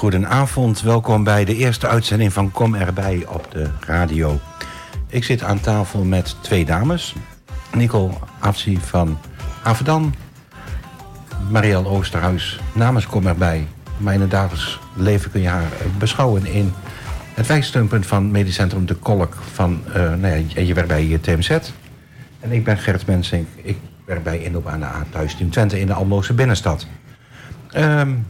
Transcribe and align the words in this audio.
Goedenavond. 0.00 0.80
Welkom 0.80 1.24
bij 1.24 1.44
de 1.44 1.56
eerste 1.56 1.88
uitzending 1.88 2.32
van 2.32 2.52
Kom 2.52 2.74
erbij 2.74 3.24
op 3.28 3.46
de 3.50 3.70
radio. 3.80 4.40
Ik 5.06 5.24
zit 5.24 5.42
aan 5.42 5.60
tafel 5.60 6.04
met 6.04 6.36
twee 6.40 6.64
dames. 6.64 7.14
Nicole 7.74 8.12
Afsi 8.38 8.78
van 8.78 9.18
Avedan. 9.62 10.14
Marielle 11.50 11.88
Oosterhuis 11.88 12.60
namens 12.72 13.06
Kom 13.06 13.26
erbij. 13.26 13.66
Maar 13.96 14.14
in 14.14 14.28
dagelijks 14.28 14.78
leven 14.94 15.30
kun 15.30 15.40
je 15.40 15.48
haar 15.48 15.72
beschouwen 15.98 16.46
in 16.46 16.72
het 17.34 17.46
wijksteunpunt 17.46 18.06
van 18.06 18.30
Medisch 18.30 18.54
Centrum 18.54 18.86
De 18.86 18.94
Kolk. 18.94 19.36
Van, 19.52 19.82
uh, 19.88 19.94
nou 19.94 20.44
ja, 20.48 20.60
je 20.60 20.74
werkt 20.74 20.88
bij 20.88 21.18
TMZ. 21.22 21.50
En 22.40 22.52
ik 22.52 22.64
ben 22.64 22.78
Gert 22.78 23.06
Mensink. 23.06 23.48
Ik 23.62 23.78
werk 24.04 24.22
bij 24.22 24.42
Inop 24.42 24.66
aan 24.66 24.80
de 24.80 24.86
A 24.86 25.04
Thuisteam 25.10 25.50
Twente 25.50 25.80
in 25.80 25.86
de 25.86 25.92
Almloze 25.92 26.34
binnenstad. 26.34 26.86
Um, 27.76 28.26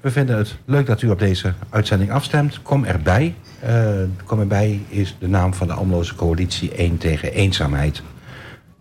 we 0.00 0.10
vinden 0.10 0.36
het 0.36 0.56
leuk 0.64 0.86
dat 0.86 1.02
u 1.02 1.10
op 1.10 1.18
deze 1.18 1.52
uitzending 1.70 2.10
afstemt. 2.10 2.62
Kom 2.62 2.84
erbij. 2.84 3.34
Uh, 3.64 4.02
Kom 4.24 4.40
erbij 4.40 4.80
is 4.88 5.16
de 5.18 5.28
naam 5.28 5.54
van 5.54 5.66
de 5.66 5.72
Almloze 5.72 6.14
coalitie 6.14 6.74
1 6.74 6.98
tegen 6.98 7.32
eenzaamheid. 7.32 8.02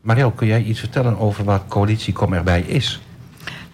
Mariel, 0.01 0.31
kun 0.31 0.47
jij 0.47 0.63
iets 0.63 0.79
vertellen 0.79 1.17
over 1.17 1.43
wat 1.43 1.63
coalitie 1.67 2.13
Kom 2.13 2.33
erbij 2.33 2.61
is? 2.61 3.01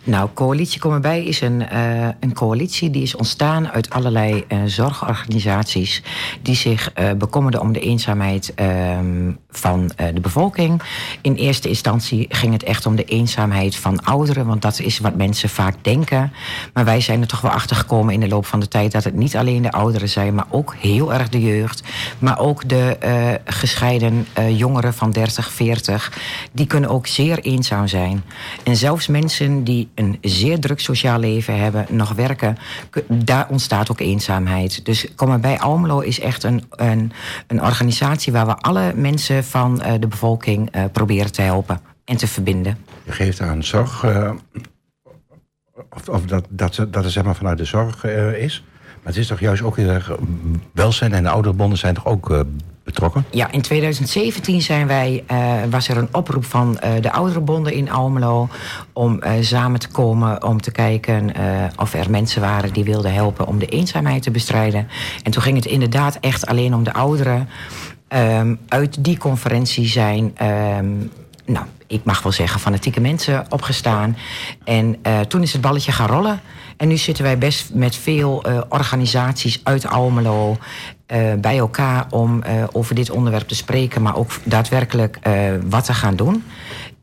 Nou, 0.06 0.30
Coalitie 0.34 0.80
Kom 0.80 0.94
erbij 0.94 1.24
is 1.24 1.42
een, 1.42 1.62
uh, 1.74 2.08
een 2.20 2.34
coalitie 2.34 2.90
die 2.90 3.02
is 3.02 3.16
ontstaan 3.16 3.70
uit 3.70 3.90
allerlei 3.90 4.44
uh, 4.48 4.60
zorgorganisaties 4.66 6.04
die 6.42 6.56
zich 6.56 6.92
uh, 7.00 7.12
bekommerden 7.12 7.62
om 7.62 7.74
de 7.74 7.80
eenzaamheid 7.80 8.54
ehm, 8.54 9.32
van 9.50 9.92
de 10.14 10.20
bevolking. 10.22 10.82
In 11.22 11.36
eerste 11.36 11.70
instantie 11.70 12.26
ging 12.30 12.54
het 12.54 12.64
echt 12.64 12.86
om 12.86 12.96
de 12.96 13.04
eenzaamheid 13.04 13.76
van 13.76 14.04
ouderen, 14.04 14.46
want 14.46 14.62
dat 14.62 14.80
is 14.80 15.00
wat 15.00 15.16
mensen 15.16 15.50
vaak 15.50 15.76
denken. 15.82 16.34
Maar 16.74 16.86
wij 16.86 17.02
zijn 17.02 17.22
er 17.22 17.28
toch 17.28 17.42
wel 17.42 17.52
achter 17.52 17.76
gekomen 17.76 18.14
in 18.14 18.20
de 18.20 18.28
loop 18.28 18.46
van 18.46 18.60
de 18.60 18.68
tijd 18.68 18.92
dat 18.92 19.04
het 19.04 19.16
niet 19.16 19.36
alleen 19.36 19.62
de 19.62 19.72
ouderen 19.72 20.10
zijn, 20.10 20.36
maar 20.36 20.48
ook 20.50 20.76
heel 20.80 21.14
erg 21.14 21.30
de 21.30 21.42
jeugd, 21.42 21.84
maar 22.20 22.40
ook 22.40 22.70
de 22.70 22.98
gescheiden 23.46 24.28
jongeren 24.50 24.94
van 24.94 25.12
30, 25.12 25.52
40, 25.52 26.12
die 26.52 26.68
kunnen 26.68 26.90
ook 26.90 27.08
zeer 27.08 27.40
eenzaam 27.40 27.88
zijn. 27.88 28.24
En 28.64 28.76
zelfs 28.76 29.08
mensen 29.08 29.64
die 29.64 29.90
een 29.96 30.18
zeer 30.22 30.60
druk 30.60 30.80
sociaal 30.80 31.20
leven 31.20 31.60
hebben, 31.60 31.86
nog 31.90 32.14
werken, 32.14 32.58
daar 33.08 33.48
ontstaat 33.50 33.92
ook 33.92 34.00
eenzaamheid. 34.00 34.86
Dus 34.86 35.08
Kom 35.16 35.42
bij 35.42 35.60
Almelo 35.60 36.00
is 36.00 36.20
echt 36.20 36.44
een, 36.44 36.64
een, 36.70 37.12
een 37.48 37.62
organisatie 37.62 38.34
waar 38.34 38.46
we 38.46 38.56
alle 38.56 38.94
mensen 38.96 39.44
van 39.44 39.82
uh, 39.86 39.94
de 40.00 40.08
bevolking 40.08 40.76
uh, 40.76 40.84
proberen 40.92 41.32
te 41.32 41.42
helpen 41.42 41.80
en 42.06 42.18
te 42.18 42.28
verbinden. 42.28 42.78
Je 43.04 43.12
geeft 43.12 43.42
aan 43.42 43.64
zorg, 43.64 44.04
uh, 44.04 44.32
of, 45.90 46.10
of, 46.10 46.26
dat, 46.26 46.46
dat, 46.50 46.76
dat 46.76 47.04
het 47.04 47.12
zeg 47.12 47.24
maar 47.24 47.36
vanuit 47.36 47.58
de 47.58 47.66
zorg 47.66 48.04
is. 48.36 48.64
Maar 48.88 49.14
het 49.14 49.18
is 49.18 49.28
toch 49.28 49.40
juist 49.40 49.62
ook 49.62 49.78
heel 49.78 49.90
erg 49.90 50.18
welzijn 50.72 51.14
en 51.14 51.24
de 51.24 51.30
ouderbonden 51.30 51.78
zijn 51.78 51.94
toch 51.94 52.06
ook 52.06 52.46
betrokken? 52.86 53.26
Ja, 53.32 53.52
in 53.52 53.62
2017 53.62 54.62
zijn 54.62 54.88
wij, 54.88 55.24
uh, 55.32 55.54
was 55.70 55.88
er 55.88 55.98
een 55.98 56.08
oproep 56.12 56.46
van 56.46 56.80
uh, 56.84 56.90
de 57.02 57.12
ouderenbonden 57.12 57.74
in 57.74 57.92
Almelo... 57.92 58.50
om 58.94 59.22
uh, 59.24 59.32
samen 59.42 59.80
te 59.80 59.88
komen 59.88 60.44
om 60.44 60.62
te 60.62 60.72
kijken 60.72 61.34
of 61.78 61.94
er 61.94 62.10
mensen 62.10 62.42
waren 62.42 62.74
die 62.74 62.84
wilden 62.84 63.14
helpen... 63.14 63.48
om 63.48 63.60
de 63.60 63.66
eenzaamheid 63.66 64.24
te 64.24 64.32
bestrijden. 64.32 64.88
En 65.24 65.32
toen 65.32 65.42
ging 65.42 65.56
het 65.56 65.66
inderdaad 65.66 66.18
echt 66.22 66.46
alleen 66.46 66.74
om 66.74 66.84
de 66.84 66.94
ouderen. 66.94 67.50
Um, 68.08 68.60
uit 68.68 69.04
die 69.04 69.18
conferentie 69.18 69.88
zijn... 69.88 70.24
Um, 70.78 71.12
nou, 71.46 71.66
ik 71.88 72.04
mag 72.04 72.22
wel 72.22 72.32
zeggen, 72.32 72.60
fanatieke 72.60 73.02
mensen 73.02 73.46
opgestaan. 73.50 74.18
En 74.64 75.02
toen 75.28 75.42
is 75.42 75.54
het 75.54 75.62
balletje 75.62 75.92
gaan 75.92 76.08
rollen. 76.08 76.40
En 76.78 76.88
nu 76.88 76.98
zitten 76.98 77.24
wij 77.24 77.38
best 77.38 77.74
met 77.74 77.96
veel 77.96 78.44
organisaties 78.70 79.60
uit 79.64 79.88
Almelo 79.88 80.58
uh, 81.08 81.34
bij 81.34 81.58
elkaar 81.58 82.06
om 82.10 82.44
uh, 82.48 82.64
over 82.72 82.96
dit 82.96 83.10
onderwerp 83.10 83.48
te 83.48 83.56
spreken, 83.56 84.02
maar 84.02 84.16
ook 84.16 84.32
daadwerkelijk 84.44 85.20
wat 85.70 85.86
te 85.86 85.94
gaan 85.94 86.16
doen. 86.16 86.44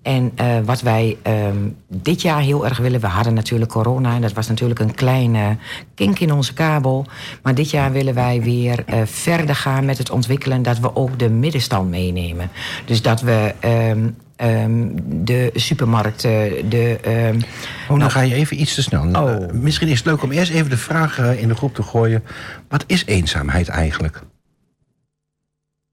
En 0.03 0.33
wat 0.65 0.81
wij 0.81 1.17
um, 1.27 1.77
dit 1.89 2.23
jaar 2.23 2.41
heel 2.41 2.65
erg 2.65 2.79
willen, 2.79 3.01
we 3.01 3.07
hadden 3.07 3.35
natuurlijk 3.35 3.71
corona 3.71 4.15
en 4.15 4.21
dat 4.21 4.33
was 4.33 4.49
natuurlijk 4.49 4.81
een 4.81 4.95
kleine 4.95 5.57
kink 5.95 6.19
in 6.19 6.33
onze 6.33 6.55
kabel. 6.55 7.07
Maar 7.43 7.55
dit 7.55 7.71
jaar 7.71 7.93
willen 7.93 8.15
wij 8.15 8.43
weer 8.43 8.85
verder 9.05 9.55
gaan 9.55 9.85
met 9.85 9.99
het 9.99 10.11
ontwikkelen 10.11 10.63
dat 10.63 10.79
we 10.79 10.97
ook 10.97 11.19
de 11.19 11.31
middenstand 11.31 11.91
meenemen. 11.91 12.51
Dus 12.85 13.03
dat 13.03 13.21
we 13.21 13.55
um, 13.91 14.17
um, 14.43 14.95
de 15.25 15.51
supermarkten, 15.55 16.69
de... 16.69 16.99
Um, 17.07 17.37
oh, 17.37 17.89
dan 17.89 17.99
nou, 17.99 18.11
ga 18.11 18.21
je 18.21 18.35
even 18.35 18.61
iets 18.61 18.75
te 18.75 18.83
snel. 18.83 19.05
Oh. 19.05 19.51
Misschien 19.53 19.89
is 19.89 19.99
het 19.99 20.07
leuk 20.07 20.23
om 20.23 20.31
eerst 20.31 20.53
even 20.53 20.71
de 20.71 20.77
vraag 20.77 21.19
in 21.19 21.49
de 21.49 21.55
groep 21.55 21.75
te 21.75 21.83
gooien. 21.83 22.23
Wat 22.69 22.85
is 22.87 23.07
eenzaamheid 23.07 23.69
eigenlijk? 23.69 24.23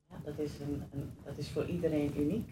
Ja, 0.10 0.16
dat, 0.26 0.34
is 0.38 0.52
een, 0.62 0.82
een, 0.94 1.10
dat 1.26 1.34
is 1.38 1.50
voor 1.54 1.66
iedereen 1.66 2.12
uniek. 2.18 2.48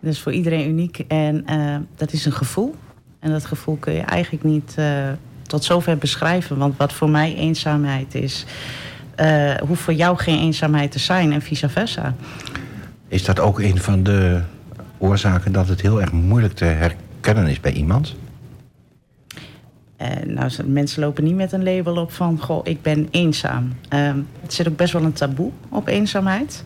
Dat 0.00 0.12
is 0.12 0.20
voor 0.20 0.32
iedereen 0.32 0.68
uniek 0.68 0.98
en 1.08 1.44
uh, 1.50 1.76
dat 1.96 2.12
is 2.12 2.24
een 2.24 2.32
gevoel. 2.32 2.74
En 3.18 3.30
dat 3.30 3.44
gevoel 3.44 3.76
kun 3.76 3.92
je 3.92 4.00
eigenlijk 4.00 4.44
niet 4.44 4.74
uh, 4.78 5.08
tot 5.42 5.64
zover 5.64 5.98
beschrijven. 5.98 6.58
Want 6.58 6.76
wat 6.76 6.92
voor 6.92 7.10
mij 7.10 7.34
eenzaamheid 7.34 8.14
is, 8.14 8.44
uh, 9.20 9.54
hoeft 9.54 9.82
voor 9.82 9.94
jou 9.94 10.18
geen 10.18 10.38
eenzaamheid 10.38 10.92
te 10.92 10.98
zijn 10.98 11.32
en 11.32 11.42
vice 11.42 11.68
versa. 11.68 12.14
Is 13.12 13.24
dat 13.24 13.40
ook 13.40 13.60
een 13.60 13.78
van 13.78 14.02
de 14.02 14.40
oorzaken 14.98 15.52
dat 15.52 15.68
het 15.68 15.80
heel 15.80 16.00
erg 16.00 16.12
moeilijk 16.12 16.54
te 16.54 16.64
herkennen 16.64 17.46
is 17.46 17.60
bij 17.60 17.72
iemand? 17.72 18.14
Uh, 20.02 20.08
nou, 20.26 20.50
mensen 20.66 21.02
lopen 21.02 21.24
niet 21.24 21.34
met 21.34 21.52
een 21.52 21.64
label 21.64 21.96
op 21.96 22.12
van, 22.12 22.40
goh, 22.40 22.60
ik 22.64 22.82
ben 22.82 23.08
eenzaam. 23.10 23.72
Uh, 23.94 24.10
het 24.40 24.52
zit 24.52 24.68
ook 24.68 24.76
best 24.76 24.92
wel 24.92 25.02
een 25.02 25.12
taboe 25.12 25.50
op 25.68 25.88
eenzaamheid. 25.88 26.64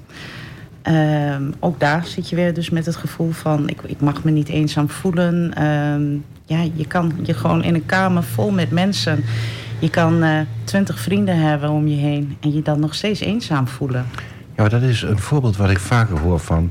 Uh, 0.88 1.36
ook 1.58 1.80
daar 1.80 2.06
zit 2.06 2.28
je 2.28 2.36
weer 2.36 2.54
dus 2.54 2.70
met 2.70 2.86
het 2.86 2.96
gevoel 2.96 3.30
van, 3.30 3.68
ik, 3.68 3.82
ik 3.82 4.00
mag 4.00 4.24
me 4.24 4.30
niet 4.30 4.48
eenzaam 4.48 4.88
voelen. 4.88 5.54
Ehm, 5.54 6.12
ja, 6.44 6.70
je 6.74 6.86
kan 6.86 7.12
je 7.22 7.34
gewoon 7.34 7.62
in 7.62 7.74
een 7.74 7.86
kamer 7.86 8.22
vol 8.22 8.50
met 8.50 8.70
mensen. 8.70 9.24
Je 9.78 9.90
kan 9.90 10.22
eh, 10.22 10.40
twintig 10.64 11.00
vrienden 11.00 11.38
hebben 11.38 11.70
om 11.70 11.88
je 11.88 11.96
heen 11.96 12.36
en 12.40 12.52
je 12.52 12.62
dan 12.62 12.80
nog 12.80 12.94
steeds 12.94 13.20
eenzaam 13.20 13.68
voelen. 13.68 14.06
Ja, 14.56 14.68
dat 14.68 14.82
is 14.82 15.02
een 15.02 15.18
voorbeeld 15.18 15.56
wat 15.56 15.70
ik 15.70 15.78
vaker 15.78 16.18
hoor 16.18 16.38
van... 16.38 16.70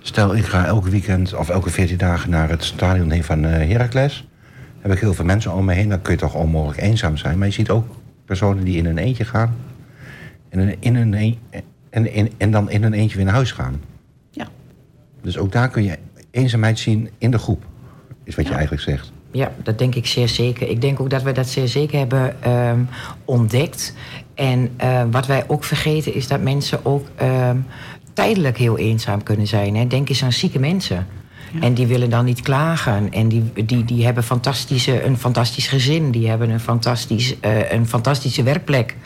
stel, 0.00 0.36
ik 0.36 0.44
ga 0.44 0.64
elke 0.64 0.90
weekend 0.90 1.34
of 1.34 1.48
elke 1.48 1.70
14 1.70 1.96
dagen 1.96 2.30
naar 2.30 2.48
het 2.48 2.64
stadion 2.64 3.10
heen 3.10 3.24
van 3.24 3.44
uh, 3.44 3.50
Heracles... 3.50 4.26
heb 4.80 4.92
ik 4.92 4.98
heel 4.98 5.14
veel 5.14 5.24
mensen 5.24 5.52
om 5.52 5.64
me 5.64 5.72
heen, 5.72 5.88
dan 5.88 6.02
kun 6.02 6.12
je 6.12 6.18
toch 6.18 6.34
onmogelijk 6.34 6.80
eenzaam 6.80 7.16
zijn. 7.16 7.38
Maar 7.38 7.46
je 7.46 7.52
ziet 7.52 7.70
ook 7.70 7.96
personen 8.24 8.64
die 8.64 8.76
in 8.76 8.86
een 8.86 8.98
eentje 8.98 9.24
gaan... 9.24 9.54
en, 10.48 10.80
in 10.80 10.96
een, 10.96 11.12
een, 11.12 11.38
en, 11.90 12.12
en, 12.12 12.30
en 12.36 12.50
dan 12.50 12.70
in 12.70 12.82
een 12.82 12.92
eentje 12.92 13.16
weer 13.16 13.24
naar 13.24 13.34
huis 13.34 13.52
gaan. 13.52 13.80
Ja. 14.30 14.48
Dus 15.22 15.38
ook 15.38 15.52
daar 15.52 15.68
kun 15.68 15.82
je 15.82 15.98
eenzaamheid 16.30 16.78
zien 16.78 17.10
in 17.18 17.30
de 17.30 17.38
groep, 17.38 17.64
is 18.24 18.34
wat 18.34 18.44
ja. 18.44 18.50
je 18.50 18.56
eigenlijk 18.56 18.84
zegt. 18.84 19.11
Ja, 19.32 19.52
dat 19.62 19.78
denk 19.78 19.94
ik 19.94 20.06
zeer 20.06 20.28
zeker. 20.28 20.68
Ik 20.68 20.80
denk 20.80 21.00
ook 21.00 21.10
dat 21.10 21.22
we 21.22 21.32
dat 21.32 21.48
zeer 21.48 21.68
zeker 21.68 21.98
hebben 21.98 22.50
um, 22.52 22.88
ontdekt. 23.24 23.94
En 24.34 24.70
uh, 24.84 25.02
wat 25.10 25.26
wij 25.26 25.44
ook 25.46 25.64
vergeten 25.64 26.14
is 26.14 26.28
dat 26.28 26.40
mensen 26.40 26.84
ook 26.84 27.06
um, 27.22 27.66
tijdelijk 28.12 28.58
heel 28.58 28.78
eenzaam 28.78 29.22
kunnen 29.22 29.46
zijn. 29.46 29.76
Hè. 29.76 29.86
Denk 29.86 30.08
eens 30.08 30.24
aan 30.24 30.32
zieke 30.32 30.58
mensen. 30.58 31.06
Ja. 31.52 31.60
En 31.60 31.74
die 31.74 31.86
willen 31.86 32.10
dan 32.10 32.24
niet 32.24 32.40
klagen. 32.40 33.12
En 33.12 33.28
die, 33.28 33.52
die, 33.66 33.84
die 33.84 34.04
hebben 34.04 34.24
fantastische, 34.24 35.04
een 35.04 35.18
fantastisch 35.18 35.68
gezin. 35.68 36.10
Die 36.10 36.28
hebben 36.28 36.50
een, 36.50 36.60
fantastisch, 36.60 37.34
uh, 37.44 37.72
een 37.72 37.86
fantastische 37.86 38.42
werkplek. 38.42 38.96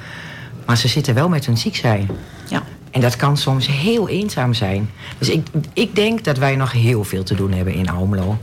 Maar 0.67 0.77
ze 0.77 0.89
zitten 0.89 1.15
wel 1.15 1.29
met 1.29 1.47
hun 1.47 1.57
ziek 1.59 1.77
zijn. 1.77 2.09
Ja. 2.49 2.63
En 2.91 3.01
dat 3.01 3.17
kan 3.17 3.37
soms 3.37 3.67
heel 3.67 4.09
eenzaam 4.09 4.55
zijn. 4.55 4.91
Dus 5.19 5.29
ik, 5.29 5.47
ik 5.73 5.95
denk 5.95 6.25
dat 6.25 6.39
wij 6.39 6.57
nog 6.57 6.73
heel 6.73 7.05
veel 7.05 7.23
te 7.23 7.35
doen 7.35 7.53
hebben 7.53 7.75
in 7.75 7.89
Almelo. 7.89 8.39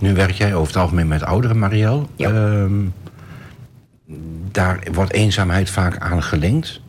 Nu 0.00 0.14
werk 0.14 0.30
jij 0.30 0.54
over 0.54 0.66
het 0.66 0.82
algemeen 0.82 1.08
met 1.08 1.22
ouderen, 1.22 1.58
Marielle. 1.58 2.02
Ja. 2.16 2.30
Um, 2.30 2.92
daar 4.50 4.86
wordt 4.92 5.12
eenzaamheid 5.12 5.70
vaak 5.70 5.98
aan 5.98 6.22
gelinkt. 6.22 6.80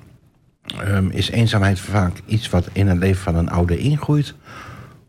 Um, 0.88 1.10
is 1.10 1.30
eenzaamheid 1.30 1.80
vaak 1.80 2.22
iets 2.26 2.50
wat 2.50 2.70
in 2.72 2.88
het 2.88 2.98
leven 2.98 3.22
van 3.22 3.36
een 3.36 3.50
ouder 3.50 3.80
ingroeit? 3.80 4.34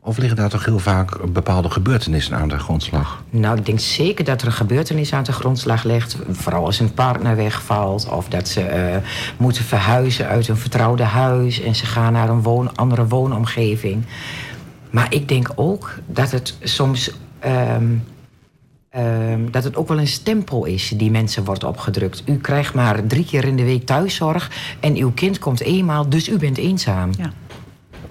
Of 0.00 0.18
liggen 0.18 0.36
daar 0.36 0.48
toch 0.48 0.64
heel 0.64 0.78
vaak 0.78 1.32
bepaalde 1.32 1.70
gebeurtenissen 1.70 2.36
aan 2.36 2.48
de 2.48 2.58
grondslag? 2.58 3.22
Nou, 3.30 3.58
ik 3.58 3.66
denk 3.66 3.80
zeker 3.80 4.24
dat 4.24 4.40
er 4.40 4.46
een 4.46 4.52
gebeurtenis 4.52 5.12
aan 5.12 5.24
de 5.24 5.32
grondslag 5.32 5.84
ligt. 5.84 6.16
Vooral 6.30 6.64
als 6.64 6.80
een 6.80 6.94
partner 6.94 7.36
wegvalt. 7.36 8.08
Of 8.08 8.28
dat 8.28 8.48
ze 8.48 8.60
uh, 8.60 9.08
moeten 9.36 9.64
verhuizen 9.64 10.26
uit 10.26 10.48
een 10.48 10.56
vertrouwde 10.56 11.02
huis. 11.02 11.60
En 11.60 11.74
ze 11.74 11.86
gaan 11.86 12.12
naar 12.12 12.28
een 12.28 12.42
woon, 12.42 12.76
andere 12.76 13.06
woonomgeving. 13.06 14.04
Maar 14.90 15.06
ik 15.14 15.28
denk 15.28 15.52
ook 15.54 15.94
dat 16.06 16.30
het 16.30 16.56
soms 16.62 17.10
um, 17.46 18.04
um, 18.96 19.50
dat 19.50 19.64
het 19.64 19.76
ook 19.76 19.88
wel 19.88 19.98
een 19.98 20.06
stempel 20.06 20.64
is 20.64 20.92
die 20.96 21.10
mensen 21.10 21.44
wordt 21.44 21.64
opgedrukt. 21.64 22.22
U 22.26 22.36
krijgt 22.36 22.74
maar 22.74 23.06
drie 23.06 23.24
keer 23.24 23.44
in 23.44 23.56
de 23.56 23.64
week 23.64 23.86
thuiszorg 23.86 24.50
en 24.80 24.96
uw 24.96 25.10
kind 25.10 25.38
komt 25.38 25.60
eenmaal, 25.60 26.08
dus 26.08 26.28
u 26.28 26.38
bent 26.38 26.58
eenzaam. 26.58 27.10
Ja. 27.18 27.32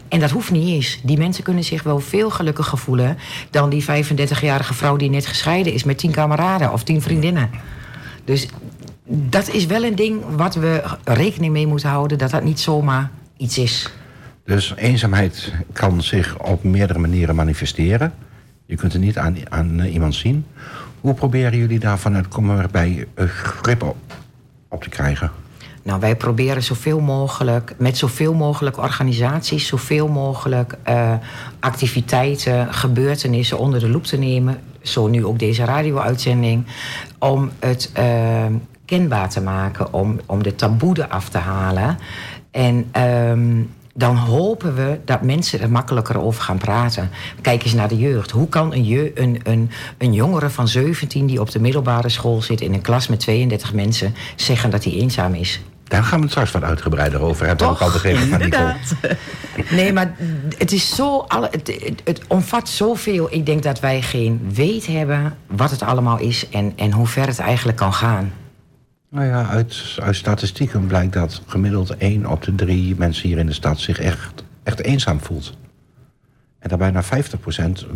En 0.08 0.20
dat 0.20 0.30
hoeft 0.30 0.52
niet 0.52 0.68
eens. 0.68 1.00
Die 1.04 1.18
mensen 1.18 1.44
kunnen 1.44 1.64
zich 1.64 1.84
wel 1.84 2.00
veel 2.00 2.30
gelukkiger 2.30 2.78
voelen 2.78 3.18
dan 3.50 3.70
die 3.70 3.84
35-jarige 3.84 4.74
vrouw 4.74 4.96
die 4.96 5.10
net 5.10 5.26
gescheiden 5.26 5.74
is 5.74 5.84
met 5.84 5.98
tien 5.98 6.12
kameraden 6.12 6.72
of 6.72 6.84
tien 6.84 7.02
vriendinnen. 7.02 7.50
Dus 8.26 8.48
dat 9.06 9.50
is 9.50 9.66
wel 9.66 9.84
een 9.84 9.96
ding 9.96 10.24
wat 10.36 10.56
we 10.56 10.84
rekening 11.04 11.54
mee 11.54 11.68
moeten 11.68 11.90
houden, 11.90 12.18
dat 12.18 12.32
dat 12.32 12.44
niet 12.44 12.60
zomaar 12.60 13.12
iets 13.38 13.58
is. 13.58 13.90
Dus 14.46 14.74
eenzaamheid 14.76 15.54
kan 15.72 16.02
zich 16.02 16.40
op 16.40 16.64
meerdere 16.64 17.00
manieren 17.00 17.36
manifesteren. 17.36 18.14
Je 18.72 18.78
kunt 18.78 18.94
het 18.94 19.02
niet 19.02 19.18
aan, 19.18 19.36
aan 19.50 19.80
eh, 19.80 19.94
iemand 19.94 20.16
zien. 20.16 20.46
Hoe 21.02 21.14
proberen 21.14 21.58
jullie 21.58 21.80
daar 21.80 22.00
vanuit 22.00 22.28
komen 22.28 22.72
bij 22.72 23.08
uh, 23.16 23.26
grip 23.30 23.84
op, 24.70 24.82
te 24.82 24.90
krijgen? 24.90 25.32
Nou, 25.84 26.00
wij 26.00 26.16
proberen 26.16 26.64
zoveel 26.64 27.00
mogelijk, 27.00 27.74
met 27.78 27.98
zoveel 27.98 28.34
mogelijk 28.34 28.78
organisaties, 28.78 29.68
zoveel 29.68 30.08
mogelijk 30.08 30.78
uh, 30.90 31.14
activiteiten, 31.60 32.74
gebeurtenissen 32.74 33.58
onder 33.58 33.80
de 33.80 33.90
loep 33.90 34.04
te 34.04 34.18
nemen. 34.18 34.60
Zo 34.82 35.08
nu 35.08 35.26
ook 35.26 35.40
deze 35.40 35.66
radio-uitzending. 35.66 36.66
Om 37.20 37.52
het 37.60 37.92
kenbaar 38.86 39.30
te 39.30 39.42
maken, 39.42 39.94
om, 39.94 40.20
om 40.26 40.44
de 40.44 40.56
taboe 40.56 41.10
af 41.10 41.30
te 41.30 41.38
halen. 41.38 41.98
En 42.52 42.92
um, 43.30 43.70
dan 43.94 44.16
hopen 44.16 44.76
we 44.76 45.00
dat 45.06 45.22
mensen 45.22 45.60
er 45.60 45.72
makkelijker 45.72 46.22
over 46.22 46.44
gaan 46.44 46.58
praten. 46.58 47.10
Kijk 47.42 47.64
eens 47.64 47.74
naar 47.74 47.88
de 47.88 47.98
jeugd. 47.98 48.32
Hoe 48.32 48.50
kan 48.50 48.74
een, 48.74 48.86
je, 48.86 49.12
een, 49.16 49.40
een, 49.44 49.72
een 49.98 50.14
jongere 50.14 50.50
van 50.50 50.68
17 50.68 51.26
die 51.26 51.42
op 51.42 51.52
de 51.52 51.60
middelbare 51.60 52.10
school 52.10 52.42
zit 52.42 52.62
in 52.62 52.74
een 52.74 52.82
klas 52.82 53.08
met 53.08 53.20
32 53.20 53.74
mensen 53.74 54.16
zeggen 54.36 54.70
dat 54.70 54.84
hij 54.84 54.94
eenzaam 54.94 55.34
is? 55.34 55.62
Daar 55.92 56.04
gaan 56.04 56.18
we 56.18 56.24
het 56.24 56.32
straks 56.32 56.52
wat 56.52 56.64
uitgebreider 56.64 57.22
over 57.22 57.48
hebben. 57.48 57.68
Toch? 57.68 57.76
Ook 57.76 57.88
al 57.88 57.92
begrepen 57.92 58.28
van 58.28 58.40
Nicole. 58.40 58.76
Nee, 59.70 59.94
maar 59.94 60.16
het 60.58 60.72
is 60.72 60.96
zo. 60.96 61.18
Alle, 61.28 61.48
het, 61.52 61.94
het, 62.04 62.22
omvat 62.28 62.70
zoveel. 62.70 63.28
Ik 63.34 63.46
denk 63.46 63.64
dat 63.64 63.80
wij 63.80 64.02
geen 64.02 64.50
weet 64.54 64.88
hebben 64.88 65.38
wat 65.48 65.72
het 65.72 65.82
allemaal 65.82 66.20
is 66.20 66.50
en, 66.50 66.74
en 66.76 66.92
hoe 66.92 67.08
ver 67.08 67.28
het 67.28 67.40
eigenlijk 67.40 67.78
kan 67.78 67.94
gaan. 67.94 68.34
Nou 69.12 69.26
ja, 69.26 69.48
uit, 69.48 69.98
uit 70.02 70.16
statistieken 70.16 70.88
blijkt 70.88 71.14
dat 71.14 71.42
gemiddeld 71.46 71.98
1 71.98 72.26
op 72.26 72.44
de 72.44 72.56
drie 72.56 72.96
mensen 72.96 73.28
hier 73.28 73.38
in 73.38 73.46
de 73.46 73.54
stad 73.54 73.80
zich 73.80 74.00
echt, 74.00 74.44
echt 74.64 74.80
eenzaam 74.80 75.20
voelt. 75.20 75.58
En 76.60 76.70
dat 76.70 76.80
bijna 76.80 77.04
50% 77.04 77.08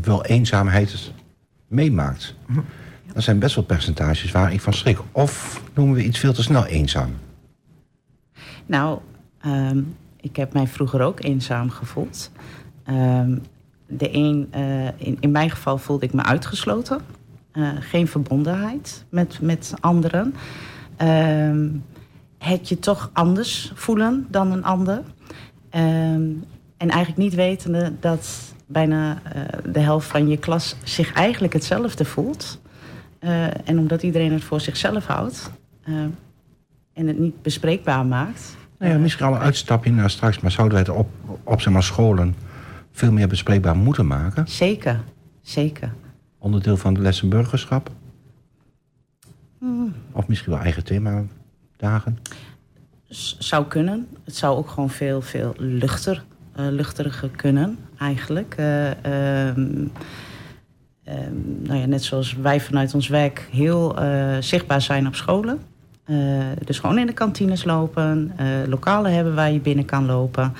wel 0.01 0.25
eenzaamheid 0.25 1.11
meemaakt. 1.67 2.35
Dat 3.13 3.23
zijn 3.23 3.39
best 3.39 3.55
wel 3.55 3.63
percentages 3.63 4.31
waar 4.31 4.53
ik 4.53 4.61
van 4.61 4.73
schrik. 4.73 4.99
Of 5.11 5.61
noemen 5.73 5.95
we 5.95 6.03
iets 6.03 6.19
veel 6.19 6.33
te 6.33 6.43
snel 6.43 6.65
eenzaam? 6.65 7.15
Nou, 8.65 8.99
um, 9.45 9.95
ik 10.21 10.35
heb 10.35 10.53
mij 10.53 10.67
vroeger 10.67 11.01
ook 11.01 11.23
eenzaam 11.23 11.69
gevoeld. 11.69 12.31
Um, 12.89 13.41
de 13.87 14.13
een, 14.13 14.49
uh, 14.55 14.85
in, 14.85 15.17
in 15.19 15.31
mijn 15.31 15.49
geval 15.49 15.77
voelde 15.77 16.05
ik 16.05 16.13
me 16.13 16.23
uitgesloten. 16.23 17.01
Uh, 17.53 17.69
geen 17.79 18.07
verbondenheid 18.07 19.05
met, 19.09 19.41
met 19.41 19.73
anderen. 19.79 20.33
Um, 21.01 21.83
het 22.37 22.69
je 22.69 22.79
toch 22.79 23.09
anders 23.13 23.71
voelen 23.75 24.27
dan 24.29 24.51
een 24.51 24.63
ander. 24.63 24.97
Um, 24.97 26.43
en 26.77 26.89
eigenlijk 26.89 27.17
niet 27.17 27.33
wetende 27.33 27.91
dat 27.99 28.53
bijna 28.65 29.21
uh, 29.35 29.41
de 29.71 29.79
helft 29.79 30.07
van 30.07 30.27
je 30.27 30.37
klas 30.37 30.75
zich 30.83 31.13
eigenlijk 31.13 31.53
hetzelfde 31.53 32.05
voelt. 32.05 32.61
Uh, 33.19 33.43
en 33.43 33.79
omdat 33.79 34.03
iedereen 34.03 34.33
het 34.33 34.43
voor 34.43 34.61
zichzelf 34.61 35.05
houdt 35.05 35.51
uh, 35.85 35.95
en 36.93 37.07
het 37.07 37.19
niet 37.19 37.41
bespreekbaar 37.41 38.05
maakt. 38.05 38.57
Nou 38.79 38.91
ja, 38.91 38.97
misschien 38.97 39.25
al 39.25 39.33
een 39.33 39.39
uitstapje 39.39 39.91
naar 39.91 40.09
straks, 40.09 40.39
maar 40.39 40.51
zouden 40.51 40.77
wij 40.77 40.87
het 40.87 40.97
op, 40.97 41.09
op 41.43 41.61
zeg 41.61 41.73
maar, 41.73 41.83
scholen 41.83 42.35
veel 42.91 43.11
meer 43.11 43.27
bespreekbaar 43.27 43.77
moeten 43.77 44.07
maken? 44.07 44.47
Zeker, 44.47 45.03
zeker. 45.41 45.93
Onderdeel 46.37 46.77
van 46.77 46.93
de 46.93 47.01
lessen 47.01 47.29
Of 50.11 50.27
misschien 50.27 50.51
wel 50.51 50.61
eigen 50.61 50.83
themadagen? 50.83 52.17
Zou 53.39 53.65
kunnen. 53.65 54.07
Het 54.23 54.35
zou 54.35 54.57
ook 54.57 54.69
gewoon 54.69 54.89
veel, 54.89 55.21
veel 55.21 55.53
luchter, 55.57 56.23
uh, 56.59 56.65
luchteriger 56.69 57.29
kunnen, 57.29 57.77
eigenlijk. 57.99 58.55
Uh, 58.59 58.87
um, 58.87 59.91
um, 61.07 61.59
nou 61.63 61.79
ja, 61.79 61.85
net 61.85 62.03
zoals 62.03 62.35
wij 62.35 62.61
vanuit 62.61 62.93
ons 62.93 63.07
werk 63.07 63.47
heel 63.51 64.03
uh, 64.03 64.37
zichtbaar 64.39 64.81
zijn 64.81 65.07
op 65.07 65.15
scholen. 65.15 65.59
dus 66.63 66.79
gewoon 66.79 66.99
in 66.99 67.07
de 67.07 67.13
kantines 67.13 67.63
lopen, 67.63 68.31
lokalen 68.67 69.13
hebben 69.13 69.35
waar 69.35 69.51
je 69.51 69.59
binnen 69.59 69.85
kan 69.85 70.05
lopen. 70.05 70.53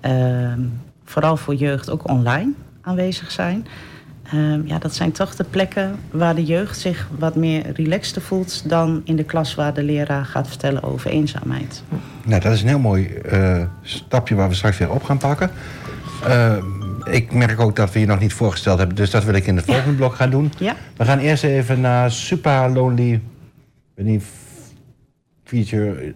Ehm, 0.00 0.60
vooral 1.04 1.36
voor 1.36 1.54
jeugd 1.54 1.90
ook 1.90 2.08
online 2.08 2.52
aanwezig 2.80 3.30
zijn. 3.30 3.66
Um, 4.34 4.66
ja, 4.66 4.78
dat 4.78 4.94
zijn 4.94 5.12
toch 5.12 5.36
de 5.36 5.44
plekken 5.44 5.98
waar 6.10 6.34
de 6.34 6.44
jeugd 6.44 6.78
zich 6.78 7.08
wat 7.18 7.36
meer 7.36 7.72
relaxed 7.72 8.22
voelt 8.22 8.68
dan 8.68 9.00
in 9.04 9.16
de 9.16 9.24
klas 9.24 9.54
waar 9.54 9.74
de 9.74 9.82
leraar 9.82 10.24
gaat 10.24 10.48
vertellen 10.48 10.82
over 10.82 11.10
eenzaamheid. 11.10 11.82
Nou, 12.24 12.40
dat 12.40 12.52
is 12.52 12.62
een 12.62 12.68
heel 12.68 12.78
mooi 12.78 13.10
uh, 13.32 13.62
stapje 13.82 14.34
waar 14.34 14.48
we 14.48 14.54
straks 14.54 14.78
weer 14.78 14.90
op 14.90 15.02
gaan 15.02 15.18
pakken. 15.18 15.50
Uh, 16.28 16.56
ik 17.04 17.32
merk 17.32 17.60
ook 17.60 17.76
dat 17.76 17.92
we 17.92 18.00
je 18.00 18.06
nog 18.06 18.20
niet 18.20 18.32
voorgesteld 18.32 18.78
hebben, 18.78 18.96
dus 18.96 19.10
dat 19.10 19.24
wil 19.24 19.34
ik 19.34 19.46
in 19.46 19.56
het 19.56 19.64
volgende 19.64 19.90
ja. 19.90 19.96
blok 19.96 20.14
gaan 20.14 20.30
doen. 20.30 20.52
Ja. 20.58 20.76
We 20.96 21.04
gaan 21.04 21.18
eerst 21.18 21.44
even 21.44 21.80
naar 21.80 22.10
Super 22.10 22.70
Lonely. 22.70 23.20
feature. 25.44 26.14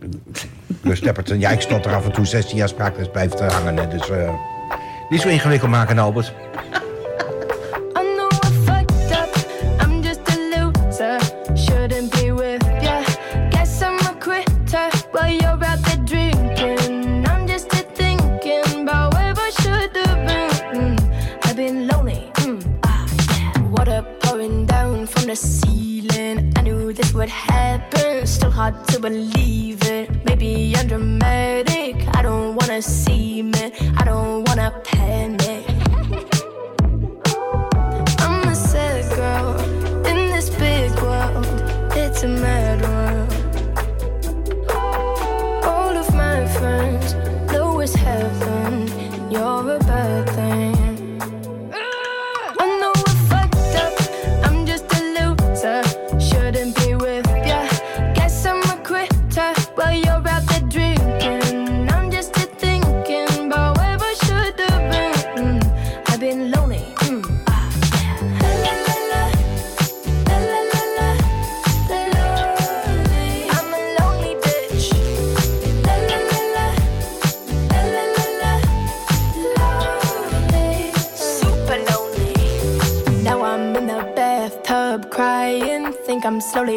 Gus 0.85 1.01
Tepperton. 1.01 1.39
Ja, 1.39 1.51
ik 1.51 1.61
stond 1.61 1.87
er 1.87 1.95
af 1.95 2.05
en 2.05 2.13
toe 2.13 2.27
16 2.27 2.57
jaar 2.57 2.69
spraakles 2.69 3.11
blijft 3.11 3.41
hangen. 3.41 3.91
Dus 3.91 4.11
uh, 4.11 4.31
niet 5.09 5.21
zo 5.21 5.29
ingewikkeld 5.29 5.71
maken, 5.71 5.99
Albert. 5.99 6.35
Knew 27.21 27.27
this. 27.91 28.37
Still 28.37 28.51
hard 28.51 28.75
to 28.89 28.99
believe 28.99 29.83
it. 29.83 30.25
Maybe 30.25 30.75
I'm 30.77 30.89
dramatic. 30.89 31.97
I 32.17 32.23
don't 32.23 32.55
wanna 32.57 32.81
seem 32.81 33.53
it. 33.57 33.75
I 33.99 34.05
don't 34.05 34.49
wanna 34.49 34.71
panic. 34.85 35.67
I'm 38.21 38.49
a 38.49 38.55
sad 38.55 39.05
girl 39.15 39.51
in 40.07 40.31
this 40.35 40.49
big 40.49 40.93
world. 41.03 41.47
It's 41.95 42.23
a 42.23 42.29
mad 42.29 42.70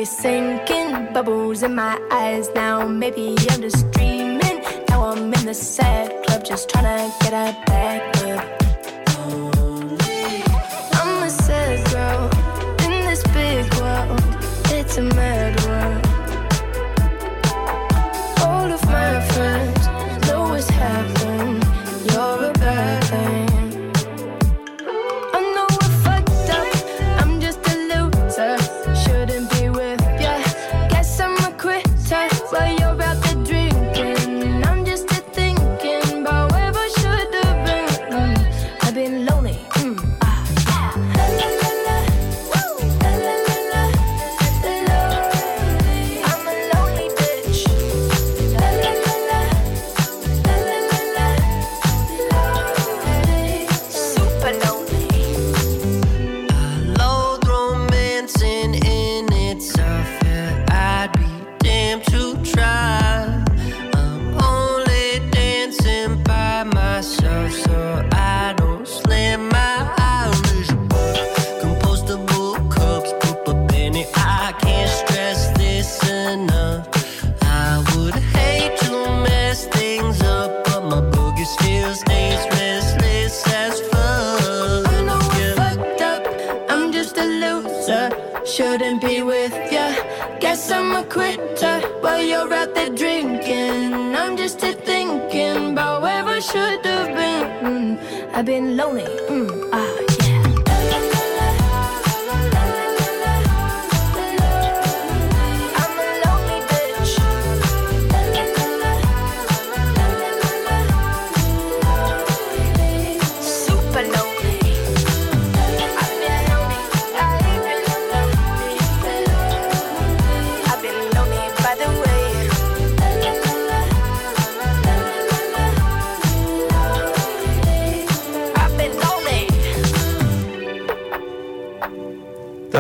sinking, 0.06 1.14
bubbles 1.14 1.64
in 1.64 1.76
my 1.76 2.00
eyes 2.12 2.50
now. 2.56 2.88
Maybe 2.88 3.36
I'm 3.50 3.62
just 3.62 3.73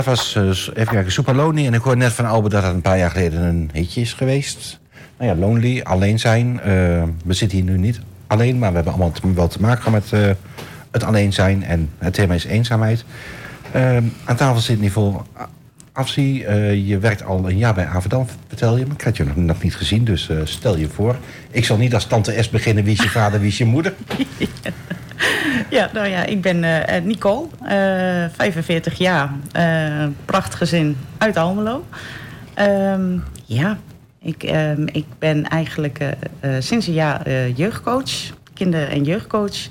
Dat 0.04 0.16
was, 0.16 0.36
eh, 0.36 0.44
even 0.48 1.06
kijken. 1.06 1.56
En 1.56 1.74
ik 1.74 1.82
hoorde 1.82 2.00
net 2.00 2.14
van 2.14 2.26
Albert 2.26 2.54
dat 2.54 2.64
het 2.64 2.74
een 2.74 2.82
paar 2.82 2.98
jaar 2.98 3.12
geleden 3.12 3.42
een 3.42 3.70
hitje 3.74 4.02
is 4.02 4.14
geweest. 4.14 4.80
Nou 5.18 5.32
ja, 5.32 5.38
Lonely, 5.38 5.82
alleen 5.82 6.20
zijn. 6.20 6.60
Eh, 6.60 6.66
we 7.26 7.34
zitten 7.34 7.58
hier 7.58 7.68
nu 7.68 7.78
niet 7.78 8.00
alleen, 8.28 8.60
maar 8.60 8.70
we 8.70 8.76
hebben 8.76 8.94
allemaal 8.94 9.34
wel 9.34 9.48
te 9.48 9.62
maken 9.62 9.92
met 9.92 10.14
eh, 10.14 10.30
het 10.92 11.04
alleen 11.04 11.34
zijn. 11.34 11.64
En 11.64 11.90
het 11.98 12.14
thema 12.14 12.34
is 12.34 12.44
eenzaamheid. 12.44 13.06
Aan 14.26 14.36
tafel 14.36 14.62
zit 14.62 14.80
Niveau 14.80 15.22
Afzi. 15.94 16.44
Eh, 16.44 16.88
je 16.88 16.98
werkt 17.00 17.24
al 17.24 17.50
een 17.50 17.58
jaar 17.58 17.74
bij 17.74 17.86
Averdam, 17.86 18.26
vertel 18.48 18.78
je 18.78 18.86
me. 18.86 18.94
Ik 18.94 19.02
had 19.02 19.18
je 19.18 19.24
nog, 19.24 19.36
nog 19.36 19.64
niet 19.64 19.76
gezien, 19.76 20.04
dus 20.04 20.30
eh, 20.30 20.38
stel 20.44 20.78
je 20.78 20.88
voor. 20.88 21.16
Ik 21.52 21.66
zal 21.66 21.78
niet 21.78 21.94
als 21.94 22.06
tante 22.06 22.44
S 22.44 22.50
beginnen. 22.50 22.84
Wie 22.84 22.94
is 22.94 23.04
je 23.04 23.10
vader, 23.20 23.40
wie 23.40 23.50
is 23.50 23.58
je 23.58 23.66
moeder? 23.66 23.94
Ja, 25.70 25.90
nou 25.94 26.08
ja, 26.08 26.26
ik 26.26 26.42
ben 26.42 26.86
eh, 26.86 27.02
Nicole, 27.04 27.48
eh, 27.62 28.30
45 28.36 28.98
jaar, 28.98 29.32
eh 29.52 30.06
prachtig 30.26 30.58
gezin 30.58 30.98
uit 31.18 31.38
Almelo. 31.38 31.86
Ehm, 32.54 33.18
ja, 33.46 33.78
ik, 34.20 34.44
ehm, 34.44 34.88
ik 34.92 35.06
ben 35.20 35.48
eigenlijk 35.48 36.00
sinds 36.60 36.88
een 36.88 36.94
jaar 36.94 37.50
jeugdcoach, 37.50 38.12
kinder- 38.54 38.90
en 38.90 39.04
jeugdcoach. 39.04 39.68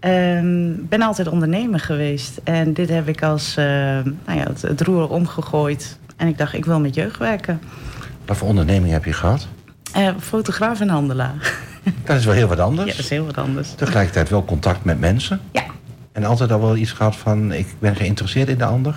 Ehm, 0.00 0.72
ben 0.78 1.02
altijd 1.02 1.28
ondernemer 1.28 1.80
geweest 1.80 2.40
en 2.44 2.72
dit 2.72 2.88
heb 2.88 3.08
ik 3.08 3.22
als 3.22 3.56
eh, 3.56 3.64
nou 3.64 4.38
ja, 4.38 4.42
het, 4.42 4.62
het 4.62 4.80
roer 4.80 5.08
omgegooid. 5.08 5.98
En 6.16 6.28
ik 6.28 6.38
dacht, 6.38 6.54
ik 6.54 6.64
wil 6.64 6.80
met 6.80 6.94
jeugd 6.94 7.18
werken. 7.18 7.60
Wat 8.26 8.36
voor 8.36 8.48
onderneming 8.48 8.92
heb 8.92 9.04
je 9.04 9.12
gehad? 9.12 9.46
Eh, 9.92 10.08
fotograaf 10.20 10.80
en 10.80 10.88
handelaar. 10.88 11.52
Dat 12.04 12.16
is 12.16 12.24
wel 12.24 12.34
heel 12.34 12.48
wat 12.48 12.58
anders. 12.58 12.88
ja, 12.88 12.94
dat 12.96 13.04
is 13.04 13.10
heel 13.10 13.26
wat 13.26 13.38
anders. 13.38 13.70
Tegelijkertijd 13.74 14.28
wel 14.28 14.44
contact 14.44 14.84
met 14.84 15.00
mensen. 15.00 15.40
Ja, 15.52 15.64
En 16.12 16.24
altijd 16.24 16.52
al 16.52 16.60
wel 16.60 16.76
iets 16.76 16.92
gehad 16.92 17.16
van, 17.16 17.52
ik 17.52 17.66
ben 17.78 17.96
geïnteresseerd 17.96 18.48
in 18.48 18.58
de 18.58 18.64
ander. 18.64 18.94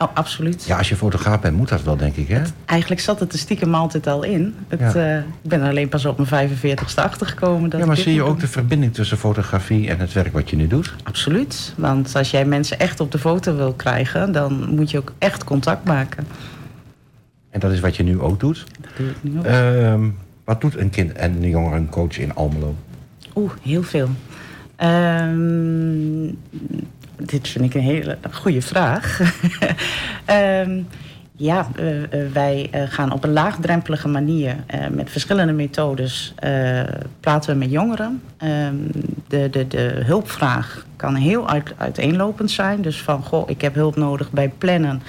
Oh, 0.00 0.08
absoluut. 0.14 0.64
Ja, 0.64 0.78
als 0.78 0.88
je 0.88 0.96
fotograaf 0.96 1.40
bent, 1.40 1.56
moet 1.56 1.68
dat 1.68 1.82
wel, 1.82 1.96
denk 1.96 2.16
ik, 2.16 2.28
hè? 2.28 2.40
Eigenlijk 2.64 3.00
zat 3.00 3.20
het 3.20 3.32
er 3.32 3.38
stiekem 3.38 3.74
altijd 3.74 4.06
al 4.06 4.22
in. 4.22 4.54
Het, 4.68 4.80
Ja. 4.80 4.94
eh, 4.94 5.18
ik 5.18 5.48
ben 5.48 5.62
alleen 5.62 5.88
pas 5.88 6.04
op 6.04 6.16
mijn 6.30 6.50
45ste 6.50 6.94
achtergekomen. 7.02 7.70
Dat 7.70 7.80
Ja, 7.80 7.86
maar 7.86 7.96
zie 7.96 8.14
je 8.14 8.22
ook 8.22 8.40
de 8.40 8.48
verbinding 8.48 8.94
tussen 8.94 9.18
fotografie 9.18 9.88
en 9.88 9.98
het 9.98 10.12
werk 10.12 10.32
wat 10.32 10.50
je 10.50 10.56
nu 10.56 10.66
doet? 10.66 10.94
Absoluut. 11.02 11.74
Want 11.76 12.16
als 12.16 12.30
jij 12.30 12.44
mensen 12.44 12.78
echt 12.78 13.00
op 13.00 13.12
de 13.12 13.18
foto 13.18 13.56
wil 13.56 13.72
krijgen... 13.72 14.32
dan 14.32 14.74
moet 14.74 14.90
je 14.90 14.98
ook 14.98 15.12
echt 15.18 15.44
contact 15.44 15.84
maken. 15.84 16.26
En 17.50 17.60
dat 17.60 17.72
is 17.72 17.80
wat 17.80 17.96
je 17.96 18.02
nu 18.02 18.20
ook 18.20 18.40
doet. 18.40 18.64
Dat 18.80 18.90
doe 18.96 19.08
ik 19.08 19.16
nu 19.20 19.38
ook. 19.38 19.44
Ehm, 19.44 20.08
wat 20.44 20.60
doet 20.60 20.76
een 20.76 20.90
kind 20.90 21.12
en 21.12 21.42
een 21.42 21.48
jongerencoach 21.48 22.18
in 22.18 22.34
Almelo? 22.34 22.74
Oeh, 23.34 23.50
heel 23.62 23.82
veel. 23.82 24.08
Ehm, 24.76 26.26
dit 27.22 27.48
vind 27.48 27.64
ik 27.64 27.74
een 27.74 27.80
hele 27.80 28.18
goede 28.30 28.62
vraag. 28.62 29.20
Ehm, 30.24 30.82
ja, 31.40 31.68
eh, 31.76 32.02
eh, 32.02 32.32
wij 32.32 32.68
eh, 32.70 32.82
gaan 32.88 33.12
op 33.12 33.24
een 33.24 33.32
laagdrempelige 33.32 34.08
manier 34.08 34.56
met 34.90 35.10
verschillende 35.10 35.52
methodes 35.52 36.34
praten 37.20 37.58
met 37.58 37.70
jongeren. 37.70 38.22
Ehm, 38.36 38.74
de, 39.28 39.50
de, 39.50 39.68
de 39.68 40.00
hulpvraag 40.04 40.86
kan 40.96 41.14
heel 41.14 41.48
uit, 41.48 41.72
uiteenlopend 41.76 42.50
zijn. 42.50 42.82
Dus 42.82 43.02
van, 43.02 43.22
goh, 43.22 43.50
ik 43.50 43.60
heb 43.60 43.74
hulp 43.74 43.96
nodig 43.96 44.30
bij 44.30 44.48
plannen. 44.58 45.02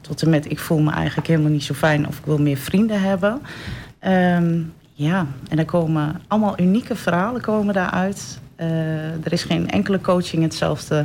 Tot 0.00 0.22
en 0.22 0.30
met, 0.30 0.50
ik 0.50 0.58
voel 0.58 0.78
me 0.78 0.90
eigenlijk 0.90 1.26
helemaal 1.26 1.50
niet 1.50 1.64
zo 1.64 1.74
fijn 1.74 2.08
of 2.08 2.18
ik 2.18 2.24
wil 2.24 2.38
meer 2.38 2.56
vrienden 2.56 3.02
hebben. 3.02 3.40
Ehm, 3.98 4.58
ja, 4.92 5.26
en 5.48 5.58
er 5.58 5.64
komen 5.64 6.20
allemaal 6.28 6.60
unieke 6.60 6.96
verhalen 6.96 7.40
komen 7.40 7.74
daaruit. 7.74 8.40
Er 9.22 9.32
is 9.32 9.42
geen 9.42 9.70
enkele 9.70 10.00
coaching 10.00 10.42
hetzelfde. 10.42 11.04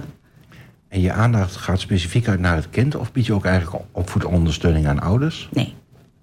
En 0.96 1.02
je 1.02 1.12
aandacht 1.12 1.56
gaat 1.56 1.80
specifiek 1.80 2.28
uit 2.28 2.40
naar 2.40 2.56
het 2.56 2.70
kind... 2.70 2.96
of 2.96 3.12
bied 3.12 3.26
je 3.26 3.34
ook 3.34 3.46
eigenlijk 3.46 3.84
opvoedondersteuning 3.92 4.88
aan 4.88 5.00
ouders? 5.00 5.50
Nee, 5.54 5.74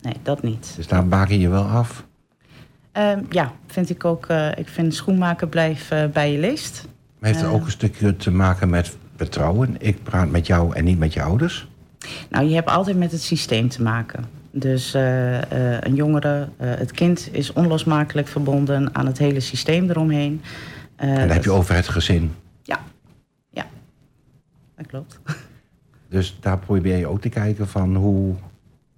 nee, 0.02 0.14
dat 0.22 0.42
niet. 0.42 0.72
Dus 0.76 0.86
daar 0.86 1.06
baken 1.08 1.38
je 1.38 1.48
wel 1.48 1.62
af. 1.64 2.04
Ehm, 2.92 3.20
ja, 3.30 3.52
vind 3.66 3.90
ik 3.90 4.04
ook. 4.04 4.26
eh, 4.26 4.48
ik 4.56 4.68
vind 4.68 4.94
schoenmaken 4.94 5.48
blijf 5.48 5.90
eh, 5.90 6.04
bij 6.12 6.32
je 6.32 6.38
leest. 6.38 6.84
Maar 7.18 7.30
heeft 7.30 7.40
het 7.42 7.50
Eh. 7.50 7.54
ook 7.56 7.64
een 7.64 7.70
stukje 7.70 8.16
te 8.16 8.30
maken 8.30 8.70
met 8.70 8.96
vertrouwen? 9.16 9.74
Ik 9.78 10.02
praat 10.02 10.30
met 10.30 10.46
jou 10.46 10.74
en 10.74 10.84
niet 10.84 10.98
met 10.98 11.12
je 11.12 11.22
ouders? 11.22 11.68
Nou, 12.30 12.44
je 12.48 12.54
hebt 12.54 12.68
altijd 12.68 12.96
met 12.98 13.12
het 13.12 13.22
systeem 13.22 13.68
te 13.68 13.82
maken. 13.82 14.24
Dus 14.50 14.94
een 14.94 15.94
jongere, 15.94 16.48
het 16.56 16.90
kind 16.90 17.28
is 17.32 17.52
onlosmakelijk 17.52 18.28
verbonden 18.28 18.94
aan 18.94 19.06
het 19.06 19.18
hele 19.18 19.40
systeem 19.40 19.90
eromheen. 19.90 20.42
En 20.96 21.14
dan 21.18 21.28
heb 21.28 21.44
je 21.44 21.50
over 21.50 21.74
het 21.74 21.88
gezin. 21.88 22.34
Ja, 22.62 22.78
dat 24.82 24.90
klopt. 24.90 25.20
Dus 26.08 26.36
daar 26.40 26.58
probeer 26.58 26.96
je 26.96 27.06
ook 27.06 27.20
te 27.20 27.28
kijken 27.28 27.68
van 27.68 27.94
hoe 27.94 28.34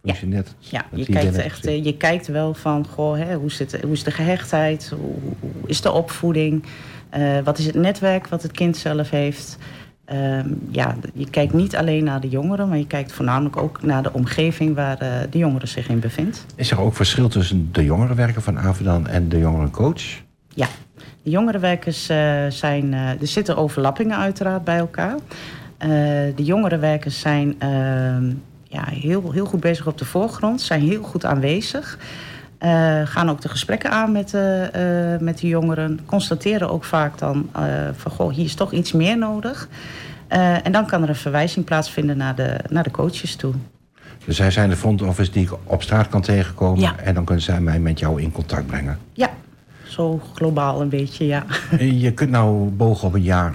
functioneert 0.05 0.55
Ja, 0.59 0.85
het 0.91 1.07
je 1.07 1.13
kijkt, 1.13 1.37
echt, 1.37 1.67
eh, 1.67 1.85
je 1.85 1.97
kijkt 1.97 2.27
wel 2.27 2.55
van, 2.55 2.87
goh, 2.87 3.17
hè, 3.17 3.35
hoe, 3.35 3.51
zit, 3.51 3.81
hoe 3.83 3.93
is 3.93 4.03
de 4.03 4.11
gehechtheid? 4.11 4.93
Hoe, 4.97 5.15
hoe 5.41 5.51
is 5.67 5.81
de 5.81 5.93
opvoeding? 5.93 6.65
Eh, 7.11 7.39
wat 7.45 7.59
is 7.59 7.67
het 7.67 7.75
netwerk 7.75 8.29
wat 8.29 8.43
het 8.43 8.53
kind 8.53 8.77
zelf 8.77 9.11
heeft? 9.11 9.59
Ehm, 10.05 10.49
ja, 10.71 10.97
je 11.15 11.31
kijkt 11.31 11.53
niet 11.53 11.77
alleen 11.77 12.05
naar 12.05 12.21
de 12.21 12.29
jongeren, 12.29 12.69
maar 12.69 12.79
je 12.79 12.87
kijkt 12.87 13.13
voornamelijk 13.13 13.57
ook 13.57 13.83
naar 13.83 14.03
de 14.03 14.13
omgeving 14.13 14.75
waar 14.75 14.99
eh, 14.99 15.11
de 15.31 15.39
jongere 15.39 15.67
zich 15.67 15.89
in 15.89 16.01
bevindt. 16.01 16.47
Is 16.55 16.71
er 16.71 16.81
ook 16.81 16.95
verschil 16.95 17.29
tussen 17.29 17.69
de 17.73 17.85
jongerenwerker 17.85 18.43
van 18.43 18.59
Avedan 18.59 19.07
en 19.07 19.29
de 19.29 19.39
jongerencoach? 19.39 20.03
Ja, 20.49 20.67
de 21.23 21.31
jongerenwerkers 21.31 22.05
zijn. 22.49 22.93
er 22.93 23.17
zitten 23.27 23.57
overlappingen 23.57 24.17
uiteraard 24.17 24.65
bij 24.65 24.79
elkaar. 24.79 25.17
Eh, 25.85 25.91
de 26.37 26.45
jongerenwerkers 26.45 27.21
zijn 27.21 27.55
ehm, 27.59 28.33
ja, 28.63 28.85
heel, 28.85 29.33
heel 29.33 29.47
goed 29.47 29.61
bezig 29.61 29.87
op 29.87 29.99
de 29.99 30.05
voorgrond, 30.05 30.61
zijn 30.61 30.81
heel 30.81 31.03
goed 31.03 31.25
aanwezig. 31.25 31.99
Eh, 32.59 33.01
gaan 33.05 33.31
ook 33.31 33.41
de 33.41 33.49
gesprekken 33.49 33.91
aan 33.91 34.13
met, 34.13 34.35
eh, 34.35 35.13
eh, 35.15 35.21
met 35.21 35.39
de 35.39 35.49
jongeren. 35.49 36.01
Constateren 36.07 36.71
ook 36.71 36.85
vaak 36.85 37.19
dan 37.19 37.49
van 37.97 38.13
goh, 38.13 38.33
hier 38.33 38.45
is 38.45 38.55
toch 38.55 38.73
iets 38.73 38.93
meer 38.93 39.19
nodig. 39.19 39.69
En 40.63 40.73
dan 40.73 40.87
kan 40.87 41.03
er 41.03 41.09
een 41.09 41.15
verwijzing 41.15 41.65
plaatsvinden 41.65 42.17
naar 42.17 42.35
de, 42.35 42.57
naar 42.69 42.83
de 42.83 42.91
coaches 42.91 43.37
toe. 43.37 43.55
Dus 44.25 44.37
zij 44.37 44.51
zijn 44.51 44.69
de 44.69 44.77
front 44.77 45.03
office 45.03 45.31
die 45.31 45.43
ik 45.43 45.53
op 45.65 45.83
straat 45.83 46.09
kan 46.09 46.21
tegenkomen. 46.21 46.81
Ja. 46.81 46.97
En 46.97 47.15
dan 47.15 47.25
kunnen 47.25 47.45
zij 47.45 47.61
mij 47.61 47.81
met 47.81 47.99
jou 47.99 48.23
in 48.23 48.33
contact 48.33 48.67
brengen. 48.67 48.99
Ja, 49.13 49.31
zo 49.87 50.21
globaal 50.35 50.81
een 50.81 50.89
beetje, 50.89 51.27
ja. 51.27 51.45
Je 51.79 52.13
kunt 52.13 52.31
nou 52.31 52.69
bogen 52.69 53.09
op 53.09 53.15
een 53.15 53.23
jaar 53.23 53.55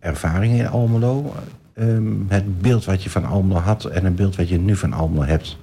ervaring 0.00 0.58
in 0.58 0.68
Almelo. 0.68 1.34
Ehm, 1.74 2.12
het 2.28 2.62
beeld 2.62 2.84
wat 2.84 3.02
je 3.02 3.10
van 3.10 3.24
Almelo 3.24 3.60
had 3.60 3.84
en 3.84 4.04
het 4.04 4.16
beeld 4.16 4.36
wat 4.36 4.48
je 4.48 4.58
nu 4.58 4.76
van 4.76 4.92
Almelo 4.92 5.22
hebt. 5.22 5.56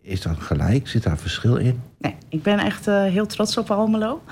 Is 0.00 0.22
dat 0.22 0.36
gelijk? 0.38 0.88
Zit 0.88 1.02
daar 1.02 1.18
verschil 1.18 1.56
in? 1.56 1.80
Nee, 1.98 2.14
ik 2.28 2.42
ben 2.42 2.58
echt 2.58 2.86
eh, 2.86 3.02
heel 3.02 3.26
trots 3.26 3.58
op 3.58 3.70
Almelo. 3.70 4.22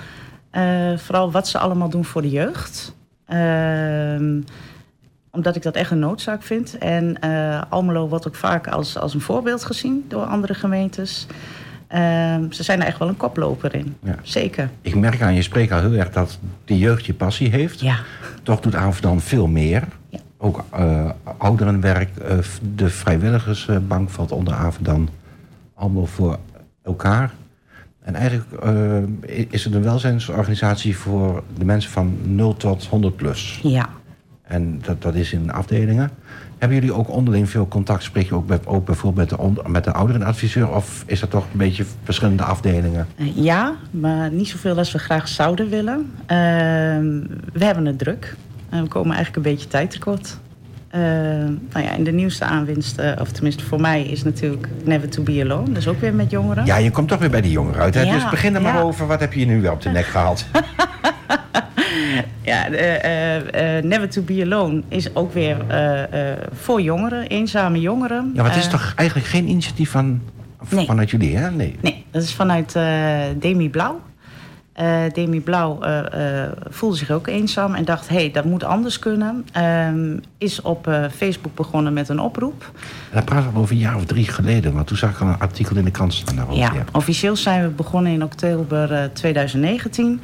Eh, 0.51 0.97
vooral 0.97 1.31
wat 1.31 1.49
ze 1.49 1.59
allemaal 1.59 1.89
doen 1.89 2.05
voor 2.05 2.23
de 2.23 2.31
jeugd. 2.31 2.95
Ehm, 3.27 4.41
omdat 5.31 5.57
ik 5.57 5.63
dat 5.63 5.75
echt 5.75 5.91
een 5.91 5.99
noodzaak 5.99 6.43
vind. 6.43 6.79
En 6.79 7.21
eh, 7.21 7.63
Almelo 7.69 8.09
wordt 8.09 8.27
ook 8.27 8.35
vaak 8.35 8.69
als, 8.69 8.99
als 8.99 9.15
een 9.15 9.21
voorbeeld 9.21 9.65
gezien 9.65 10.05
door 10.09 10.25
andere 10.25 10.55
gemeentes. 10.55 11.27
Ehm, 11.93 12.51
ze 12.51 12.63
zijn 12.63 12.81
er 12.81 12.87
echt 12.87 12.99
wel 12.99 13.09
een 13.09 13.17
koploper 13.17 13.75
in. 13.75 13.97
Ja. 14.03 14.15
Zeker. 14.23 14.71
Ik 14.81 14.95
merk 14.95 15.23
aan 15.23 15.35
je 15.35 15.43
spreek 15.43 15.71
al 15.71 15.81
heel 15.81 15.93
erg 15.93 16.11
dat 16.11 16.39
die 16.65 16.79
jeugd 16.79 17.07
je 17.07 17.15
passie 17.15 17.51
heeft. 17.51 17.81
Ja. 17.81 17.97
Toch 18.43 18.61
doet 18.61 18.75
Avedan 18.75 19.21
veel 19.21 19.47
meer. 19.47 19.83
Ja. 20.09 20.19
Ook 20.37 20.65
eh, 20.71 21.11
ouderenwerk. 21.39 22.17
eh, 22.17 22.39
de 22.75 22.89
vrijwilligersbank 22.89 24.11
valt 24.11 24.33
onder 24.33 24.55
Avedan. 24.55 25.09
Allemaal 25.75 26.07
voor 26.07 26.39
elkaar. 26.83 27.31
En 28.03 28.15
eigenlijk 28.15 28.53
eh, 28.63 29.47
is 29.49 29.65
het 29.65 29.75
een 29.75 29.83
welzijnsorganisatie 29.83 30.97
voor 30.97 31.43
de 31.59 31.65
mensen 31.65 31.91
van 31.91 32.17
0 32.23 32.57
tot 32.57 32.87
100 32.87 33.17
plus. 33.17 33.61
Ja. 33.63 33.89
En 34.43 34.81
dat, 34.85 35.03
dat 35.03 35.15
is 35.15 35.33
in 35.33 35.53
afdelingen. 35.53 36.11
Hebben 36.63 36.81
jullie 36.81 36.95
ook 36.95 37.11
onderling 37.11 37.51
veel 37.51 37.69
contact? 37.69 38.03
Spreek 38.03 38.29
je 38.29 38.35
ook, 38.35 38.85
bijvoorbeeld 38.85 39.31
met 39.31 39.55
de, 39.55 39.71
met 39.71 39.85
de 39.85 39.93
ouderenadviseur? 39.93 40.75
Of 40.75 41.05
is 41.07 41.21
dat 41.21 41.31
toch 41.31 41.45
een 41.53 41.59
beetje 41.59 41.85
verschillende 42.05 42.43
afdelingen? 42.43 43.07
Eh, 43.17 43.37
Ja, 43.37 43.75
maar 43.91 44.31
niet 44.33 44.49
zoveel 44.49 44.79
als 44.79 44.93
we 44.93 44.99
graag 44.99 45.29
zouden 45.29 45.69
willen. 45.69 46.13
Ehm, 46.27 47.21
we 47.53 47.65
hebben 47.65 47.87
het 47.87 47.99
druk. 47.99 48.37
En 48.69 48.83
we 48.83 48.89
komen 48.89 49.15
eigenlijk 49.15 49.47
een 49.47 49.53
beetje 49.53 49.69
tijd 49.69 49.91
tekort. 49.91 50.39
Ehm, 50.91 51.53
nou 51.73 51.85
ja, 51.85 51.91
en 51.91 52.05
de 52.05 52.13
nieuwste 52.13 52.45
aanwinst, 52.45 52.99
eh, 52.99 53.13
of 53.21 53.33
tenminste 53.33 53.65
voor 53.65 53.81
mij, 53.81 54.03
is 54.03 54.23
natuurlijk 54.23 54.69
Never 54.85 55.09
to 55.09 55.23
be 55.23 55.41
Alone. 55.43 55.67
Dat 55.67 55.77
is 55.77 55.89
ook 55.89 56.01
weer 56.01 56.15
met 56.15 56.31
jongeren. 56.31 56.67
Ja, 56.67 56.77
je 56.77 56.91
komt 56.91 57.09
toch 57.09 57.19
weer 57.19 57.31
bij 57.31 57.41
die 57.41 57.53
jongeren 57.53 57.83
uit. 57.83 57.95
Hè? 57.95 58.03
Ja, 58.03 58.13
dus 58.13 58.31
begin 58.31 58.55
er 58.55 58.63
maar 58.63 58.75
ja. 58.75 58.81
over. 58.81 59.07
Wat 59.07 59.21
heb 59.21 59.33
je 59.33 59.47
nu 59.47 59.61
weer 59.61 59.73
op 59.73 59.83
de 59.83 59.89
nek 59.91 60.05
gehaald? 60.05 60.47
Ja, 62.53 62.69
eh, 62.69 63.05
eh, 63.05 63.77
eh, 63.77 63.85
Never 63.85 64.09
to 64.09 64.23
be 64.23 64.43
Alone 64.43 64.83
is 64.89 65.15
ook 65.15 65.33
weer 65.33 65.57
voor 66.53 66.81
jongeren, 66.81 67.27
eenzame 67.27 67.81
jongeren. 67.81 68.31
Ja, 68.35 68.43
maar 68.43 68.51
het 68.51 68.61
is 68.61 68.69
toch 68.69 68.93
eigenlijk 68.97 69.29
geen 69.29 69.49
initiatief 69.49 69.91
van, 69.91 70.21
Nee. 70.69 70.87
vanuit 70.87 71.11
jullie, 71.11 71.37
hè? 71.37 71.51
Nee. 71.51 71.77
Nee, 71.81 72.05
dat 72.11 72.23
is 72.23 72.35
vanuit 72.35 72.73
Demi 73.39 73.71
Blauw. 73.71 74.01
Demi 75.13 75.41
Blauw 75.41 75.81
eh, 75.81 76.43
voelde 76.69 76.97
zich 76.97 77.11
ook 77.11 77.27
eenzaam 77.27 77.75
en 77.75 77.85
dacht, 77.85 78.09
hé, 78.09 78.15
hey, 78.15 78.31
dat 78.31 78.45
moet 78.45 78.65
anders 78.65 78.99
kunnen. 78.99 79.47
Ehm, 79.53 80.17
is 80.39 80.63
op 80.63 80.91
Facebook 81.17 81.55
begonnen 81.55 81.93
met 81.93 82.09
een 82.09 82.21
oproep. 82.21 82.71
En 82.75 83.15
dan 83.15 83.25
praten 83.25 83.53
we 83.53 83.59
over 83.59 83.73
een 83.73 83.81
jaar 83.81 83.97
of 83.97 84.05
drie 84.05 84.29
geleden. 84.29 84.73
Want 84.73 84.87
toen 84.87 84.97
zag 84.97 85.11
ik 85.11 85.21
al 85.21 85.27
een 85.29 85.39
artikel 85.39 85.77
in 85.77 85.85
de 85.85 85.91
krant 85.91 86.15
staan 86.15 86.37
daarover. 86.37 86.61
Ja, 86.61 86.73
officieel 86.93 87.37
zijn 87.37 87.63
we 87.63 87.69
begonnen 87.69 88.13
in 88.13 88.23
oktober 88.23 88.93
eh, 88.93 89.05
2019. 89.13 90.21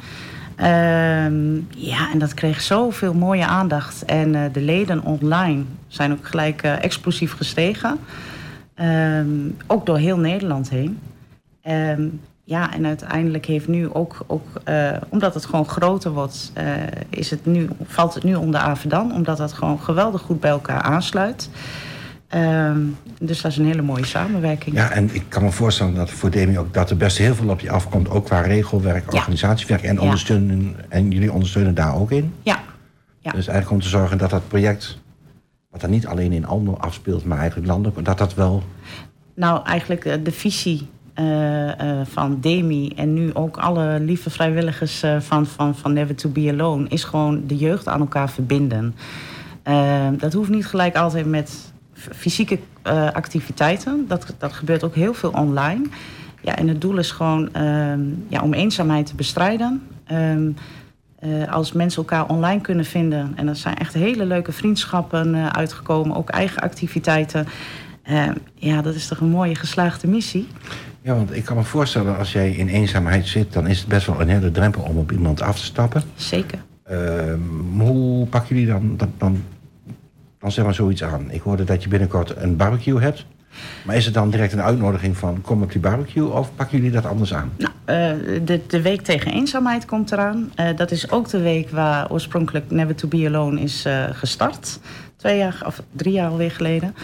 Ehm, 0.59 1.55
ja, 1.69 2.11
en 2.11 2.19
dat 2.19 2.33
kreeg 2.33 2.61
zoveel 2.61 3.13
mooie 3.13 3.45
aandacht. 3.45 4.05
En 4.05 4.35
eh, 4.35 4.41
de 4.53 4.61
leden 4.61 5.03
online 5.03 5.63
zijn 5.87 6.11
ook 6.11 6.27
gelijk 6.27 6.63
eh, 6.63 6.83
explosief 6.83 7.33
gestegen. 7.33 7.99
Ehm, 8.75 9.29
ook 9.67 9.85
door 9.85 9.97
heel 9.97 10.17
Nederland 10.17 10.69
heen. 10.69 10.99
Ehm, 11.61 12.07
ja, 12.43 12.73
en 12.73 12.85
uiteindelijk 12.85 13.45
heeft 13.45 13.67
nu 13.67 13.93
ook, 13.93 14.17
ook 14.27 14.47
eh, 14.63 14.91
omdat 15.09 15.33
het 15.33 15.45
gewoon 15.45 15.67
groter 15.67 16.11
wordt, 16.11 16.53
is 17.09 17.29
het 17.29 17.45
nu, 17.45 17.69
valt 17.83 18.13
het 18.13 18.23
nu 18.23 18.35
onder 18.35 18.59
Avedan. 18.59 19.13
Omdat 19.13 19.37
dat 19.37 19.53
gewoon 19.53 19.79
geweldig 19.79 20.21
goed 20.21 20.39
bij 20.39 20.51
elkaar 20.51 20.81
aansluit. 20.81 21.49
Ehm, 22.29 22.79
dus 23.19 23.41
dat 23.41 23.51
is 23.51 23.57
een 23.57 23.65
hele 23.65 23.81
mooie 23.81 24.05
samenwerking. 24.05 24.75
Ja, 24.75 24.89
en 24.91 25.09
ik 25.15 25.23
kan 25.27 25.43
me 25.43 25.51
voorstellen 25.51 25.93
dat 25.93 26.09
voor 26.11 26.29
Demi 26.31 26.59
ook 26.59 26.73
dat 26.73 26.89
er 26.89 26.97
best 26.97 27.17
heel 27.17 27.35
veel 27.35 27.49
op 27.49 27.59
je 27.59 27.71
afkomt. 27.71 28.09
Ook 28.09 28.25
qua 28.25 28.41
regelwerk, 28.41 29.11
Ja. 29.11 29.17
organisatiewerk 29.19 29.81
en 29.83 29.93
Ja. 29.95 30.01
ondersteunen. 30.01 30.75
En 30.89 31.11
jullie 31.11 31.31
ondersteunen 31.33 31.75
daar 31.75 31.95
ook 31.95 32.11
in. 32.11 32.33
ja. 32.43 32.59
Ja. 33.21 33.31
Dus 33.31 33.47
eigenlijk 33.47 33.71
om 33.71 33.81
te 33.81 33.97
zorgen 33.97 34.17
dat 34.17 34.29
dat 34.29 34.47
project, 34.47 34.99
wat 35.69 35.81
dan 35.81 35.89
niet 35.89 36.07
alleen 36.07 36.31
in 36.31 36.45
Almelo 36.45 36.77
afspeelt, 36.77 37.25
maar 37.25 37.37
eigenlijk 37.37 37.67
landelijk, 37.67 38.05
dat 38.05 38.17
dat 38.17 38.33
wel. 38.33 38.63
Nou, 39.35 39.65
eigenlijk 39.65 40.05
eh, 40.05 40.17
de 40.23 40.31
visie 40.31 40.87
eh, 41.13 41.79
eh, 41.99 42.05
van 42.07 42.37
Demi 42.41 42.89
en 42.95 43.13
nu 43.13 43.33
ook 43.33 43.57
alle 43.57 43.99
lieve 43.99 44.29
vrijwilligers 44.29 45.03
van, 45.19 45.45
van, 45.45 45.75
van 45.75 45.93
Never 45.93 46.15
to 46.15 46.29
Be 46.29 46.49
Alone 46.51 46.87
is 46.89 47.03
gewoon 47.03 47.43
de 47.47 47.55
jeugd 47.57 47.87
aan 47.87 47.99
elkaar 47.99 48.29
verbinden. 48.29 48.95
Eh, 49.63 50.07
dat 50.17 50.33
hoeft 50.33 50.49
niet 50.49 50.65
gelijk 50.65 50.95
altijd 50.95 51.25
met 51.25 51.73
fysieke 52.15 52.59
eh, 52.81 53.11
activiteiten. 53.11 54.05
Dat, 54.07 54.35
dat 54.37 54.53
gebeurt 54.53 54.83
ook 54.83 54.95
heel 54.95 55.13
veel 55.13 55.31
online. 55.31 55.85
Ja, 56.41 56.55
en 56.55 56.67
het 56.67 56.81
doel 56.81 56.97
is 56.97 57.11
gewoon 57.11 57.53
ehm, 57.53 58.01
ja, 58.27 58.41
om 58.41 58.53
eenzaamheid 58.53 59.05
te 59.05 59.15
bestrijden. 59.15 59.81
Ehm, 60.05 60.51
eh, 61.19 61.53
als 61.53 61.71
mensen 61.71 62.01
elkaar 62.01 62.27
online 62.27 62.61
kunnen 62.61 62.85
vinden. 62.85 63.31
En 63.35 63.47
er 63.47 63.55
zijn 63.55 63.77
echt 63.77 63.93
hele 63.93 64.25
leuke 64.25 64.51
vriendschappen 64.51 65.35
eh, 65.35 65.47
uitgekomen, 65.47 66.15
ook 66.15 66.29
eigen 66.29 66.61
activiteiten. 66.61 67.47
Eh, 68.03 68.27
ja, 68.55 68.81
dat 68.81 68.95
is 68.95 69.07
toch 69.07 69.19
een 69.19 69.29
mooie 69.29 69.55
geslaagde 69.55 70.07
missie. 70.07 70.47
Ja, 71.01 71.15
want 71.15 71.35
ik 71.35 71.45
kan 71.45 71.57
me 71.57 71.63
voorstellen, 71.63 72.17
als 72.17 72.31
jij 72.31 72.51
in 72.51 72.67
eenzaamheid 72.67 73.27
zit, 73.27 73.53
dan 73.53 73.67
is 73.67 73.79
het 73.79 73.87
best 73.87 74.07
wel 74.07 74.21
een 74.21 74.29
hele 74.29 74.51
drempel 74.51 74.81
om 74.81 74.97
op 74.97 75.11
iemand 75.11 75.41
af 75.41 75.59
te 75.59 75.65
stappen. 75.65 76.03
Zeker. 76.15 76.59
Ehm, 76.83 77.39
hoe 77.77 78.25
pakken 78.25 78.55
jullie 78.55 78.71
dan, 78.71 78.97
dan, 78.97 79.11
dan, 79.17 79.43
dan 80.39 80.51
zeg 80.51 80.65
maar 80.65 80.73
zoiets 80.73 81.03
aan? 81.03 81.31
Ik 81.31 81.41
hoorde 81.41 81.63
dat 81.63 81.83
je 81.83 81.89
binnenkort 81.89 82.35
een 82.35 82.55
barbecue 82.55 83.01
hebt. 83.01 83.25
Maar 83.85 83.95
is 83.95 84.05
het 84.05 84.13
dan 84.13 84.29
direct 84.29 84.53
een 84.53 84.61
uitnodiging 84.61 85.17
van 85.17 85.41
kom 85.41 85.61
op 85.61 85.71
die 85.71 85.81
barbecue 85.81 86.27
of 86.27 86.55
pakken 86.55 86.77
jullie 86.77 86.91
dat 86.91 87.05
anders 87.05 87.33
aan? 87.33 87.51
Nou, 87.57 87.71
eh, 87.85 88.45
de, 88.45 88.61
de 88.67 88.81
week 88.81 89.01
tegen 89.01 89.31
eenzaamheid 89.31 89.85
komt 89.85 90.11
eraan. 90.11 90.51
Eh, 90.55 90.75
dat 90.75 90.91
is 90.91 91.11
ook 91.11 91.29
de 91.29 91.41
week 91.41 91.69
waar 91.69 92.11
oorspronkelijk 92.11 92.71
Never 92.71 92.95
to 92.95 93.07
Be 93.07 93.25
Alone 93.27 93.61
is 93.61 93.85
eh, 93.85 94.03
gestart. 94.11 94.79
Twee 95.15 95.37
jaar 95.37 95.63
of 95.65 95.81
drie 95.91 96.13
jaar 96.13 96.29
alweer 96.29 96.51
geleden. 96.51 96.95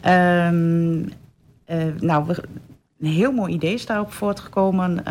Ehm, 0.00 1.02
eh, 1.64 1.78
nou, 2.00 2.26
we, 2.26 2.42
een 3.00 3.10
heel 3.10 3.32
mooi 3.32 3.52
idee 3.52 3.74
is 3.74 3.86
daarop 3.86 4.12
voortgekomen. 4.12 5.02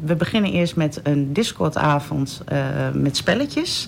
We 0.00 0.16
beginnen 0.16 0.52
eerst 0.52 0.76
met 0.76 1.00
een 1.02 1.32
Discordavond 1.32 2.42
met 2.92 3.16
spelletjes. 3.16 3.86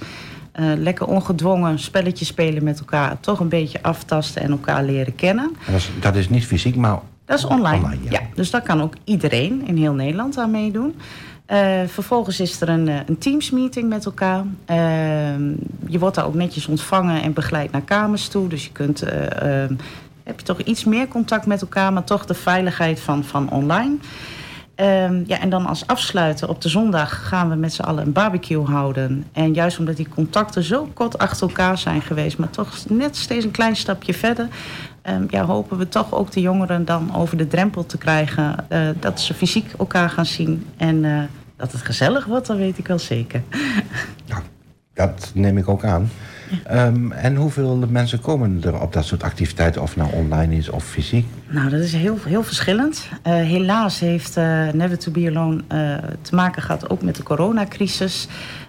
Eh, 0.59 0.67
lekker 0.77 1.07
ongedwongen 1.07 1.79
spelletjes 1.79 2.29
spelen 2.29 2.65
met 2.65 2.79
elkaar. 2.79 3.21
Toch 3.21 3.41
een 3.41 3.49
beetje 3.49 3.83
aftasten 3.83 4.43
en 4.43 4.51
elkaar 4.51 4.85
leren 4.85 5.15
kennen. 5.15 5.45
En 5.67 5.73
dat, 5.73 5.81
is, 5.81 5.91
dat 6.01 6.15
is 6.15 6.29
niet 6.29 6.47
fysiek, 6.47 6.77
maar 6.77 6.99
Dat 7.25 7.39
is 7.39 7.45
online. 7.45 7.85
Online, 7.85 8.03
ja. 8.03 8.11
ja. 8.11 8.21
dus 8.35 8.51
daar 8.51 8.63
kan 8.63 8.83
ook 8.83 8.95
iedereen 9.05 9.67
in 9.67 9.77
heel 9.77 9.93
Nederland 9.93 10.39
aan 10.39 10.51
meedoen. 10.51 10.95
Eh, 11.47 11.81
vervolgens 11.87 12.41
is 12.41 12.61
er 12.61 12.69
een, 12.69 12.89
eh, 12.89 12.97
een 13.07 13.19
Teams-meeting 13.19 13.89
met 13.89 14.05
elkaar. 14.05 14.45
Ehm, 14.65 15.51
je 15.87 15.99
wordt 15.99 16.17
daar 16.17 16.27
ook 16.27 16.35
netjes 16.35 16.67
ontvangen 16.67 17.23
en 17.23 17.33
begeleid 17.33 17.71
naar 17.71 17.83
kamers 17.83 18.29
toe. 18.29 18.49
Dus 18.49 18.65
je 18.65 18.73
kunt, 18.73 19.03
eh, 19.03 19.63
ehm, 19.63 19.75
heb 20.23 20.39
je 20.39 20.45
toch 20.45 20.61
iets 20.61 20.85
meer 20.85 21.09
contact 21.09 21.47
met 21.47 21.61
elkaar, 21.61 21.93
maar 21.93 22.05
toch 22.05 22.27
de 22.27 22.35
veiligheid 22.35 23.01
van, 23.01 23.25
van 23.25 23.51
online. 23.51 23.97
Ehm, 24.79 25.23
ja, 25.27 25.41
en 25.41 25.51
dan 25.51 25.67
als 25.67 25.87
afsluiten 25.87 26.49
op 26.49 26.63
de 26.63 26.69
zondag 26.69 27.29
gaan 27.29 27.49
we 27.49 27.55
met 27.55 27.73
z'n 27.73 27.83
allen 27.83 28.07
een 28.07 28.13
barbecue 28.13 28.65
houden. 28.65 29.25
En 29.33 29.55
juist 29.55 29.79
omdat 29.79 29.97
die 29.97 30.09
contacten 30.09 30.63
zo 30.63 30.89
kort 30.95 31.19
achter 31.19 31.49
elkaar 31.49 31.79
zijn 31.79 32.03
geweest, 32.03 32.39
maar 32.39 32.51
toch 32.51 32.75
net 32.89 33.17
steeds 33.17 33.45
een 33.45 33.51
klein 33.51 33.77
stapje 33.77 34.15
verder, 34.15 34.49
ehm, 35.03 35.25
ja, 35.29 35.45
hopen 35.45 35.79
we 35.79 35.89
toch 35.89 36.13
ook 36.15 36.31
de 36.33 36.41
jongeren 36.41 36.85
dan 36.85 37.15
over 37.15 37.37
de 37.37 37.47
drempel 37.47 37.87
te 37.87 37.99
krijgen. 37.99 38.65
eh, 38.69 38.89
dat 39.01 39.21
ze 39.21 39.35
fysiek 39.35 39.73
elkaar 39.79 40.11
gaan 40.11 40.27
zien 40.27 40.67
en 40.77 41.05
eh, 41.05 41.23
dat 41.57 41.73
het 41.73 41.83
gezellig 41.83 42.25
wordt, 42.25 42.47
dat 42.47 42.57
weet 42.57 42.79
ik 42.79 42.87
wel 42.87 42.99
zeker. 42.99 43.43
nou, 44.29 44.43
dat 44.95 45.31
neem 45.35 45.59
ik 45.59 45.69
ook 45.69 45.85
aan. 45.85 46.11
Ehm, 46.65 47.13
en 47.13 47.37
hoeveel 47.37 47.87
mensen 47.89 48.21
komen 48.21 48.61
er 48.65 48.81
op 48.81 48.93
dat 48.93 49.05
soort 49.05 49.23
activiteiten, 49.23 49.83
of 49.83 49.97
nou 49.97 50.13
online 50.13 50.57
is 50.57 50.69
of 50.69 50.85
fysiek? 50.85 51.27
Nou, 51.49 51.71
dat 51.71 51.81
is 51.81 51.93
heel, 51.93 52.19
heel 52.25 52.43
verschillend. 52.43 53.09
Eh, 53.23 53.33
helaas 53.33 54.01
heeft 54.01 54.37
eh, 54.37 54.69
Never 54.73 54.99
to 54.99 55.11
Be 55.11 55.27
Alone 55.29 55.63
eh, 55.69 55.95
te 56.23 56.35
maken 56.35 56.63
gehad 56.63 56.91
ook 56.91 57.03
met 57.03 57.17
de 57.17 57.23
coronacrisis. 57.23 58.29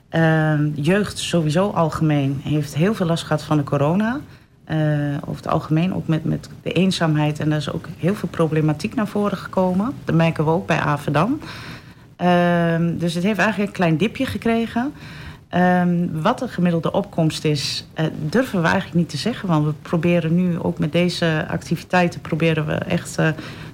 Eh, 0.09 0.53
jeugd 0.73 1.17
sowieso 1.17 1.69
algemeen 1.69 2.41
heeft 2.43 2.75
heel 2.75 2.93
veel 2.93 3.05
last 3.05 3.23
gehad 3.23 3.43
van 3.43 3.57
de 3.57 3.63
corona. 3.63 4.19
Over 5.21 5.35
het 5.43 5.47
algemeen 5.47 5.93
ook 5.93 6.07
met, 6.07 6.25
met 6.25 6.49
de 6.63 6.71
eenzaamheid. 6.71 7.39
En 7.39 7.49
daar 7.49 7.57
is 7.57 7.71
ook 7.71 7.87
heel 7.97 8.15
veel 8.15 8.29
problematiek 8.29 8.95
naar 8.95 9.07
voren 9.07 9.37
gekomen. 9.37 9.93
Dat 10.05 10.15
merken 10.15 10.45
we 10.45 10.51
ook 10.51 10.67
bij 10.67 10.79
Avedan. 10.79 11.39
Ehm, 12.15 12.97
dus 12.97 13.13
het 13.13 13.23
heeft 13.23 13.39
eigenlijk 13.39 13.69
een 13.69 13.75
klein 13.75 13.97
dipje 13.97 14.25
gekregen. 14.25 14.93
Ehm, 15.49 16.07
wat 16.21 16.39
de 16.39 16.47
gemiddelde 16.47 16.91
opkomst 16.91 17.43
is, 17.45 17.85
eh, 17.93 18.05
durven 18.29 18.61
we 18.61 18.67
eigenlijk 18.67 18.95
niet 18.97 19.09
te 19.09 19.17
zeggen. 19.17 19.47
Want 19.47 19.65
we 19.65 19.73
proberen 19.81 20.35
nu 20.35 20.59
ook 20.59 20.79
met 20.79 20.91
deze 20.91 21.45
activiteiten 21.49 22.21
proberen 22.21 22.65
we 22.65 22.73
echt 22.73 23.17
eh, 23.17 23.29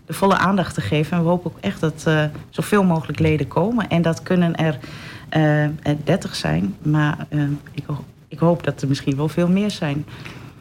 de 0.06 0.14
volle 0.14 0.38
aandacht 0.38 0.74
te 0.74 0.82
geven. 0.82 1.18
En 1.18 1.24
we 1.24 1.30
hopen 1.30 1.52
ook 1.52 1.60
echt 1.62 1.80
dat 1.80 2.04
eh, 2.08 2.24
zoveel 2.50 2.84
mogelijk 2.84 3.20
leden 3.20 3.48
komen. 3.48 3.90
En 3.90 4.02
dat 4.02 4.24
kunnen 4.24 4.56
er 4.56 4.78
eh, 5.30 5.64
eh, 5.64 5.72
30 6.04 6.36
zijn. 6.36 6.76
Maar 6.82 7.26
ik, 7.72 7.84
ho- 7.86 8.04
ik 8.28 8.40
hoop 8.40 8.64
dat 8.64 8.82
er 8.82 8.88
misschien 8.88 9.16
wel 9.16 9.28
veel 9.30 9.48
meer 9.48 9.72
zijn. 9.72 10.06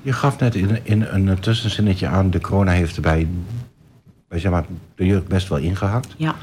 Je 0.02 0.12
gaf 0.12 0.38
net 0.38 0.54
in, 0.54 0.78
in 0.82 1.02
een 1.02 1.40
tussenzinnetje 1.40 2.06
aan, 2.06 2.30
de 2.30 2.40
corona 2.40 2.72
heeft 2.72 2.96
er 2.96 3.02
bij, 3.02 3.26
bij 4.28 4.38
zeg 4.38 4.50
maar, 4.50 4.64
de 4.94 5.06
jeugd 5.06 5.28
best 5.28 5.48
wel 5.48 5.58
ingehakt. 5.58 6.14
Ja. 6.16 6.34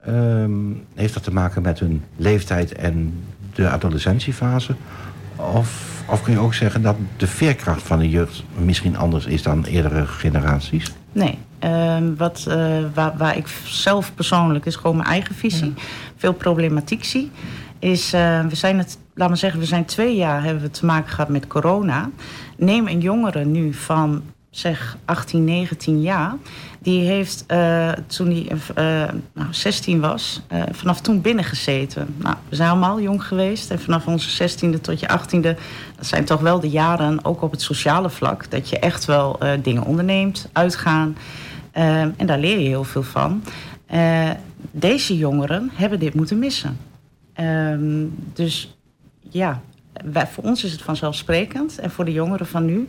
Ehm, 0.00 0.52
heeft 0.94 1.14
dat 1.14 1.22
te 1.22 1.32
maken 1.32 1.62
met 1.62 1.78
hun 1.78 2.02
leeftijd 2.16 2.72
en 2.72 3.22
de 3.54 3.68
adolescentiefase? 3.68 4.74
Of, 5.36 6.02
of 6.08 6.22
kun 6.22 6.32
je 6.32 6.38
ook 6.38 6.54
zeggen 6.54 6.82
dat 6.82 6.96
de 7.16 7.26
veerkracht 7.26 7.82
van 7.82 7.98
de 7.98 8.08
jeugd 8.08 8.44
misschien 8.56 8.96
anders 8.96 9.26
is 9.26 9.42
dan 9.42 9.64
eerdere 9.64 10.06
generaties? 10.06 10.92
Nee, 11.12 11.38
ehm, 11.58 12.14
wat, 12.16 12.44
eh, 12.48 12.56
waar, 12.94 13.16
waar 13.16 13.36
ik 13.36 13.46
zelf 13.64 14.14
persoonlijk, 14.14 14.66
is 14.66 14.76
gewoon 14.76 14.96
mijn 14.96 15.08
eigen 15.08 15.34
visie, 15.34 15.74
veel 16.16 16.32
problematiek 16.32 17.04
zie, 17.04 17.30
is, 17.78 18.12
eh, 18.12 18.46
we 18.46 18.54
zijn 18.54 18.78
het, 18.78 18.98
laat 19.14 19.28
maar 19.28 19.36
zeggen, 19.36 19.60
we 19.60 19.66
zijn 19.66 19.84
twee 19.84 20.16
jaar 20.16 20.42
hebben 20.42 20.62
we 20.62 20.70
te 20.70 20.86
maken 20.86 21.10
gehad 21.10 21.28
met 21.28 21.46
corona. 21.46 22.10
Neem 22.56 22.88
een 22.88 23.00
jongere 23.00 23.44
nu 23.44 23.72
van 23.72 24.22
zeg 24.58 24.96
18, 25.04 25.44
19 25.44 26.00
jaar, 26.00 26.36
die 26.78 27.02
heeft 27.02 27.44
uh, 27.48 27.92
toen 28.06 28.30
hij 28.30 28.46
uh, 28.78 29.14
nou, 29.32 29.48
16 29.50 30.00
was, 30.00 30.40
uh, 30.52 30.62
vanaf 30.70 31.00
toen 31.00 31.20
binnengezeten. 31.20 32.14
Nou, 32.16 32.36
we 32.48 32.56
zijn 32.56 32.70
allemaal 32.70 33.00
jong 33.00 33.24
geweest 33.24 33.70
en 33.70 33.80
vanaf 33.80 34.06
onze 34.06 34.50
16e 34.50 34.80
tot 34.80 35.00
je 35.00 35.08
18e, 35.08 35.40
dat 35.96 36.06
zijn 36.06 36.24
toch 36.24 36.40
wel 36.40 36.60
de 36.60 36.68
jaren, 36.68 37.24
ook 37.24 37.42
op 37.42 37.50
het 37.50 37.62
sociale 37.62 38.10
vlak, 38.10 38.50
dat 38.50 38.68
je 38.68 38.78
echt 38.78 39.04
wel 39.04 39.38
dingen 39.62 39.84
onderneemt, 39.84 40.48
uitgaan. 40.52 41.16
en 41.72 42.26
daar 42.26 42.38
leer 42.38 42.58
je 42.58 42.68
heel 42.68 42.84
veel 42.84 43.02
van. 43.02 43.42
deze 44.70 45.16
jongeren 45.16 45.70
hebben 45.74 45.98
dit 45.98 46.14
moeten 46.14 46.38
missen. 46.38 46.78
Ehm, 47.32 48.04
dus 48.32 48.76
ja, 49.20 49.60
voor 50.12 50.44
ons 50.44 50.64
is 50.64 50.72
het 50.72 50.82
vanzelfsprekend. 50.82 51.78
En 51.78 51.90
voor 51.90 52.04
de 52.04 52.12
jongeren 52.12 52.46
van 52.46 52.64
nu, 52.64 52.88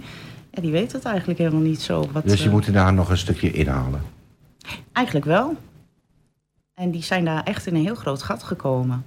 ja, 0.55 0.61
die 0.61 0.71
weten 0.71 0.97
het 0.97 1.05
eigenlijk 1.07 1.39
helemaal 1.39 1.61
niet 1.61 1.81
zo. 1.81 2.09
Wat, 2.11 2.23
dus 2.23 2.39
je 2.39 2.45
uh, 2.45 2.51
moet 2.51 2.73
daar 2.73 2.93
nog 2.93 3.09
een 3.09 3.17
stukje 3.17 3.51
inhalen? 3.51 4.01
Eigenlijk 4.91 5.25
wel. 5.25 5.55
En 6.73 6.91
die 6.91 7.03
zijn 7.03 7.25
daar 7.25 7.43
echt 7.43 7.67
in 7.67 7.75
een 7.75 7.83
heel 7.83 7.95
groot 7.95 8.23
gat 8.23 8.43
gekomen. 8.43 9.03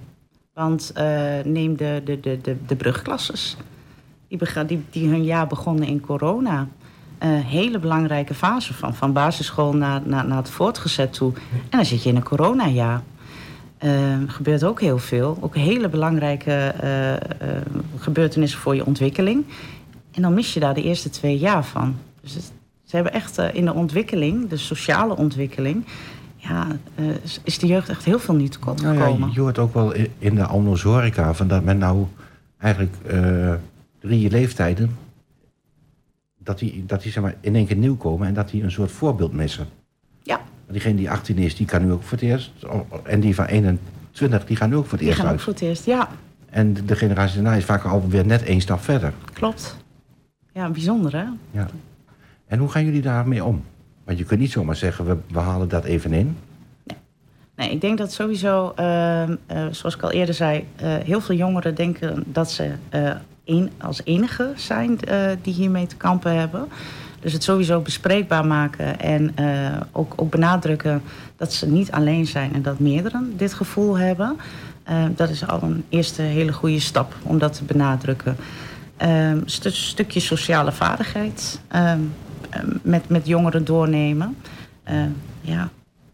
Want 0.53 0.91
uh, 0.97 1.03
neem 1.43 1.77
de, 1.77 2.01
de, 2.05 2.19
de, 2.19 2.39
de, 2.41 2.57
de 2.67 2.75
brugklasses. 2.75 3.57
Die, 4.27 4.39
die, 4.65 4.83
die 4.89 5.09
hun 5.09 5.23
jaar 5.23 5.47
begonnen 5.47 5.87
in 5.87 5.99
corona. 5.99 6.67
Een 7.17 7.29
uh, 7.29 7.45
hele 7.45 7.79
belangrijke 7.79 8.33
fase 8.33 8.73
van, 8.73 8.95
van 8.95 9.13
basisschool 9.13 9.73
naar, 9.73 10.01
naar, 10.05 10.27
naar 10.27 10.37
het 10.37 10.49
voortgezet 10.49 11.13
toe. 11.13 11.33
En 11.51 11.77
dan 11.77 11.85
zit 11.85 12.03
je 12.03 12.09
in 12.09 12.15
een 12.15 12.23
coronajaar. 12.23 13.01
Uh, 13.83 14.17
gebeurt 14.27 14.63
ook 14.63 14.81
heel 14.81 14.97
veel. 14.97 15.37
Ook 15.39 15.55
hele 15.55 15.89
belangrijke 15.89 16.73
uh, 16.83 17.11
uh, 17.11 17.17
gebeurtenissen 17.97 18.59
voor 18.59 18.75
je 18.75 18.85
ontwikkeling. 18.85 19.45
En 20.19 20.25
dan 20.25 20.33
mis 20.33 20.53
je 20.53 20.59
daar 20.59 20.73
de 20.73 20.83
eerste 20.83 21.09
twee 21.09 21.37
jaar 21.37 21.65
van. 21.65 21.95
Dus 22.21 22.33
het, 22.33 22.51
ze 22.83 22.95
hebben 22.95 23.13
echt 23.13 23.37
in 23.37 23.65
de 23.65 23.73
ontwikkeling, 23.73 24.49
de 24.49 24.57
sociale 24.57 25.15
ontwikkeling... 25.15 25.85
Ja, 26.35 26.67
is 27.43 27.59
de 27.59 27.67
jeugd 27.67 27.89
echt 27.89 28.05
heel 28.05 28.19
veel 28.19 28.35
niet 28.35 28.53
gekomen. 28.53 28.83
Nou 28.83 29.19
ja, 29.19 29.29
je 29.33 29.39
hoort 29.39 29.57
ook 29.57 29.73
wel 29.73 29.93
in 30.17 30.35
de 30.35 30.43
horeca... 30.83 31.33
Van 31.33 31.47
dat 31.47 31.63
men 31.63 31.77
nou 31.77 32.05
eigenlijk 32.57 32.95
drie 33.99 34.29
leeftijden... 34.29 34.97
dat 36.37 36.59
die, 36.59 36.83
dat 36.85 37.01
die 37.01 37.11
zeg 37.11 37.23
maar, 37.23 37.35
in 37.41 37.55
één 37.55 37.67
keer 37.67 37.77
nieuw 37.77 37.97
komen... 37.97 38.27
en 38.27 38.33
dat 38.33 38.49
die 38.49 38.63
een 38.63 38.71
soort 38.71 38.91
voorbeeld 38.91 39.33
missen. 39.33 39.67
Ja, 40.23 40.41
Diegene 40.67 40.95
die 40.95 41.11
18 41.11 41.37
is, 41.37 41.55
die 41.55 41.65
kan 41.65 41.85
nu 41.85 41.91
ook 41.91 42.03
voor 42.03 42.17
het 42.17 42.27
eerst. 42.27 42.51
En 43.03 43.19
die 43.19 43.35
van 43.35 43.45
21, 43.45 44.45
die 44.45 44.55
gaan 44.55 44.69
nu 44.69 44.75
ook 44.75 44.83
voor 44.83 44.91
het 44.91 44.99
die 44.99 45.07
eerst 45.07 45.19
gaan 45.19 45.29
uit. 45.29 45.37
ook 45.37 45.43
voor 45.43 45.53
het 45.53 45.61
eerst, 45.61 45.85
ja. 45.85 46.09
En 46.49 46.73
de 46.85 46.95
generatie 46.95 47.35
daarna 47.35 47.57
is 47.57 47.65
vaak 47.65 47.83
alweer 47.83 48.25
net 48.25 48.43
één 48.43 48.61
stap 48.61 48.81
verder. 48.81 49.13
Klopt. 49.33 49.77
Ja, 50.59 50.69
bijzonder 50.69 51.15
hè? 51.15 51.25
Ja. 51.51 51.67
En 52.47 52.59
hoe 52.59 52.69
gaan 52.69 52.85
jullie 52.85 53.01
daarmee 53.01 53.43
om? 53.43 53.63
Want 54.03 54.17
je 54.17 54.23
kunt 54.23 54.39
niet 54.39 54.51
zomaar 54.51 54.75
zeggen, 54.75 55.05
we, 55.05 55.17
we 55.31 55.39
halen 55.39 55.69
dat 55.69 55.83
even 55.83 56.13
in. 56.13 56.37
Nee, 56.83 56.97
nee 57.55 57.71
ik 57.71 57.81
denk 57.81 57.97
dat 57.97 58.11
sowieso, 58.11 58.73
uh, 58.79 59.27
uh, 59.27 59.35
zoals 59.71 59.95
ik 59.95 60.01
al 60.01 60.11
eerder 60.11 60.35
zei... 60.35 60.65
Uh, 60.83 60.95
heel 60.95 61.21
veel 61.21 61.35
jongeren 61.35 61.75
denken 61.75 62.23
dat 62.25 62.51
ze 62.51 62.71
een, 63.45 63.71
als 63.77 64.01
enige 64.03 64.51
zijn 64.55 64.99
die 65.41 65.53
hiermee 65.53 65.87
te 65.87 65.95
kampen 65.95 66.35
hebben... 66.39 66.67
Dus 67.19 67.33
het 67.33 67.43
sowieso 67.43 67.79
bespreekbaar 67.79 68.45
maken 68.45 68.99
en 68.99 69.33
ook, 69.91 70.13
ook 70.15 70.29
benadrukken 70.29 71.01
dat 71.35 71.53
ze 71.53 71.67
niet 71.67 71.91
alleen 71.91 72.27
zijn 72.27 72.53
en 72.53 72.61
dat 72.61 72.79
meerdere 72.79 73.21
dit 73.35 73.53
gevoel 73.53 73.97
hebben. 73.97 74.37
Uh, 74.89 75.03
dat 75.15 75.29
is 75.29 75.47
al 75.47 75.61
een 75.61 75.83
eerste 75.89 76.21
hele 76.21 76.51
goede 76.51 76.79
stap 76.79 77.15
om 77.23 77.37
dat 77.37 77.53
te 77.53 77.63
benadrukken. 77.63 78.37
Een 78.99 79.43
st 79.45 79.73
stukje 79.73 80.19
sociale 80.19 80.71
vaardigheid 80.71 81.59
met, 82.81 83.09
met 83.09 83.27
jongeren 83.27 83.65
doornemen. 83.65 84.37
ja, 85.41 85.69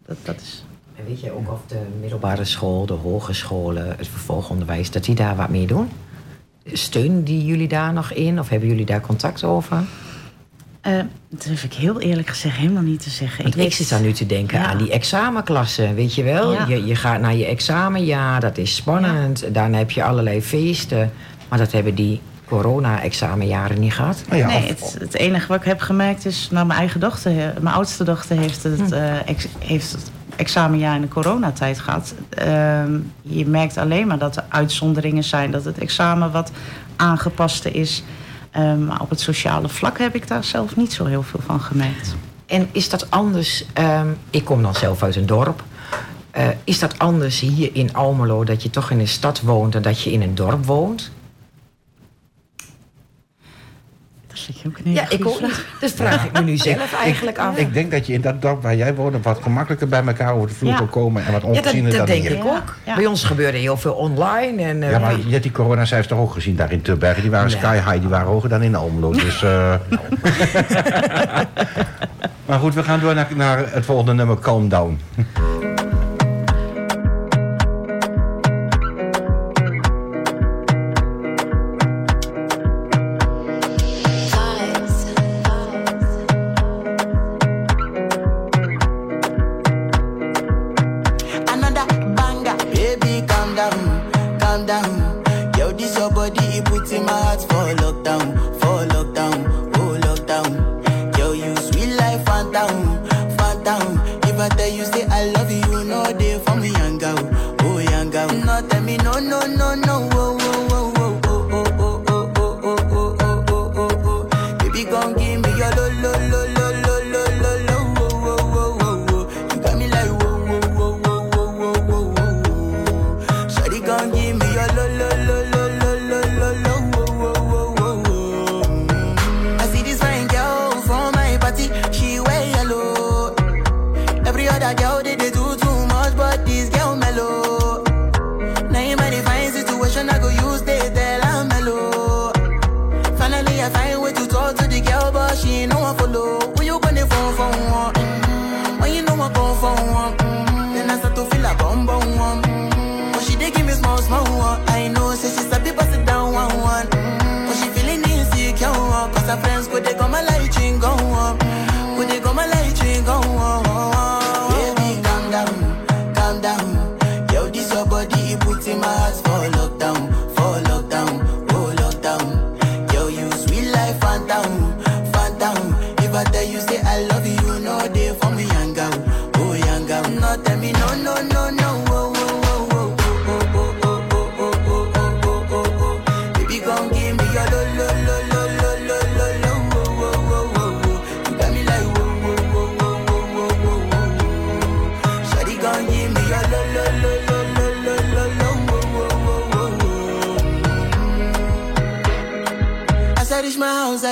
dat, 0.05 0.17
dat 0.23 0.41
is. 0.41 0.65
En 0.95 1.05
weet 1.05 1.19
je 1.19 1.31
ook 1.31 1.51
of 1.51 1.59
de 1.67 1.81
middelbare 1.99 2.45
school, 2.45 2.85
de 2.85 2.93
hogescholen, 2.93 3.87
het 3.97 4.07
vervolgonderwijs, 4.07 4.91
dat 4.91 5.03
die 5.03 5.15
daar 5.15 5.35
wat 5.35 5.49
mee 5.49 5.67
doen? 5.67 5.89
Steunen 6.65 7.23
die 7.23 7.45
jullie 7.45 7.67
daar 7.67 7.93
nog 7.93 8.11
in 8.11 8.39
of 8.39 8.49
hebben 8.49 8.69
jullie 8.69 8.85
daar 8.85 9.01
contact 9.01 9.43
over? 9.43 9.77
Uh, 10.87 10.97
dat 11.29 11.43
durf 11.43 11.63
ik 11.63 11.73
heel 11.73 12.01
eerlijk 12.01 12.27
gezegd 12.27 12.57
helemaal 12.57 12.83
niet 12.83 13.03
te 13.03 13.09
zeggen. 13.09 13.43
Want 13.43 13.57
ik, 13.57 13.63
ik 13.63 13.73
zit 13.73 13.89
dan 13.89 14.01
nu 14.01 14.11
te 14.11 14.25
denken 14.25 14.59
ja. 14.59 14.65
aan 14.65 14.77
die 14.77 14.91
examenklassen, 14.91 15.95
weet 15.95 16.15
je 16.15 16.23
wel? 16.23 16.53
Ja. 16.53 16.65
Je, 16.67 16.85
je 16.85 16.95
gaat 16.95 17.19
naar 17.19 17.35
je 17.35 17.45
examenjaar, 17.45 18.39
dat 18.39 18.57
is 18.57 18.75
spannend. 18.75 19.39
Ja. 19.39 19.49
Daarna 19.49 19.77
heb 19.77 19.91
je 19.91 20.03
allerlei 20.03 20.41
feesten. 20.41 21.11
Maar 21.49 21.57
dat 21.57 21.71
hebben 21.71 21.95
die 21.95 22.21
corona-examenjaren 22.45 23.79
niet 23.79 23.93
gehad. 23.93 24.23
Oh 24.31 24.37
ja, 24.37 24.47
nee, 24.47 24.67
het, 24.67 24.95
het, 24.99 25.13
enige 25.13 25.47
wat 25.47 25.57
ik 25.57 25.65
heb 25.65 25.79
gemerkt 25.79 26.25
is... 26.25 26.47
Nou, 26.51 26.65
mijn 26.65 26.79
eigen 26.79 26.99
dochter, 26.99 27.31
mijn 27.61 27.75
oudste 27.75 28.03
dochter 28.03 28.37
heeft 28.37 28.63
het, 28.63 28.79
hm. 28.79 28.93
uh, 28.93 29.29
ex, 29.29 29.47
heeft 29.59 29.91
het 29.91 30.11
examenjaar 30.35 30.95
in 30.95 31.01
de 31.01 31.07
coronatijd 31.07 31.79
gehad. 31.79 32.13
Uh, 32.39 32.45
je 33.21 33.45
merkt 33.45 33.77
alleen 33.77 34.07
maar 34.07 34.17
dat 34.17 34.35
er 34.35 34.43
uitzonderingen 34.49 35.23
zijn. 35.23 35.51
Dat 35.51 35.65
het 35.65 35.77
examen 35.77 36.31
wat 36.31 36.51
aangepaste 36.95 37.71
is... 37.71 38.03
Um, 38.57 38.85
maar 38.85 39.01
op 39.01 39.09
het 39.09 39.19
sociale 39.19 39.69
vlak 39.69 39.97
heb 39.97 40.15
ik 40.15 40.27
daar 40.27 40.43
zelf 40.43 40.75
niet 40.75 40.93
zo 40.93 41.05
heel 41.05 41.23
veel 41.23 41.39
van 41.45 41.61
gemerkt. 41.61 42.15
En 42.45 42.69
is 42.71 42.89
dat 42.89 43.11
anders? 43.11 43.65
Um, 43.79 44.17
ik 44.29 44.45
kom 44.45 44.61
dan 44.61 44.75
zelf 44.75 45.03
uit 45.03 45.15
een 45.15 45.25
dorp. 45.25 45.63
Uh, 46.37 46.47
is 46.63 46.79
dat 46.79 46.99
anders 46.99 47.39
hier 47.39 47.69
in 47.73 47.93
Almelo 47.93 48.43
dat 48.43 48.63
je 48.63 48.69
toch 48.69 48.91
in 48.91 48.99
een 48.99 49.07
stad 49.07 49.41
woont 49.41 49.73
dan 49.73 49.81
dat 49.81 50.01
je 50.01 50.11
in 50.11 50.21
een 50.21 50.35
dorp 50.35 50.65
woont? 50.65 51.11
Dat 54.35 54.59
je 54.59 54.67
ook 54.67 54.77
een 54.83 54.93
ja, 54.93 55.09
ik 55.09 55.27
ook 55.27 55.41
niet. 55.41 55.65
Dus 55.79 55.91
vraag 55.91 56.25
ik 56.25 56.31
me 56.31 56.41
nu 56.41 56.57
zelf 56.57 56.93
eigenlijk 56.93 57.37
af. 57.37 57.57
Ik 57.57 57.73
denk 57.73 57.91
dat 57.91 58.07
je 58.07 58.13
in 58.13 58.21
dat 58.21 58.41
dorp 58.41 58.61
waar 58.61 58.75
jij 58.75 58.95
woont... 58.95 59.23
wat 59.23 59.39
gemakkelijker 59.41 59.87
bij 59.87 60.03
elkaar 60.05 60.33
over 60.33 60.47
de 60.47 60.53
vloer 60.53 60.71
ja. 60.71 60.77
kan 60.77 60.89
komen... 60.89 61.25
en 61.25 61.31
wat 61.31 61.43
ongeziener 61.43 61.91
ja, 61.91 61.97
dat, 61.97 62.07
dat 62.07 62.15
denk 62.15 62.29
ik 62.29 62.45
ook. 62.45 62.75
Ja. 62.85 62.95
Bij 62.95 63.05
ons 63.05 63.23
gebeurde 63.23 63.57
heel 63.57 63.77
veel 63.77 63.93
online. 63.93 64.63
En, 64.63 64.81
uh, 64.81 64.91
ja, 64.91 64.99
maar 64.99 65.17
je 65.17 65.31
hebt 65.31 65.43
die 65.43 65.51
coronacijfers 65.51 66.07
toch 66.07 66.19
ook 66.19 66.31
gezien 66.31 66.55
daar 66.55 66.71
in 66.71 66.81
Tubbergen. 66.81 67.21
Die 67.21 67.31
waren 67.31 67.47
nee. 67.47 67.57
sky 67.57 67.75
high, 67.75 67.99
die 67.99 68.09
waren 68.09 68.27
hoger 68.27 68.49
dan 68.49 68.61
in 68.61 68.75
Almelo. 68.75 69.11
Dus, 69.25 69.43
uh... 69.43 69.73
maar 72.45 72.59
goed, 72.59 72.73
we 72.73 72.83
gaan 72.83 72.99
door 72.99 73.15
naar, 73.15 73.27
naar 73.35 73.71
het 73.71 73.85
volgende 73.85 74.13
nummer, 74.13 74.39
Calm 74.39 74.69
Down. 74.69 74.99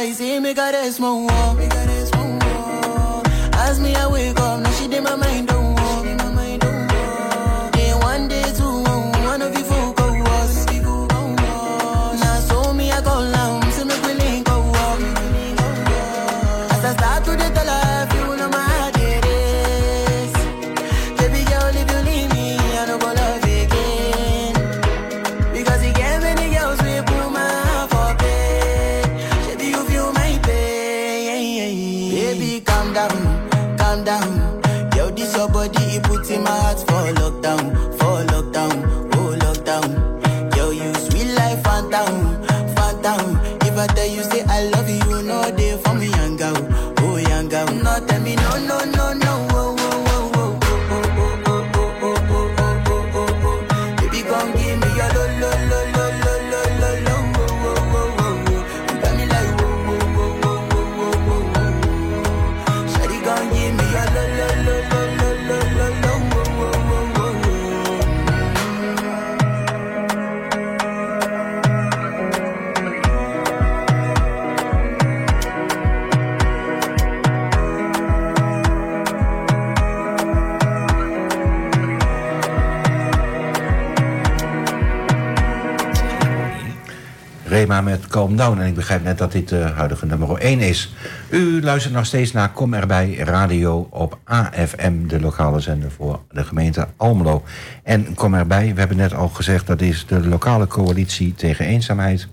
y 0.03 0.13
see 0.13 0.39
me 0.39 0.53
small 0.91 1.21
mon 1.21 1.72
Calm 88.13 88.35
Down. 88.35 88.59
En 88.59 88.67
ik 88.67 88.75
begrijp 88.75 89.03
net 89.03 89.17
dat 89.17 89.31
dit 89.31 89.49
de 89.49 89.61
huidige 89.75 90.05
nummer 90.05 90.37
1 90.37 90.59
is. 90.59 90.93
U 91.29 91.61
luistert 91.61 91.93
nog 91.93 92.05
steeds 92.05 92.31
naar 92.31 92.51
Kom 92.51 92.73
erbij 92.73 93.15
radio 93.15 93.87
op 93.89 94.17
AFM, 94.23 95.07
de 95.07 95.19
lokale 95.19 95.59
zender 95.59 95.91
voor 95.91 96.19
de 96.31 96.43
gemeente 96.43 96.87
Almelo. 96.97 97.43
En 97.83 98.13
Kom 98.13 98.33
erbij, 98.33 98.73
we 98.73 98.79
hebben 98.79 98.97
net 98.97 99.13
al 99.13 99.27
gezegd, 99.27 99.67
dat 99.67 99.81
is 99.81 100.05
de 100.05 100.27
lokale 100.27 100.67
coalitie 100.67 101.33
tegen 101.33 101.65
eenzaamheid. 101.65 102.27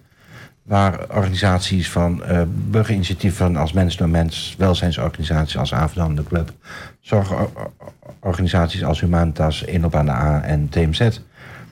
Waar 0.62 0.99
organisaties 1.09 1.90
van 1.90 2.23
uh, 2.31 2.43
burgerinitiatieven 2.49 3.57
als 3.57 3.73
Mens 3.73 3.97
door 3.97 4.09
Mens, 4.09 4.55
welzijnsorganisaties 4.59 5.57
als 5.57 5.75
Averdam, 5.75 6.14
de 6.14 6.25
Club, 6.25 6.53
zorgorganisaties 7.01 8.85
als 8.85 9.01
Humanitas, 9.01 9.62
Inop 9.62 9.95
aan 9.95 10.07
de 10.07 10.12
A 10.12 10.43
en 10.43 10.69
TMZ 10.69 11.11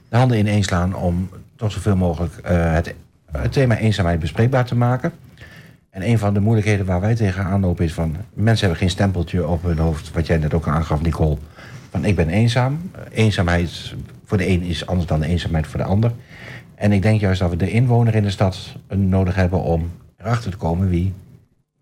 de 0.08 0.16
handen 0.16 0.38
ineen 0.38 0.64
slaan 0.64 0.94
om 0.94 1.30
toch 1.56 1.72
zoveel 1.72 1.96
mogelijk 1.96 2.32
uh, 2.44 2.72
het, 2.72 2.94
het 3.32 3.52
thema 3.52 3.76
eenzaamheid 3.76 4.20
bespreekbaar 4.20 4.64
te 4.64 4.76
maken. 4.76 5.12
En 5.90 6.08
een 6.08 6.18
van 6.18 6.34
de 6.34 6.40
moeilijkheden 6.40 6.86
waar 6.86 7.00
wij 7.00 7.14
tegenaan 7.14 7.60
lopen 7.60 7.84
is 7.84 7.92
van... 7.92 8.16
mensen 8.34 8.60
hebben 8.60 8.78
geen 8.78 8.90
stempeltje 8.90 9.46
op 9.46 9.62
hun 9.62 9.78
hoofd, 9.78 10.12
wat 10.12 10.26
jij 10.26 10.38
net 10.38 10.54
ook 10.54 10.68
aangaf, 10.68 11.02
Nicole. 11.02 11.36
Van 11.90 12.04
ik 12.04 12.16
ben 12.16 12.28
eenzaam. 12.28 12.90
Eenzaamheid 13.10 13.94
voor 14.24 14.38
de 14.38 14.48
een 14.48 14.62
is 14.62 14.86
anders 14.86 15.06
dan 15.06 15.20
de 15.20 15.26
eenzaamheid 15.26 15.66
voor 15.66 15.78
de 15.78 15.86
ander. 15.86 16.12
En 16.74 16.92
ik 16.92 17.02
denk 17.02 17.20
juist 17.20 17.40
dat 17.40 17.50
we 17.50 17.56
de 17.56 17.70
inwoner 17.70 18.14
in 18.14 18.22
de 18.22 18.30
stad 18.30 18.76
nodig 18.88 19.34
hebben 19.34 19.62
om 19.62 19.90
erachter 20.16 20.50
te 20.50 20.56
komen 20.56 20.88
wie 20.88 21.12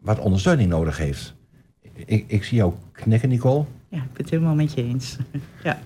wat 0.01 0.19
ondersteuning 0.19 0.69
nodig 0.69 0.99
heeft. 0.99 1.35
Ik, 1.95 2.25
ik 2.27 2.45
zie 2.45 2.57
jou 2.57 2.73
knikken, 2.93 3.29
Nicole. 3.29 3.65
Ja, 3.89 3.97
ik 3.97 4.13
ben 4.13 4.23
het 4.23 4.31
helemaal 4.31 4.55
met 4.55 4.73
je 4.73 4.83
eens. 4.83 5.17
ja. 5.63 5.79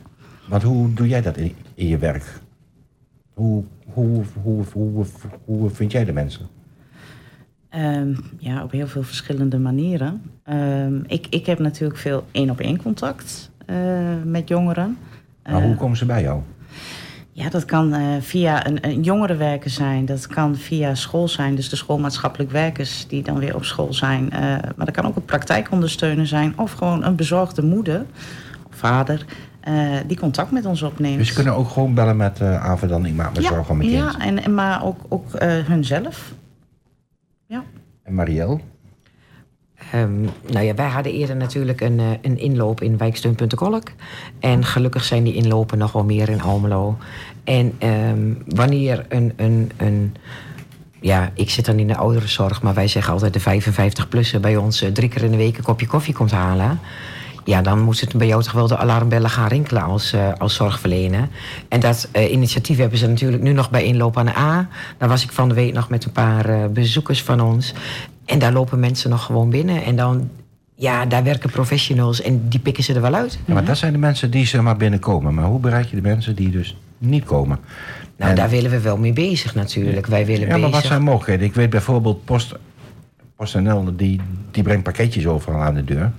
Want 0.48 0.62
hoe 0.62 0.92
doe 0.92 1.08
jij 1.08 1.22
dat 1.22 1.36
in, 1.36 1.54
in 1.74 1.86
je 1.86 1.98
werk? 1.98 2.24
Hoe, 3.40 3.64
hoe, 3.92 4.22
hoe, 4.42 4.64
hoe, 4.72 5.04
hoe, 5.44 5.70
vind 5.70 5.92
jij 5.92 6.04
de 6.04 6.12
mensen? 6.12 6.48
Um, 7.74 8.16
ja, 8.38 8.62
op 8.62 8.70
heel 8.70 8.86
veel 8.86 9.02
verschillende 9.02 9.58
manieren. 9.58 10.22
Um, 10.50 11.04
ik, 11.06 11.26
ik 11.30 11.46
heb 11.46 11.58
natuurlijk 11.58 11.98
veel 11.98 12.24
één-op-één 12.30 12.82
contact 12.82 13.50
uh, 13.66 13.76
met 14.24 14.48
jongeren. 14.48 14.98
Maar 15.42 15.62
hoe 15.62 15.74
komen 15.74 15.96
ze 15.96 16.06
bij 16.06 16.22
jou? 16.22 16.40
Ja, 17.32 17.48
dat 17.48 17.64
kan 17.64 17.94
uh, 17.94 18.16
via 18.20 18.66
een, 18.66 18.88
een 18.88 19.02
jongerenwerker 19.02 19.70
zijn. 19.70 20.04
Dat 20.04 20.26
kan 20.26 20.56
via 20.56 20.94
school 20.94 21.28
zijn. 21.28 21.54
Dus 21.54 21.68
de 21.68 21.76
schoolmaatschappelijk 21.76 22.50
werkers 22.50 23.06
die 23.06 23.22
dan 23.22 23.38
weer 23.38 23.54
op 23.54 23.64
school 23.64 23.94
zijn. 23.94 24.28
maar 24.76 24.86
dat 24.86 24.90
kan 24.90 25.06
ook 25.06 25.16
een 25.16 25.24
praktijkondersteuner 25.24 26.26
zijn. 26.26 26.58
Of 26.58 26.72
gewoon 26.72 27.04
een 27.04 27.16
bezorgde 27.16 27.62
moeder 27.62 28.06
of 28.68 28.76
vader. 28.76 29.24
Uh, 29.68 29.96
die 30.06 30.18
contact 30.18 30.50
met 30.50 30.66
ons 30.66 30.82
opneemt. 30.82 31.18
Dus 31.18 31.28
ze 31.28 31.34
kunnen 31.34 31.54
ook 31.54 31.68
gewoon 31.68 31.94
bellen 31.94 32.16
met 32.16 32.40
uh, 32.40 32.64
Ava 32.64 32.86
dan 32.86 33.06
ik 33.06 33.14
maak 33.14 33.34
me 33.34 33.42
ja, 33.42 33.48
zorgen 33.48 33.70
om 33.70 33.76
mijn 33.76 33.90
kind. 33.90 34.12
Ja, 34.12 34.18
en, 34.18 34.42
en 34.42 34.54
maar 34.54 34.84
ook, 34.84 35.00
ook 35.08 35.26
uh, 35.34 35.40
hunzelf. 35.66 36.32
Ja. 37.46 37.64
En 38.02 38.14
Marielle? 38.14 38.60
Um, 39.94 40.28
nou 40.50 40.64
ja, 40.64 40.74
wij 40.74 40.88
hadden 40.88 41.12
eerder 41.12 41.36
natuurlijk 41.36 41.80
een, 41.80 42.00
een 42.22 42.38
inloop 42.38 42.80
in 42.80 42.96
wijksteun.kolk. 42.96 43.90
En 44.38 44.64
gelukkig 44.64 45.04
zijn 45.04 45.24
die 45.24 45.34
inlopen 45.34 45.78
nog 45.78 45.92
wel 45.92 46.04
meer 46.04 46.28
in 46.28 46.42
Almelo. 46.42 46.96
En 47.44 47.72
um, 47.88 48.42
wanneer 48.46 49.06
een, 49.08 49.32
een, 49.36 49.70
een 49.76 50.14
ja, 51.00 51.30
ik 51.34 51.50
zit 51.50 51.64
dan 51.64 51.78
in 51.78 51.86
de 51.86 51.96
ouderenzorg, 51.96 52.62
maar 52.62 52.74
wij 52.74 52.88
zeggen 52.88 53.12
altijd 53.12 53.32
de 53.32 53.62
55-plussen 53.62 54.40
bij 54.40 54.56
ons 54.56 54.84
drie 54.92 55.08
keer 55.08 55.22
in 55.22 55.30
de 55.30 55.36
week 55.36 55.56
een 55.56 55.64
kopje 55.64 55.86
koffie 55.86 56.14
komt 56.14 56.30
halen 56.30 56.80
ja, 57.44 57.62
dan 57.62 57.80
moet 57.80 58.00
het 58.00 58.16
bij 58.16 58.26
jou 58.26 58.42
toch 58.42 58.52
wel 58.52 58.66
de 58.66 58.76
alarmbellen 58.76 59.30
gaan 59.30 59.48
rinkelen 59.48 59.82
als, 59.82 60.14
uh, 60.14 60.32
als 60.38 60.54
zorgverlener. 60.54 61.28
En 61.68 61.80
dat 61.80 62.08
uh, 62.16 62.32
initiatief 62.32 62.78
hebben 62.78 62.98
ze 62.98 63.06
natuurlijk 63.06 63.42
nu 63.42 63.52
nog 63.52 63.70
bij 63.70 63.84
inloop 63.84 64.16
aan 64.16 64.26
de 64.26 64.36
A. 64.36 64.68
Daar 64.98 65.08
was 65.08 65.24
ik 65.24 65.32
van 65.32 65.48
de 65.48 65.54
week 65.54 65.72
nog 65.72 65.88
met 65.88 66.04
een 66.04 66.12
paar 66.12 66.50
uh, 66.50 66.66
bezoekers 66.66 67.22
van 67.22 67.40
ons. 67.40 67.74
En 68.24 68.38
daar 68.38 68.52
lopen 68.52 68.80
mensen 68.80 69.10
nog 69.10 69.24
gewoon 69.24 69.50
binnen. 69.50 69.84
En 69.84 69.96
dan, 69.96 70.28
ja, 70.74 71.06
daar 71.06 71.24
werken 71.24 71.50
professionals 71.50 72.22
en 72.22 72.48
die 72.48 72.60
pikken 72.60 72.84
ze 72.84 72.94
er 72.94 73.00
wel 73.00 73.14
uit. 73.14 73.38
Ja, 73.44 73.54
maar 73.54 73.64
dat 73.64 73.78
zijn 73.78 73.92
de 73.92 73.98
mensen 73.98 74.30
die 74.30 74.46
zeg 74.46 74.60
maar 74.60 74.76
binnenkomen. 74.76 75.34
Maar 75.34 75.44
hoe 75.44 75.60
bereik 75.60 75.86
je 75.86 75.96
de 75.96 76.02
mensen 76.02 76.34
die 76.34 76.50
dus 76.50 76.76
niet 76.98 77.24
komen? 77.24 77.58
Nou, 78.16 78.30
en... 78.30 78.36
daar 78.36 78.48
willen 78.48 78.70
we 78.70 78.80
wel 78.80 78.96
mee 78.96 79.12
bezig 79.12 79.54
natuurlijk. 79.54 80.06
Wij 80.06 80.26
willen 80.26 80.40
ja, 80.40 80.46
maar 80.46 80.58
bezig... 80.58 80.74
wat 80.74 80.84
zijn 80.84 81.02
mogelijkheden? 81.02 81.46
Ik 81.46 81.54
weet 81.54 81.70
bijvoorbeeld 81.70 82.24
Post, 82.24 82.54
PostNL, 83.36 83.96
die, 83.96 84.20
die 84.50 84.62
brengt 84.62 84.82
pakketjes 84.82 85.26
overal 85.26 85.60
aan 85.60 85.74
de 85.74 85.84
deur. 85.84 86.12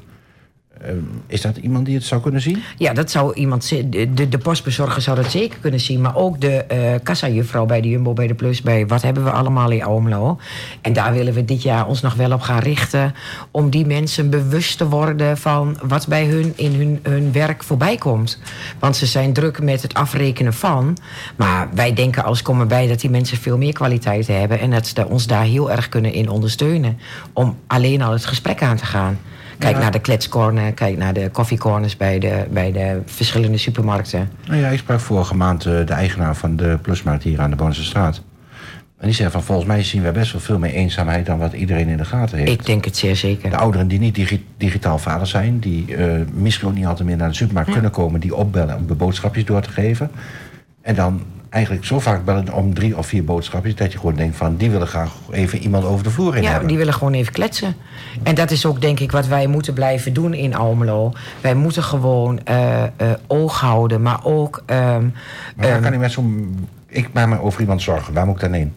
Uh, 0.86 0.92
is 1.28 1.42
dat 1.42 1.58
iemand 1.58 1.86
die 1.86 1.96
het 1.96 2.04
zou 2.04 2.22
kunnen 2.22 2.42
zien? 2.42 2.64
Ja, 2.78 2.94
dat 2.94 3.12
zou 3.12 3.34
iemand. 3.34 3.70
De, 3.70 4.30
de 4.30 4.38
postbezorger 4.38 5.02
zou 5.02 5.16
dat 5.16 5.32
zeker 5.32 5.60
kunnen 5.60 5.80
zien. 5.80 6.02
Maar 6.02 6.16
ook 6.16 6.42
de 6.42 6.66
uh, 6.72 6.78
kassajuffrouw 7.04 7.66
bij 7.66 7.82
de 7.82 7.90
Jumbo, 7.90 8.14
bij 8.14 8.28
de 8.28 8.34
Plus, 8.34 8.62
bij 8.62 8.88
wat 8.88 9.02
hebben 9.02 9.24
we 9.24 9.32
allemaal 9.32 9.72
in 9.72 9.84
Almelo. 9.84 10.40
En 10.82 10.94
daar 10.94 11.14
willen 11.14 11.34
we 11.34 11.46
dit 11.46 11.62
jaar 11.62 11.88
ons 11.88 12.02
nog 12.02 12.14
wel 12.14 12.32
op 12.32 12.42
gaan 12.42 12.60
richten. 12.60 13.14
Om 13.52 13.70
die 13.70 13.86
mensen 13.86 14.30
bewust 14.30 14.78
te 14.78 14.88
worden 14.88 15.38
van 15.38 15.78
wat 15.84 16.08
bij 16.08 16.26
hun 16.26 16.54
in 16.56 16.74
hun, 16.74 17.00
hun 17.04 17.32
werk 17.32 17.64
voorbij 17.64 17.98
komt. 17.98 18.40
Want 18.80 18.96
ze 18.96 19.06
zijn 19.06 19.34
druk 19.34 19.62
met 19.62 19.82
het 19.82 19.94
afrekenen 19.94 20.54
van. 20.54 20.98
Maar 21.36 21.68
wij 21.74 21.94
denken 21.94 22.24
als 22.24 22.42
komen 22.42 22.68
bij 22.68 22.88
dat 22.88 23.00
die 23.00 23.10
mensen 23.10 23.38
veel 23.38 23.58
meer 23.58 23.74
kwaliteit 23.74 24.28
hebben. 24.28 24.60
En 24.60 24.70
dat 24.70 24.88
ze 24.88 25.08
ons 25.08 25.28
daar 25.28 25.44
heel 25.44 25.72
erg 25.72 25.90
kunnen 25.90 26.14
in 26.14 26.30
ondersteunen. 26.30 26.98
Om 27.34 27.58
alleen 27.68 28.02
al 28.02 28.12
het 28.12 28.26
gesprek 28.26 28.62
aan 28.62 28.78
te 28.78 28.86
gaan. 28.86 29.20
Kijk 29.62 29.76
ja. 29.76 29.82
naar 29.82 29.92
de 29.92 30.00
kletscorner, 30.00 30.74
kijk 30.74 30.98
naar 30.98 31.14
de 31.14 31.30
koffiecorners 31.30 31.98
bij 31.98 32.20
de, 32.20 32.46
bij 32.52 32.72
de 32.72 33.02
verschillende 33.06 33.58
supermarkten. 33.58 34.30
Nou 34.48 34.60
ja, 34.60 34.68
ik 34.68 34.80
sprak 34.80 35.00
vorige 35.00 35.36
maand 35.36 35.66
uh, 35.66 35.86
de 35.86 35.94
eigenaar 35.94 36.36
van 36.36 36.56
de 36.56 36.80
Plusmarkt 36.82 37.24
hier 37.24 37.42
aan 37.42 37.50
de 37.50 37.56
Bonse 37.56 37.84
Straat. 37.84 38.22
En 38.98 39.08
die 39.08 39.16
zei 39.16 39.30
van 39.30 39.44
volgens 39.44 39.68
mij 39.68 39.84
zien 39.84 40.02
we 40.02 40.12
best 40.12 40.32
wel 40.32 40.42
veel 40.42 40.60
meer 40.60 40.72
eenzaamheid 40.72 41.26
dan 41.26 41.40
wat 41.40 41.54
iedereen 41.54 41.88
in 41.88 41.98
de 41.98 42.06
gaten 42.06 42.38
heeft. 42.38 42.52
Ik 42.52 42.66
denk 42.66 42.86
het 42.86 42.98
zeer 42.98 43.16
zeker. 43.16 43.50
De 43.50 43.58
ouderen 43.58 43.88
die 43.88 44.00
niet 44.00 44.16
digi 44.16 44.46
digitaal 44.58 44.98
vader 44.98 45.28
zijn, 45.28 45.60
die 45.60 45.86
uh, 45.88 46.22
misschien 46.34 46.68
ook 46.68 46.76
niet 46.76 46.86
altijd 46.86 47.08
meer 47.08 47.18
naar 47.18 47.30
de 47.30 47.36
supermarkt 47.36 47.68
ja. 47.68 47.74
kunnen 47.74 47.92
komen, 47.92 48.20
die 48.20 48.36
opbellen 48.36 48.78
om 48.78 48.88
de 48.88 48.96
boodschapjes 48.96 49.46
door 49.46 49.62
te 49.62 49.70
geven. 49.70 50.12
En 50.82 50.96
dan 50.96 51.22
eigenlijk 51.52 51.86
zo 51.86 52.00
vaak 52.00 52.26
bellen 52.26 52.54
om 52.54 52.74
drie 52.74 52.98
of 52.98 53.06
vier 53.08 53.24
boodschapjes... 53.24 53.76
dat 53.76 53.92
je 53.92 53.98
gewoon 53.98 54.16
denkt 54.16 54.36
van, 54.38 54.56
die 54.56 54.72
willen 54.72 54.88
graag 54.88 55.14
even 55.32 55.60
iemand 55.60 55.86
over 55.86 56.04
de 56.04 56.10
vloer 56.10 56.36
in 56.36 56.42
Ja, 56.44 56.50
hebben. 56.50 56.68
die 56.68 56.78
willen 56.78 56.94
gewoon 56.94 57.14
even 57.14 57.34
kletsen. 57.34 57.76
En 58.24 58.36
dat 58.36 58.52
is 58.52 58.66
ook 58.66 58.82
denk 58.82 59.00
ik 59.00 59.12
wat 59.12 59.28
wij 59.28 59.48
moeten 59.48 59.74
blijven 59.74 60.14
doen 60.14 60.34
in 60.34 60.56
Almelo. 60.56 61.14
Wij 61.42 61.54
moeten 61.56 61.84
gewoon 61.84 62.44
eh, 62.44 62.84
eh, 62.84 62.90
oog 63.28 63.60
houden, 63.60 64.02
maar 64.02 64.20
ook... 64.24 64.64
ehm, 64.66 64.80
Maar 64.80 65.12
waar 65.56 65.70
ehm, 65.70 65.82
kan 65.82 65.94
ik 65.94 66.00
met 66.00 66.12
zo'n... 66.12 66.68
Ik 66.88 67.10
maak 67.14 67.28
me 67.28 67.42
over 67.42 67.62
iemand 67.62 67.82
zorgen, 67.82 68.14
waar 68.14 68.26
moet 68.26 68.36
ik 68.36 68.42
dan 68.42 68.54
heen? 68.54 68.74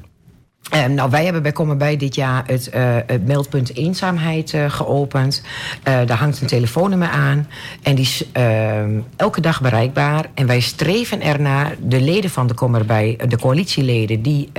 Eh, 0.74 0.84
nou, 0.84 1.10
wij 1.10 1.24
hebben 1.24 1.42
bij 1.42 1.52
Komen 1.52 1.78
Bij 1.78 1.96
dit 1.96 2.14
jaar 2.14 2.42
het, 2.46 2.68
eh, 2.68 2.96
het 3.06 3.26
meldpunt 3.26 3.76
eenzaamheid 3.76 4.52
eh, 4.54 4.70
geopend. 4.70 5.42
Eh, 5.82 6.00
daar 6.06 6.16
hangt 6.16 6.40
een 6.40 6.46
telefoonnummer 6.46 7.08
aan. 7.08 7.48
En 7.82 7.94
die 7.94 8.04
is 8.04 8.24
eh, 8.32 8.82
elke 9.16 9.40
dag 9.40 9.60
bereikbaar. 9.60 10.26
En 10.34 10.46
wij 10.46 10.60
streven 10.60 11.20
ernaar, 11.20 11.74
de 11.80 12.00
leden 12.00 12.30
van 12.30 12.46
de 12.46 12.54
Kom 12.54 12.74
Erbij, 12.74 13.16
eh, 13.18 13.28
de 13.28 13.38
coalitieleden, 13.38 14.22
die 14.22 14.52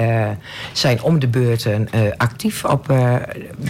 zijn 0.73 1.01
om 1.01 1.19
de 1.19 1.27
beurten 1.27 1.89
actief 2.17 2.65
op 2.65 2.85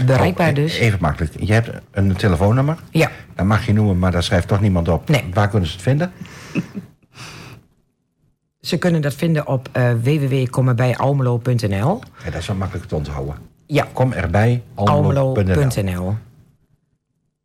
bereikbaar 0.06 0.50
Oh, 0.50 0.56
dus. 0.56 0.78
Even 0.78 0.98
makkelijk. 1.02 1.34
Je 1.40 1.54
hebt 1.54 1.70
een 1.92 2.16
telefoonnummer. 2.16 2.78
Ja. 2.90 3.12
Dat 3.36 3.46
mag 3.46 3.66
je 3.66 3.74
noemen, 3.74 4.00
maar 4.00 4.12
daar 4.12 4.24
schrijft 4.24 4.48
toch 4.48 4.62
niemand 4.62 4.88
op. 4.88 5.10
Nee. 5.10 5.24
Waar 5.34 5.50
kunnen 5.50 5.68
ze 5.68 5.74
het 5.74 5.84
vinden? 5.84 6.12
Ze 8.66 8.78
kunnen 8.78 9.02
dat 9.02 9.14
vinden 9.14 9.48
op 9.48 9.70
www.kommerbijalmelo.nl. 10.02 12.02
Ja, 12.24 12.32
dat 12.32 12.42
is 12.42 12.48
wel 12.48 12.56
makkelijk 12.56 12.88
te 12.88 12.96
onthouden. 12.96 13.36
Ja, 13.66 13.88
Kom 13.94 14.12
erbij, 14.12 14.64
almelo.nl. 14.74 16.16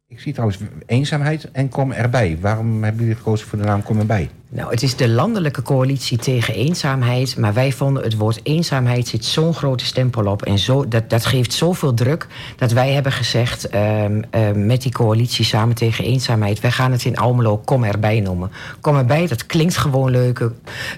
Ik 0.07 0.21
zie 0.21 0.33
trouwens 0.33 0.61
eenzaamheid 0.87 1.51
en 1.51 1.69
kom 1.69 1.93
erbij. 1.93 2.39
Waarom 2.41 2.83
hebben 2.83 3.03
jullie 3.03 3.17
gekozen 3.17 3.49
voor 3.49 3.59
de 3.59 3.65
naam 3.65 3.83
kom 3.83 3.99
erbij? 3.99 4.31
Nou, 4.53 4.71
het 4.71 4.83
is 4.83 4.97
de 4.97 5.09
landelijke 5.09 5.63
coalitie 5.63 6.19
tegen 6.19 6.55
eenzaamheid. 6.55 7.37
Maar 7.37 7.53
wij 7.55 7.73
vonden 7.73 8.03
het 8.03 8.17
woord 8.17 8.41
eenzaamheid 8.43 9.09
zit 9.09 9.25
zo'n 9.25 9.55
grote 9.55 9.85
stempel 9.85 10.27
op. 10.27 10.43
En 10.43 10.59
zo, 10.59 10.89
dat, 10.89 11.11
dat 11.11 11.27
geeft 11.27 11.53
zoveel 11.53 11.95
druk. 11.95 12.27
Dat 12.57 12.73
wij 12.73 12.93
hebben 12.93 13.13
gezegd 13.13 13.69
ehm, 13.69 14.23
ehm, 14.31 14.67
met 14.67 14.83
die 14.83 14.93
coalitie 14.93 15.45
samen 15.45 15.75
tegen 15.75 16.05
eenzaamheid. 16.05 16.61
Wij 16.61 16.71
gaan 16.71 16.93
het 16.93 17.05
in 17.05 17.17
Almelo 17.17 17.59
kom 17.59 17.85
erbij 17.85 18.21
noemen. 18.21 18.51
Kom 18.81 18.97
erbij, 18.97 19.27
dat 19.27 19.47
klinkt 19.47 19.77
gewoon 19.77 20.11
leuk. 20.11 20.51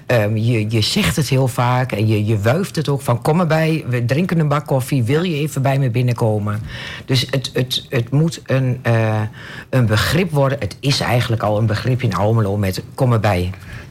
Ehm, 0.05 0.35
je, 0.35 0.65
je 0.69 0.81
zegt 0.81 1.15
het 1.15 1.29
heel 1.29 1.47
vaak. 1.47 1.91
En 1.91 2.07
je, 2.07 2.25
je 2.25 2.39
wuift 2.39 2.75
het 2.75 2.89
ook 2.89 3.01
van 3.01 3.21
kom 3.21 3.39
erbij. 3.39 3.85
We 3.87 4.05
drinken 4.05 4.39
een 4.39 4.47
bak 4.47 4.65
koffie. 4.65 5.03
Wil 5.03 5.23
je 5.23 5.35
even 5.35 5.61
bij 5.61 5.79
me 5.79 5.89
binnenkomen? 5.89 6.61
Dus 7.05 7.27
het, 7.29 7.49
het, 7.53 7.85
het 7.89 8.11
moet 8.11 8.41
een, 8.45 8.79
eh, 8.81 9.21
een 9.69 9.85
begrip 9.85 10.31
worden. 10.31 10.59
Het 10.59 10.77
is 10.79 10.99
eigenlijk 10.99 11.43
al 11.43 11.57
een 11.57 11.65
begrip 11.65 12.01
in 12.01 12.15
Almelo 12.15 12.57
met 12.57 12.83
kom 12.95 13.13
erbij. 13.13 13.42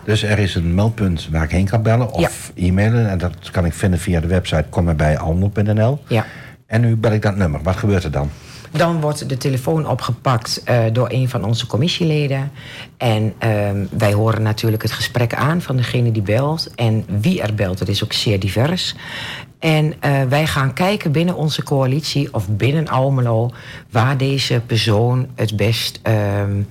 Dus 0.05 0.23
er 0.23 0.39
is 0.39 0.55
een 0.55 0.75
meldpunt 0.75 1.29
waar 1.31 1.43
ik 1.43 1.51
heen 1.51 1.69
kan 1.69 1.83
bellen 1.83 2.13
of 2.13 2.53
e-mailen. 2.55 3.11
En 3.11 3.19
dat 3.19 3.51
kan 3.51 3.65
ik 3.65 3.73
vinden 3.73 3.99
via 3.99 4.21
de 4.21 4.27
website 4.27 4.65
komerbij.almelo.nl. 4.69 6.03
Ja. 6.07 6.27
En 6.67 6.81
nu 6.81 6.97
bel 6.97 7.13
ik 7.13 7.23
dat 7.23 7.37
nummer. 7.37 7.63
Wat 7.63 7.77
gebeurt 7.77 8.05
er 8.05 8.11
dan? 8.11 8.31
Dan 8.71 9.01
wordt 9.01 9.29
de 9.29 9.37
telefoon 9.37 9.89
opgepakt 9.89 10.63
eh, 10.65 10.81
door 10.93 11.11
een 11.11 11.29
van 11.29 11.45
onze 11.45 11.67
commissieleden. 11.67 12.51
En 12.97 13.35
ehm, 13.39 13.85
wij 13.91 14.13
horen 14.13 14.43
natuurlijk 14.43 14.83
het 14.83 14.93
gesprek 14.93 15.35
aan 15.35 15.63
van 15.63 15.77
degene 15.77 16.13
die 16.13 16.23
belt. 16.23 16.75
En 16.75 17.05
wie 17.21 17.43
er 17.43 17.55
belt, 17.55 17.79
dat 17.79 17.89
is 17.89 18.05
ook 18.05 18.13
zeer 18.13 18.41
divers. 18.41 18.95
En 19.59 19.95
eh, 20.01 20.23
wij 20.29 20.47
gaan 20.47 20.73
kijken 20.73 21.13
binnen 21.13 21.37
onze 21.37 21.63
coalitie 21.63 22.35
of 22.35 22.49
binnen 22.49 22.89
Almelo... 22.89 23.51
waar 23.91 24.17
deze 24.17 24.63
persoon 24.67 25.27
het 25.35 25.57
best 25.57 26.01
ehm, 26.03 26.17
eh, 26.17 26.65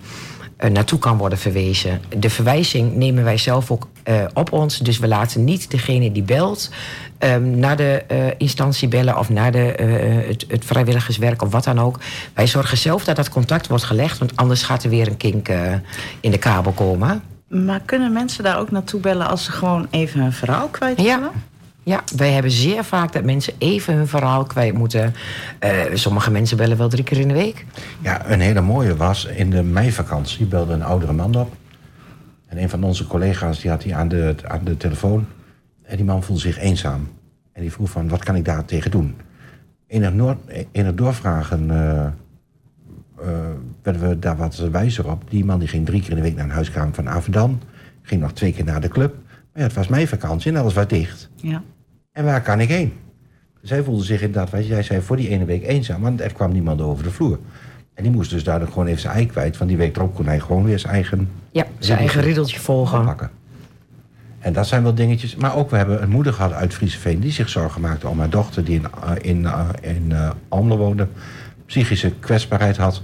naartoe 0.70 1.00
kan 1.00 1.18
worden 1.18 1.38
verwezen. 1.38 2.02
De 2.18 2.30
verwijzing 2.30 2.96
nemen 2.96 3.24
wij 3.24 3.38
zelf 3.38 3.72
ook 3.72 3.88
eh, 4.04 4.24
op 4.34 4.52
ons. 4.52 4.78
Dus 4.78 5.00
we 5.00 5.08
laten 5.08 5.44
niet 5.44 5.72
degene 5.72 6.12
die 6.12 6.24
belt 6.24 6.70
ehm, 7.18 7.60
naar 7.60 7.76
de 7.76 8.04
eh, 8.08 8.26
instantie 8.38 8.88
bellen 8.88 9.18
of 9.18 9.30
naar 9.30 9.52
de, 9.52 9.72
eh, 9.72 10.28
het, 10.28 10.46
het 10.48 10.66
vrijwilligerswerk 10.66 11.42
of 11.42 11.52
wat 11.52 11.64
dan 11.64 11.80
ook. 11.80 12.00
Wij 12.34 12.48
zorgen 12.48 12.78
zelf 12.78 13.04
dat 13.04 13.16
dat 13.16 13.30
contact 13.30 13.68
wordt 13.68 13.84
gelegd, 13.84 14.18
want 14.18 14.36
anders 14.36 14.64
gaat 14.64 14.84
er 14.84 14.90
weer 14.90 15.08
een 15.08 15.18
kink 15.18 15.48
eh, 15.48 15.74
in 16.20 16.32
de 16.32 16.38
kabel 16.38 16.72
komen. 16.72 17.24
Maar 17.48 17.82
kunnen 17.86 18.14
mensen 18.14 18.44
daar 18.44 18.60
ook 18.60 18.72
naartoe 18.72 19.00
bellen 19.00 19.28
als 19.28 19.44
ze 19.44 19.52
gewoon 19.52 19.88
even 19.90 20.20
hun 20.20 20.34
verhaal 20.34 20.68
kwijt 20.68 20.98
willen? 20.98 21.20
Ja. 21.20 21.32
Ja, 21.84 22.04
wij 22.16 22.32
hebben 22.32 22.52
zeer 22.52 22.84
vaak 22.84 23.14
dat 23.14 23.24
mensen 23.24 23.54
even 23.58 23.96
hun 23.96 24.08
verhaal 24.08 24.44
kwijt 24.44 24.74
moeten. 24.74 25.14
Eh, 25.60 25.72
sommige 25.94 26.32
mensen 26.32 26.58
bellen 26.58 26.78
wel 26.78 26.90
drie 26.90 27.04
keer 27.04 27.20
in 27.20 27.28
de 27.28 27.34
week. 27.34 27.66
Ja, 28.02 28.30
een 28.30 28.40
hele 28.40 28.62
mooie 28.62 28.96
was, 28.96 29.26
in 29.26 29.50
de 29.50 29.64
meivakantie 29.64 30.46
belde 30.46 30.74
een 30.74 30.84
oudere 30.84 31.14
man 31.14 31.36
op. 31.36 31.56
En 32.48 32.62
een 32.62 32.70
van 32.70 32.84
onze 32.84 33.08
collega's 33.08 33.60
die 33.60 33.70
had 33.70 33.82
die 33.82 33.96
aan 33.96 34.08
de, 34.08 34.36
aan 34.48 34.64
de 34.64 34.78
telefoon. 34.78 35.26
En 35.84 35.96
die 35.96 36.06
man 36.06 36.24
voelde 36.24 36.42
zich 36.42 36.60
eenzaam. 36.60 37.10
En 37.54 37.62
die 37.62 37.72
vroeg 37.72 37.90
van, 37.90 38.10
wat 38.10 38.24
kan 38.24 38.36
ik 38.36 38.46
daar 38.46 38.66
tegen 38.66 38.92
doen? 38.92 39.16
In 39.88 40.04
het, 40.04 40.14
noord, 40.14 40.38
in 40.72 40.86
het 40.86 40.98
doorvragen 40.98 41.72
eh, 41.72 42.06
eh, 42.06 42.14
werden 43.82 44.10
we 44.10 44.20
daar 44.20 44.38
wat 44.38 44.58
wijzer 44.58 45.12
op. 45.12 45.24
Die 45.30 45.46
man 45.46 45.60
die 45.60 45.68
ging 45.68 45.86
drie 45.86 46.02
keer 46.02 46.10
in 46.10 46.16
de 46.16 46.22
week 46.22 46.36
naar 46.36 46.46
een 46.46 46.52
huiskamer 46.52 46.94
van 46.94 47.10
Avedan. 47.10 47.62
Ging 48.02 48.22
nog 48.22 48.34
twee 48.34 48.54
keer 48.54 48.66
naar 48.66 48.82
de 48.82 48.88
club. 48.88 49.16
Maar 49.54 49.62
ja, 49.62 49.68
het 49.68 49.74
was 49.74 49.88
meivakantie 49.88 50.52
en 50.52 50.58
alles 50.58 50.74
was 50.74 50.88
dicht. 50.88 51.30
Ja. 51.36 51.64
En 52.12 52.24
waar 52.26 52.42
kan 52.42 52.60
ik 52.60 52.70
heen? 52.70 52.94
Zij 53.62 53.84
voelde 53.84 54.04
zich 54.04 54.22
inderdaad, 54.22 54.50
wat 54.50 54.68
jij 54.68 54.84
zei, 54.84 55.02
voor 55.02 55.18
die 55.18 55.30
ene 55.30 55.46
week 55.46 55.68
eenzaam. 55.68 56.02
Want 56.02 56.22
er 56.22 56.34
kwam 56.34 56.52
niemand 56.52 56.82
over 56.82 57.04
de 57.04 57.12
vloer. 57.12 57.40
En 57.94 58.04
die 58.04 58.12
moest 58.12 58.30
dus 58.30 58.44
duidelijk 58.44 58.74
gewoon 58.74 58.88
even 58.88 59.02
zijn 59.02 59.16
ei 59.16 59.26
kwijt. 59.26 59.58
Van 59.58 59.68
die 59.68 59.78
week 59.78 59.96
erop 59.96 60.16
kon 60.16 60.26
hij 60.26 60.40
gewoon 60.40 60.64
weer 60.64 60.80
zijn 60.80 60.94
eigen 60.94 61.30
Ja, 61.52 61.66
zijn 61.80 62.00
eigen 62.00 62.22
riddeltje 62.22 62.60
volgen. 62.60 63.06
pakken. 63.06 63.30
En 64.40 64.54
dat 64.54 64.68
zijn 64.68 64.84
wel 64.84 64.96
dingetjes. 64.96 65.36
Maar 65.36 65.56
ook 65.56 65.70
we 65.70 65.78
hebben 65.78 66.02
een 66.02 66.10
moeder 66.10 66.34
gehad 66.34 66.54
uit 66.54 66.74
Frieseveen... 66.74 67.20
die 67.20 67.32
zich 67.32 67.50
zorgen 67.50 67.82
maakte 67.82 68.08
om 68.08 68.20
haar 68.20 68.30
dochter 68.30 68.64
die 68.64 68.76
in, 68.76 68.86
eh, 69.04 69.12
in, 69.22 69.46
eh, 69.46 69.70
in 69.82 70.12
eh, 70.12 70.30
Almelo 70.48 70.78
woonde... 70.78 71.08
psychische 71.66 72.12
kwetsbaarheid 72.20 72.78
had. 72.78 73.02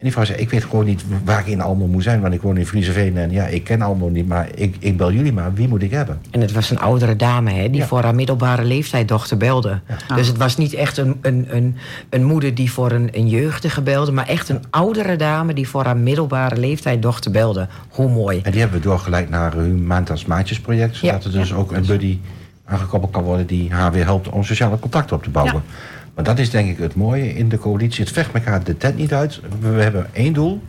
En 0.00 0.06
die 0.06 0.12
vrouw 0.14 0.24
zei, 0.24 0.38
ik 0.38 0.50
weet 0.50 0.64
gewoon 0.64 0.84
niet 0.84 1.04
waar 1.24 1.40
ik 1.40 1.46
in 1.46 1.60
Almelo 1.60 1.86
moet 1.88 2.02
zijn... 2.02 2.20
want 2.20 2.34
ik 2.34 2.42
woon 2.42 2.56
in 2.56 2.66
Frieseveen 2.66 3.16
en 3.16 3.30
ja, 3.30 3.46
ik 3.46 3.64
ken 3.64 3.82
Almelo 3.82 4.08
niet... 4.10 4.28
maar 4.28 4.48
ik, 4.54 4.76
ik 4.78 4.96
bel 4.96 5.12
jullie 5.12 5.32
maar, 5.32 5.54
wie 5.54 5.68
moet 5.68 5.82
ik 5.82 5.90
hebben? 5.90 6.18
En 6.30 6.40
het 6.40 6.52
was 6.52 6.70
een 6.70 6.78
oudere 6.78 7.16
dame 7.16 7.50
hè, 7.52 7.70
die 7.70 7.80
Ja. 7.80 7.86
voor 7.86 8.02
haar 8.02 8.14
middelbare 8.14 8.64
leeftijd 8.64 9.08
dochter 9.08 9.36
belde. 9.36 9.80
Dus 10.14 10.26
het 10.26 10.36
was 10.36 10.56
niet 10.56 10.72
echt 10.74 10.96
een, 10.96 11.18
een, 11.22 11.46
een, 11.56 11.76
een 12.10 12.24
moeder 12.24 12.54
die 12.54 12.72
voor 12.72 12.90
een, 12.92 13.08
een 13.12 13.28
jeugdige 13.28 13.82
belde... 13.82 14.12
maar 14.12 14.26
echt 14.26 14.48
een 14.48 14.62
oudere 14.70 15.16
dame 15.16 15.54
die 15.54 15.68
voor 15.68 15.84
haar 15.84 15.96
middelbare 15.96 16.56
leeftijd 16.56 17.02
dochter 17.02 17.30
belde. 17.30 17.68
Hoe 17.88 18.08
mooi. 18.10 18.40
En 18.42 18.50
die 18.50 18.60
hebben 18.60 18.78
we 18.80 18.84
doorgeleid 18.86 19.30
naar 19.30 19.52
hun 19.54 19.86
Maandags 19.86 20.24
Maatjes 20.24 20.60
project. 20.60 20.96
Zodat 20.96 21.22
Ja, 21.22 21.30
er 21.30 21.36
dus 21.38 21.52
ook 21.54 21.72
een 21.72 21.86
buddy 21.86 22.18
aangekoppeld 22.64 23.12
kan 23.12 23.22
worden 23.22 23.46
die 23.46 23.72
haar 23.72 23.92
weer 23.92 24.04
helpt 24.04 24.28
om 24.28 24.44
sociale 24.44 24.78
contacten 24.78 25.16
op 25.16 25.22
te 25.22 25.30
bouwen. 25.30 25.62
Maar 26.20 26.28
dat 26.28 26.38
is 26.38 26.50
denk 26.50 26.70
ik 26.70 26.78
het 26.78 26.94
mooie 26.94 27.34
in 27.34 27.48
de 27.48 27.58
coalitie. 27.58 28.04
Het 28.04 28.12
vecht 28.12 28.34
elkaar 28.34 28.64
de 28.64 28.76
tent 28.76 28.96
niet 28.96 29.12
uit. 29.14 29.40
We 29.60 29.68
hebben 29.68 30.06
één 30.12 30.32
doel. 30.32 30.62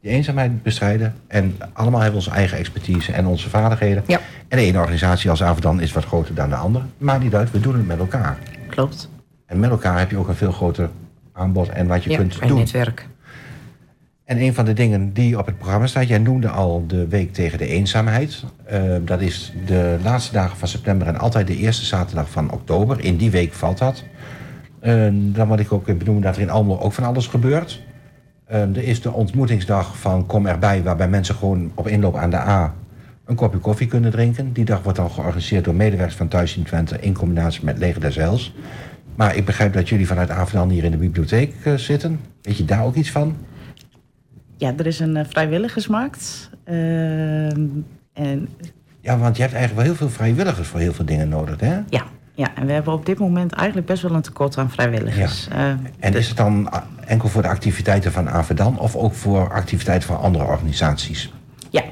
Die 0.00 0.10
eenzaamheid 0.10 0.62
bestrijden. 0.62 1.14
En 1.26 1.56
allemaal 1.72 2.00
hebben 2.00 2.18
onze 2.18 2.30
eigen 2.30 2.58
expertise 2.58 3.12
en 3.12 3.26
onze 3.26 3.48
vaardigheden. 3.48 4.02
Ja. 4.06 4.20
En 4.48 4.58
de 4.58 4.64
ene 4.64 4.78
organisatie 4.78 5.30
als 5.30 5.42
Avedan 5.42 5.80
is 5.80 5.92
wat 5.92 6.04
groter 6.04 6.34
dan 6.34 6.48
de 6.48 6.54
andere. 6.54 6.84
Maar 6.98 7.18
niet 7.18 7.34
uit, 7.34 7.50
we 7.50 7.60
doen 7.60 7.74
het 7.74 7.86
met 7.86 7.98
elkaar. 7.98 8.38
Klopt. 8.68 9.10
En 9.46 9.60
met 9.60 9.70
elkaar 9.70 9.98
heb 9.98 10.10
je 10.10 10.16
ook 10.16 10.28
een 10.28 10.34
veel 10.34 10.52
groter 10.52 10.90
aanbod 11.32 11.68
en 11.68 11.86
wat 11.86 12.04
je 12.04 12.10
Ja, 12.10 12.16
kunt 12.16 12.40
een 12.40 12.48
doen. 12.48 12.58
netwerk. 12.58 13.06
En 14.24 14.38
een 14.42 14.54
van 14.54 14.64
de 14.64 14.72
dingen 14.72 15.12
die 15.12 15.38
op 15.38 15.46
het 15.46 15.58
programma 15.58 15.86
staat, 15.86 16.08
jij 16.08 16.18
noemde 16.18 16.48
al 16.48 16.84
de 16.86 17.08
week 17.08 17.32
tegen 17.32 17.58
de 17.58 17.66
eenzaamheid. 17.66 18.44
Eh, 18.64 18.80
dat 19.04 19.20
is 19.20 19.52
de 19.66 19.96
laatste 20.02 20.32
dagen 20.32 20.56
van 20.56 20.68
september 20.68 21.06
en 21.06 21.18
altijd 21.18 21.46
de 21.46 21.56
eerste 21.56 21.84
zaterdag 21.84 22.30
van 22.30 22.50
oktober. 22.50 23.00
In 23.00 23.16
die 23.16 23.30
week 23.30 23.52
valt 23.52 23.78
dat. 23.78 24.04
Dan 25.32 25.48
wil 25.48 25.58
ik 25.58 25.72
ook 25.72 25.98
benoemen 25.98 26.22
dat 26.22 26.36
er 26.36 26.42
in 26.42 26.50
Almelo 26.50 26.78
ook 26.78 26.92
van 26.92 27.04
alles 27.04 27.26
gebeurt. 27.26 27.82
Er 28.46 28.82
is 28.82 29.00
de 29.00 29.12
ontmoetingsdag 29.12 29.98
van 29.98 30.26
Kom 30.26 30.46
erbij, 30.46 30.82
waarbij 30.82 31.08
mensen 31.08 31.34
gewoon 31.34 31.72
op 31.74 31.88
inloop 31.88 32.16
aan 32.16 32.30
de 32.30 32.36
A 32.36 32.74
een 33.26 33.34
kopje 33.34 33.58
koffie 33.58 33.86
kunnen 33.86 34.10
drinken. 34.10 34.52
Die 34.52 34.64
dag 34.64 34.82
wordt 34.82 34.98
dan 34.98 35.10
georganiseerd 35.10 35.64
door 35.64 35.74
medewerkers 35.74 36.16
van 36.16 36.28
Thuis 36.28 36.56
in 36.56 36.62
Twente 36.62 37.00
in 37.00 37.14
combinatie 37.14 37.64
met 37.64 37.78
Leger 37.78 38.00
des 38.00 38.16
Heils. 38.16 38.54
Maar 39.14 39.36
ik 39.36 39.44
begrijp 39.44 39.72
dat 39.72 39.88
jullie 39.88 40.06
vanuit 40.06 40.30
Avendal 40.30 40.68
hier 40.68 40.84
in 40.84 40.90
de 40.90 40.96
bibliotheek 40.96 41.54
eh, 41.64 41.74
zitten. 41.74 42.20
Weet 42.42 42.56
je 42.56 42.64
daar 42.64 42.84
ook 42.84 42.94
iets 42.94 43.10
van? 43.10 43.36
Ja, 44.56 44.72
er 44.76 44.86
is 44.86 44.98
een 44.98 45.16
eh, 45.16 45.24
vrijwilligersmarkt. 45.28 46.50
Ehm, 46.64 47.66
en 48.12 48.48
Ja, 49.00 49.18
want 49.18 49.36
je 49.36 49.42
hebt 49.42 49.54
eigenlijk 49.54 49.74
wel 49.74 49.84
heel 49.84 49.94
veel 49.94 50.08
vrijwilligers 50.08 50.68
voor 50.68 50.80
heel 50.80 50.92
veel 50.92 51.04
dingen 51.04 51.28
nodig, 51.28 51.60
hè? 51.60 51.78
ja, 51.88 52.04
ja, 52.36 52.48
en 52.54 52.66
we 52.66 52.72
hebben 52.72 52.92
op 52.92 53.06
dit 53.06 53.18
moment 53.18 53.52
eigenlijk 53.52 53.86
best 53.88 54.02
wel 54.02 54.14
een 54.14 54.22
tekort 54.22 54.58
aan 54.58 54.70
vrijwilligers. 54.70 55.48
En 55.48 56.12
dus- 56.12 56.20
is 56.20 56.28
het 56.28 56.36
dan 56.36 56.68
enkel 57.06 57.28
voor 57.28 57.42
de 57.42 57.48
activiteiten 57.48 58.12
van 58.12 58.28
Avedan 58.30 58.78
of 58.78 58.96
ook 58.96 59.14
voor 59.14 59.52
activiteiten 59.52 60.08
van 60.08 60.20
andere 60.20 60.44
organisaties? 60.44 61.32
ja, 61.70 61.82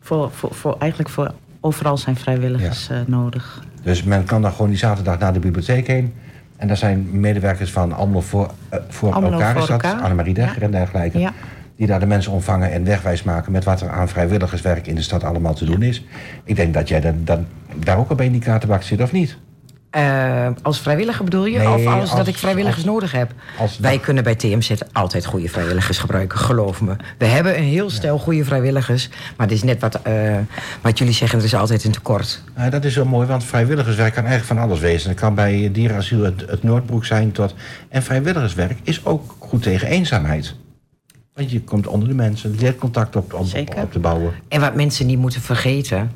voor, 0.00 0.30
voor, 0.30 0.54
voor, 0.54 0.76
eigenlijk 0.78 1.10
voor 1.10 1.32
overal 1.60 1.96
zijn 1.96 2.16
vrijwilligers 2.16 2.88
eh, 2.88 2.98
nodig. 3.06 3.62
Dus 3.82 4.02
men 4.02 4.24
kan 4.24 4.42
dan 4.42 4.52
gewoon 4.52 4.68
die 4.68 4.78
zaterdag 4.78 5.18
naar 5.18 5.32
de 5.32 5.38
bibliotheek 5.38 5.86
heen. 5.86 6.14
En 6.56 6.68
daar 6.68 6.76
zijn 6.76 7.20
medewerkers 7.20 7.70
van 7.70 7.92
Almelo 7.92 8.20
voor, 8.20 8.50
eh, 8.68 8.78
voor 8.88 9.12
elkaar, 9.14 9.52
voor 9.52 9.62
is 9.62 9.68
dat? 9.68 9.82
elkaar. 9.82 10.00
Annemarie 10.02 10.34
Degger 10.34 10.58
Ja. 10.60 10.64
en 10.66 10.70
dergelijke. 10.70 11.18
Ja. 11.18 11.32
die 11.76 11.86
daar 11.86 12.00
de 12.00 12.06
mensen 12.06 12.32
ontvangen 12.32 12.72
en 12.72 12.84
wegwijs 12.84 13.22
maken 13.22 13.52
met 13.52 13.64
wat 13.64 13.80
er 13.80 13.90
aan 13.90 14.08
vrijwilligerswerk 14.08 14.86
in 14.86 14.94
de 14.94 15.02
stad 15.02 15.24
allemaal 15.24 15.54
te 15.54 15.64
doen 15.64 15.82
is. 15.82 16.04
Ik 16.44 16.56
denk 16.56 16.74
dat 16.74 16.88
jij 16.88 17.00
dan, 17.00 17.14
dan, 17.24 17.46
daar 17.76 17.98
ook 17.98 18.10
op 18.10 18.20
in 18.20 18.32
die 18.32 18.40
kaartenbak 18.40 18.82
zit, 18.82 19.02
of 19.02 19.12
niet? 19.12 19.36
Eh, 19.90 20.46
als 20.62 20.80
vrijwilliger 20.80 21.24
bedoel 21.24 21.44
je? 21.46 21.58
Nee, 21.58 21.68
of 21.68 21.86
als, 21.86 22.00
als- 22.00 22.16
dat 22.16 22.26
ik 22.26 22.36
vrijwilligers 22.36 22.76
als- 22.84 22.92
nodig 22.94 23.12
heb? 23.12 23.32
Wij 23.80 23.98
kunnen 23.98 24.24
bij 24.24 24.34
TMZ 24.34 24.70
altijd 24.92 25.26
goede 25.26 25.48
vrijwilligers 25.48 25.98
gebruiken, 25.98 26.38
geloof 26.38 26.80
me. 26.80 26.96
We 27.18 27.24
hebben 27.24 27.56
een 27.58 27.64
heel 27.64 27.90
stel 27.90 28.18
goede 28.18 28.44
vrijwilligers. 28.44 29.08
Maar 29.36 29.46
het 29.46 29.56
is 29.56 29.62
net 29.62 29.80
wat, 29.80 30.02
eh, 30.02 30.36
wat 30.82 30.98
jullie 30.98 31.14
zeggen, 31.14 31.38
er 31.38 31.44
is 31.44 31.54
altijd 31.54 31.84
een 31.84 31.92
tekort. 31.92 32.42
Dat 32.70 32.84
is 32.84 32.96
wel 32.96 33.04
mooi, 33.04 33.26
want 33.26 33.44
vrijwilligerswerk 33.44 34.14
kan 34.14 34.24
eigenlijk 34.24 34.58
van 34.58 34.68
alles 34.68 34.80
wezen. 34.80 35.10
Het 35.10 35.20
kan 35.20 35.34
bij 35.34 35.68
dierenasiel 35.72 36.22
het, 36.24 36.44
het 36.48 36.62
Noordbroek 36.62 37.04
zijn 37.04 37.32
tot... 37.32 37.54
En 37.88 38.02
vrijwilligerswerk 38.02 38.78
is 38.82 39.04
ook 39.04 39.34
goed 39.38 39.62
tegen 39.62 39.88
eenzaamheid. 39.88 40.54
Want 41.34 41.50
je 41.50 41.60
komt 41.62 41.86
onder 41.86 42.08
de 42.08 42.14
mensen, 42.14 42.52
je 42.52 42.58
leert 42.60 42.78
contact 42.78 43.16
op, 43.16 43.32
op 43.34 43.92
te 43.92 43.98
bouwen. 43.98 44.32
En 44.48 44.60
wat 44.60 44.74
mensen 44.74 45.06
niet 45.06 45.18
moeten 45.18 45.40
vergeten. 45.40 46.10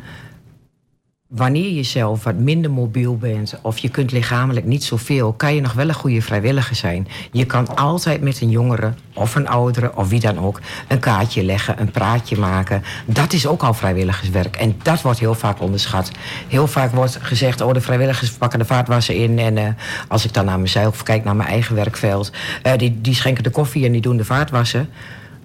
Wanneer 1.35 1.71
je 1.71 1.83
zelf 1.83 2.25
wat 2.25 2.35
minder 2.35 2.71
mobiel 2.71 3.17
bent 3.17 3.59
of 3.63 3.79
je 3.79 3.89
kunt 3.89 4.13
lichamelijk 4.13 4.67
niet 4.67 4.85
zoveel, 4.85 5.33
kan 5.33 5.55
je 5.55 5.61
nog 5.61 5.73
wel 5.73 5.89
een 5.89 5.95
goede 5.95 6.23
vrijwilliger 6.23 6.77
zijn. 6.77 7.09
Je 7.31 7.45
kan 7.45 7.77
altijd 7.77 8.21
met 8.21 8.41
een 8.41 8.51
jongere 8.51 8.93
of 9.15 9.35
een 9.35 9.49
oudere 9.49 9.97
of 9.97 10.09
wie 10.09 10.21
dan 10.21 10.39
ook 10.39 10.61
een 10.89 10.99
kaartje 10.99 11.45
leggen, 11.45 11.81
een 11.81 11.91
praatje 11.91 12.39
maken. 12.39 12.83
Dat 13.07 13.33
is 13.33 13.47
ook 13.47 13.63
al 13.63 13.75
vrijwilligerswerk 13.75 14.57
en 14.57 14.75
dat 14.83 15.03
wordt 15.03 15.19
heel 15.19 15.35
vaak 15.35 15.61
onderschat. 15.61 16.11
Heel 16.49 16.67
vaak 16.67 16.93
wordt 16.93 17.19
gezegd, 17.21 17.61
oh 17.61 17.73
de 17.73 17.81
vrijwilligers 17.81 18.31
pakken 18.31 18.59
de 18.59 18.65
vaatwassen 18.65 19.17
in 19.17 19.39
en 19.39 19.59
eh, 19.59 19.67
als 20.09 20.25
ik 20.25 20.35
dan 20.35 20.45
naar 20.45 20.61
mezelf 20.61 21.03
kijk, 21.03 21.25
naar 21.25 21.37
mijn 21.37 21.49
eigen 21.49 21.75
werkveld, 21.75 22.33
eh, 22.63 22.73
die, 22.77 23.01
die 23.01 23.15
schenken 23.15 23.43
de 23.43 23.51
koffie 23.51 23.85
en 23.85 23.93
die 23.93 24.01
doen 24.01 24.17
de 24.17 24.25
vaatwassen. 24.25 24.89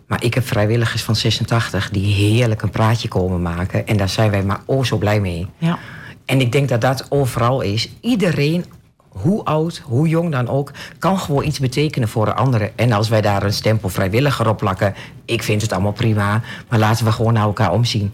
Maar 0.08 0.24
ik 0.24 0.34
heb 0.34 0.48
vrijwilligers 0.48 1.04
van 1.04 1.16
86 1.16 1.90
die 1.90 2.14
heerlijk 2.14 2.62
een 2.62 2.70
praatje 2.70 3.08
komen 3.08 3.42
maken. 3.42 3.88
En 3.88 3.98
daar 3.98 4.10
zijn 4.10 4.32
wij 4.32 4.44
maar 4.44 4.62
oh 4.66 4.84
zo 4.84 4.98
blij 4.98 5.20
mee. 5.20 5.48
Ja. 5.58 5.78
En 6.26 6.42
ik 6.42 6.52
denk 6.52 6.70
dat 6.70 6.82
dat 6.82 7.06
overal 7.10 7.62
is. 7.62 7.90
Iedereen, 8.02 8.66
hoe 9.08 9.44
oud, 9.44 9.82
hoe 9.86 10.08
jong 10.08 10.32
dan 10.32 10.48
ook, 10.48 10.72
kan 11.00 11.20
gewoon 11.20 11.44
iets 11.44 11.60
betekenen 11.60 12.08
voor 12.08 12.28
een 12.28 12.34
andere. 12.34 12.72
En 12.76 12.92
als 12.92 13.10
wij 13.10 13.22
daar 13.22 13.44
een 13.44 13.54
stempel 13.54 13.90
vrijwilliger 13.90 14.50
op 14.50 14.58
plakken, 14.58 14.96
ik 15.26 15.44
vind 15.44 15.62
het 15.62 15.72
allemaal 15.72 15.92
prima. 15.92 16.42
Maar 16.70 16.80
laten 16.80 17.06
we 17.06 17.12
gewoon 17.12 17.34
naar 17.34 17.44
elkaar 17.44 17.72
omzien. 17.72 18.12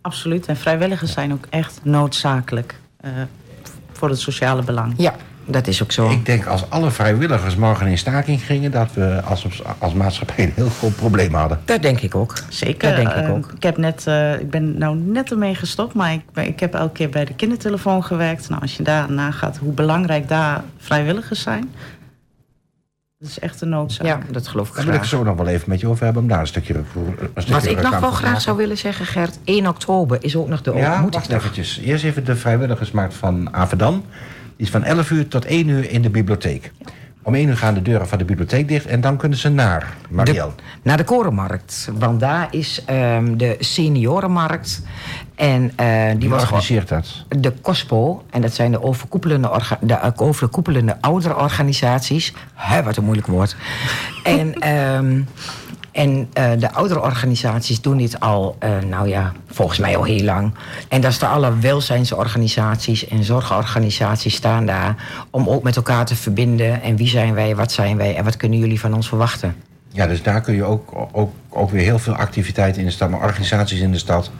Absoluut. 0.00 0.46
En 0.46 0.56
vrijwilligers 0.56 1.12
zijn 1.12 1.32
ook 1.32 1.46
echt 1.50 1.80
noodzakelijk 1.82 2.74
eh, 3.00 3.10
voor 3.92 4.08
het 4.08 4.20
sociale 4.20 4.62
belang. 4.62 4.94
Ja, 4.96 5.14
dat 5.50 5.66
is 5.66 5.82
ook 5.82 5.92
zo. 5.92 6.10
Ik 6.10 6.26
denk 6.26 6.46
als 6.46 6.64
alle 6.70 6.90
vrijwilligers 6.90 7.56
morgen 7.56 7.86
in 7.86 7.98
staking 7.98 8.40
gingen... 8.42 8.70
dat 8.70 8.92
we 8.94 9.20
als, 9.24 9.46
als 9.78 9.92
maatschappij 9.92 10.44
een 10.44 10.52
heel 10.54 10.68
groot 10.68 10.96
probleem 10.96 11.34
hadden. 11.34 11.60
Dat 11.64 11.82
denk 11.82 12.00
ik 12.00 12.14
ook. 12.14 12.34
Zeker. 12.48 12.88
Dat 12.88 12.96
denk 12.96 13.08
ik 13.08 13.24
Eh, 13.24 13.30
ook. 13.34 13.52
ik, 13.56 13.62
heb 13.62 13.76
net, 13.76 14.06
eh, 14.06 14.40
ik 14.40 14.50
ben 14.50 14.78
nou 14.78 14.96
net 14.96 15.30
ermee 15.30 15.54
gestopt, 15.54 15.94
maar 15.94 16.12
ik, 16.12 16.22
ik 16.46 16.60
heb 16.60 16.74
elke 16.74 16.92
keer 16.92 17.08
bij 17.08 17.24
de 17.24 17.34
kindertelefoon 17.34 18.04
gewerkt. 18.04 18.48
Nou, 18.48 18.62
als 18.62 18.76
je 18.76 18.82
daar 18.82 19.12
nagaat 19.12 19.56
hoe 19.56 19.72
belangrijk 19.72 20.28
daar 20.28 20.62
vrijwilligers 20.78 21.42
zijn, 21.42 21.70
dat 23.18 23.28
is 23.28 23.38
echt 23.38 23.60
een 23.60 23.68
noodzaak. 23.68 24.06
Ja, 24.06 24.18
dat 24.30 24.48
geloof 24.48 24.68
ik 24.68 24.74
Daar 24.74 24.84
wil 24.84 24.94
ik 24.94 25.04
zo 25.04 25.22
nog 25.22 25.36
wel 25.36 25.46
even 25.46 25.68
met 25.68 25.80
je 25.80 25.86
over 25.88 26.04
hebben... 26.04 26.22
om 26.22 26.28
daar 26.28 26.40
een 26.40 26.46
stukje, 26.46 26.74
een 26.74 26.84
stukje 27.34 27.52
Wat 27.52 27.66
ik 27.66 27.82
nog 27.82 27.98
wel 28.00 28.10
graag 28.10 28.40
zou 28.40 28.56
willen 28.56 28.78
zeggen, 28.78 29.06
Gert, 29.06 29.38
1 29.44 29.66
oktober 29.66 30.18
is 30.20 30.36
ook 30.36 30.48
nog 30.48 30.62
de 30.62 30.70
Ja, 30.70 30.76
wacht 30.76 30.92
ontmoetingsdag. 30.92 31.38
eventjes. 31.38 31.78
Eerst 31.78 32.04
even 32.04 32.24
de 32.24 32.36
vrijwilligersmarkt 32.36 33.14
van 33.14 33.54
Avedan. 33.54 34.04
Die 34.60 34.68
is 34.68 34.74
van 34.74 34.84
11 34.84 35.10
uur 35.10 35.28
tot 35.28 35.44
1 35.44 35.68
uur 35.68 35.90
in 35.90 36.02
de 36.02 36.10
bibliotheek. 36.10 36.72
Om 37.22 37.34
1 37.34 37.48
uur 37.48 37.56
gaan 37.56 37.74
de 37.74 37.82
deuren 37.82 38.08
van 38.08 38.18
de 38.18 38.24
bibliotheek 38.24 38.68
dicht... 38.68 38.86
en 38.86 39.00
dan 39.00 39.16
kunnen 39.16 39.38
ze 39.38 39.48
naar 39.48 39.96
Marielle. 40.08 40.52
De, 40.56 40.62
naar 40.82 40.96
de 40.96 41.04
Korenmarkt. 41.04 41.90
Want 41.98 42.20
daar 42.20 42.48
is 42.50 42.82
ehm, 42.84 43.36
de 43.36 43.56
seniorenmarkt. 43.58 44.82
En 45.34 45.72
eh, 45.76 45.86
die 45.86 46.18
Wie 46.18 46.20
gewoon 46.20 46.40
organiseert 46.40 46.88
dat? 46.88 47.24
de 47.28 47.52
COSPO. 47.62 48.24
En 48.30 48.40
dat 48.40 48.54
zijn 48.54 48.70
de 48.70 48.82
overkoepelende, 48.82 49.50
orga, 49.50 49.78
de 49.80 49.94
eh, 49.94 50.10
overkoepelende 50.16 50.96
oudere 51.00 51.36
organisaties. 51.36 52.32
Hè, 52.54 52.82
wat 52.82 52.96
een 52.96 53.04
moeilijk 53.04 53.26
woord. 53.26 53.56
en 54.22 54.54
ehm, 54.54 55.20
en 56.00 56.28
eh, 56.32 56.50
de 56.58 56.72
oudere 56.72 57.00
organisaties 57.00 57.80
doen 57.80 57.96
dit 57.96 58.20
al, 58.20 58.56
eh, 58.58 58.78
nou 58.88 59.08
ja, 59.08 59.32
volgens 59.46 59.78
mij 59.78 59.96
al 59.96 60.04
heel 60.04 60.24
lang. 60.24 60.54
En 60.88 61.00
daar 61.00 61.12
staan 61.12 61.32
alle 61.32 61.58
welzijnsorganisaties 61.58 63.08
en 63.08 63.24
zorgorganisaties 63.24 64.34
staan 64.34 64.66
daar... 64.66 64.96
om 65.30 65.48
ook 65.48 65.62
met 65.62 65.76
elkaar 65.76 66.06
te 66.06 66.16
verbinden. 66.16 66.82
En 66.82 66.96
wie 66.96 67.08
zijn 67.08 67.34
wij, 67.34 67.56
wat 67.56 67.72
zijn 67.72 67.96
wij 67.96 68.16
en 68.16 68.24
wat 68.24 68.36
kunnen 68.36 68.58
jullie 68.58 68.80
van 68.80 68.94
ons 68.94 69.08
verwachten? 69.08 69.54
Ja, 69.88 70.06
dus 70.06 70.22
daar 70.22 70.40
kun 70.40 70.54
je 70.54 70.64
ook, 70.64 71.08
ook, 71.12 71.32
ook 71.48 71.70
weer 71.70 71.82
heel 71.82 71.98
veel 71.98 72.14
activiteiten 72.14 72.80
in 72.80 72.86
de 72.86 72.92
stad... 72.92 73.10
maar 73.10 73.20
organisaties 73.20 73.80
in 73.80 73.92
de 73.92 73.98
stad. 73.98 74.30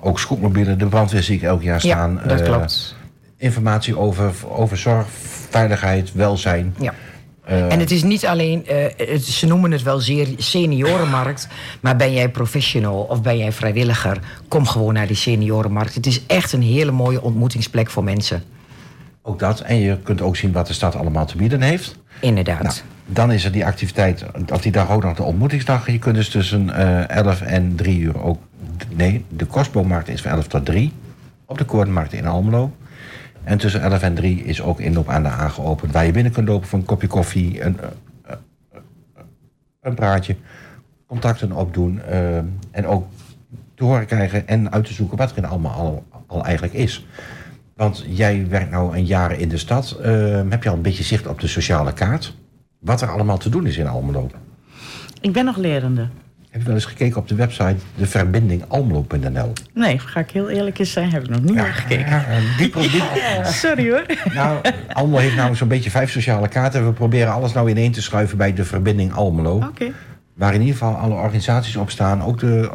Ook 0.00 0.18
scootmobielen, 0.18 0.78
de 0.78 0.86
brandweer 0.86 1.22
zie 1.22 1.36
ik 1.36 1.42
elk 1.42 1.62
jaar 1.62 1.80
staan. 1.80 2.20
ja, 2.22 2.28
dat 2.28 2.40
Eh, 2.40 2.46
klopt. 2.46 2.96
Informatie 3.36 3.98
over, 3.98 4.32
over 4.48 4.76
zorg, 4.76 5.06
veiligheid, 5.50 6.12
welzijn. 6.12 6.74
Ja. 6.78 6.94
Eh, 7.50 7.72
En 7.72 7.78
het 7.80 7.90
is 7.90 8.02
niet 8.02 8.26
alleen, 8.26 8.66
eh, 8.66 8.76
het- 9.08 9.24
ze 9.24 9.46
noemen 9.46 9.70
het 9.70 9.82
wel 9.82 9.98
zeer 10.00 10.28
seniorenmarkt, 10.36 11.48
maar 11.80 11.96
ben 11.96 12.12
jij 12.12 12.28
professional 12.28 13.00
of 13.02 13.22
ben 13.22 13.38
jij 13.38 13.52
vrijwilliger, 13.52 14.18
kom 14.48 14.66
gewoon 14.66 14.94
naar 14.94 15.06
die 15.06 15.16
seniorenmarkt. 15.16 15.94
Het 15.94 16.06
is 16.06 16.26
echt 16.26 16.52
een 16.52 16.62
hele 16.62 16.90
mooie 16.90 17.22
ontmoetingsplek 17.22 17.90
voor 17.90 18.04
mensen. 18.04 18.42
Ook 19.22 19.38
dat. 19.38 19.60
En 19.60 19.76
je 19.76 19.98
kunt 20.02 20.20
ook 20.20 20.36
zien 20.36 20.52
wat 20.52 20.66
de 20.66 20.72
stad 20.72 20.94
allemaal 20.96 21.26
te 21.26 21.36
bieden 21.36 21.62
heeft. 21.62 21.94
Inderdaad. 22.20 22.62
Nou, 22.62 22.74
dan 23.06 23.32
is 23.32 23.44
er 23.44 23.52
die 23.52 23.66
activiteit, 23.66 24.24
of 24.52 24.60
die 24.60 24.72
dag 24.72 24.90
ook 24.90 25.02
nog 25.02 25.16
de 25.16 25.22
ontmoetingsdag. 25.22 25.86
Je 25.90 25.98
kunt 25.98 26.14
dus 26.14 26.28
tussen 26.28 26.70
eh 27.08 27.16
11 27.16 27.40
en 27.40 27.72
3 27.76 27.98
uur 27.98 28.22
ook... 28.22 28.38
Nee, 28.94 29.24
de 29.28 29.44
Kostboommarkt 29.44 30.08
is 30.08 30.20
van 30.20 30.30
11 30.30 30.46
tot 30.46 30.64
3. 30.64 30.92
Op 31.46 31.58
de 31.58 31.64
Koordenmarkt 31.64 32.12
in 32.12 32.26
Almelo. 32.26 32.72
En 33.44 33.58
tussen 33.58 33.80
11 33.80 34.02
en 34.02 34.14
3 34.14 34.44
is 34.44 34.62
ook 34.62 34.80
inloop 34.80 35.08
aan 35.08 35.22
de 35.22 35.28
A 35.28 35.48
geopend. 35.48 35.92
Waar 35.92 36.06
je 36.06 36.12
binnen 36.12 36.32
kunt 36.32 36.48
lopen 36.48 36.68
voor 36.68 36.78
een 36.78 36.84
kopje 36.84 37.06
koffie, 37.06 37.62
een, 37.64 37.80
eh, 37.80 37.88
eh, 38.22 38.36
een 39.80 39.94
praatje. 39.94 40.36
Contacten 41.06 41.52
opdoen. 41.52 42.00
eh, 42.02 42.36
en 42.70 42.86
ook 42.86 43.06
te 43.74 43.84
horen 43.84 44.06
krijgen 44.06 44.48
en 44.48 44.72
uit 44.72 44.84
te 44.84 44.92
zoeken 44.92 45.16
wat 45.16 45.36
er 45.36 45.46
allemaal 45.46 45.72
al, 45.72 46.04
al 46.26 46.44
eigenlijk 46.44 46.74
is. 46.74 47.06
Want 47.74 48.04
jij 48.08 48.48
werkt 48.48 48.70
nou 48.70 48.96
een 48.96 49.04
jaar 49.04 49.32
in 49.32 49.48
de 49.48 49.56
stad. 49.56 49.98
Heb 50.48 50.62
je 50.62 50.68
al 50.68 50.76
een 50.76 50.82
beetje 50.82 51.04
zicht 51.04 51.26
op 51.26 51.40
de 51.40 51.46
sociale 51.46 51.92
kaart? 51.92 52.34
Wat 52.78 53.00
er 53.00 53.10
allemaal 53.10 53.38
te 53.38 53.48
doen 53.48 53.66
is 53.66 53.76
in 53.76 53.86
Almelo? 53.86 54.30
Ik 55.20 55.32
ben 55.32 55.44
nog 55.44 55.56
lerende. 55.56 56.08
Heb 56.50 56.60
je 56.60 56.66
wel 56.66 56.74
eens 56.76 56.84
gekeken 56.84 57.16
op 57.20 57.28
de 57.28 57.34
website 57.34 57.76
deverbindingalmelo.nl? 57.94 59.52
Nee, 59.74 59.98
ga 59.98 60.20
ik 60.20 60.30
heel 60.30 60.48
eerlijk 60.50 60.78
eens 60.78 60.92
zijn, 60.92 61.10
heb 61.10 61.22
ik 61.22 61.28
nog 61.30 61.42
niet 61.42 61.54
naar 61.54 61.72
gekeken. 61.72 62.08
Ja, 62.10 62.24
eh, 62.26 62.58
die, 62.58 62.68
pro- 62.68 62.80
die- 62.80 63.02
Sorry 63.44 63.90
hoor. 63.90 64.04
nou, 64.34 64.60
Almelo 64.92 65.18
heeft 65.18 65.34
namelijk 65.34 65.58
zo'n 65.58 65.68
beetje 65.68 65.90
vijf 65.90 66.10
sociale 66.10 66.48
kaarten. 66.48 66.86
We 66.86 66.92
proberen 66.92 67.32
alles 67.32 67.52
nou 67.52 67.70
ineen 67.70 67.92
te 67.92 68.02
schuiven 68.02 68.36
bij 68.36 68.54
de 68.54 68.64
verbinding 68.64 69.12
Almelo. 69.12 69.56
Oké. 69.56 69.90
Waar 70.34 70.54
in 70.54 70.60
ieder 70.60 70.76
geval 70.76 70.94
alle 70.94 71.14
organisaties 71.14 71.76
op 71.76 71.90
staan. 71.90 72.22
Ook 72.22 72.38
de, 72.38 72.70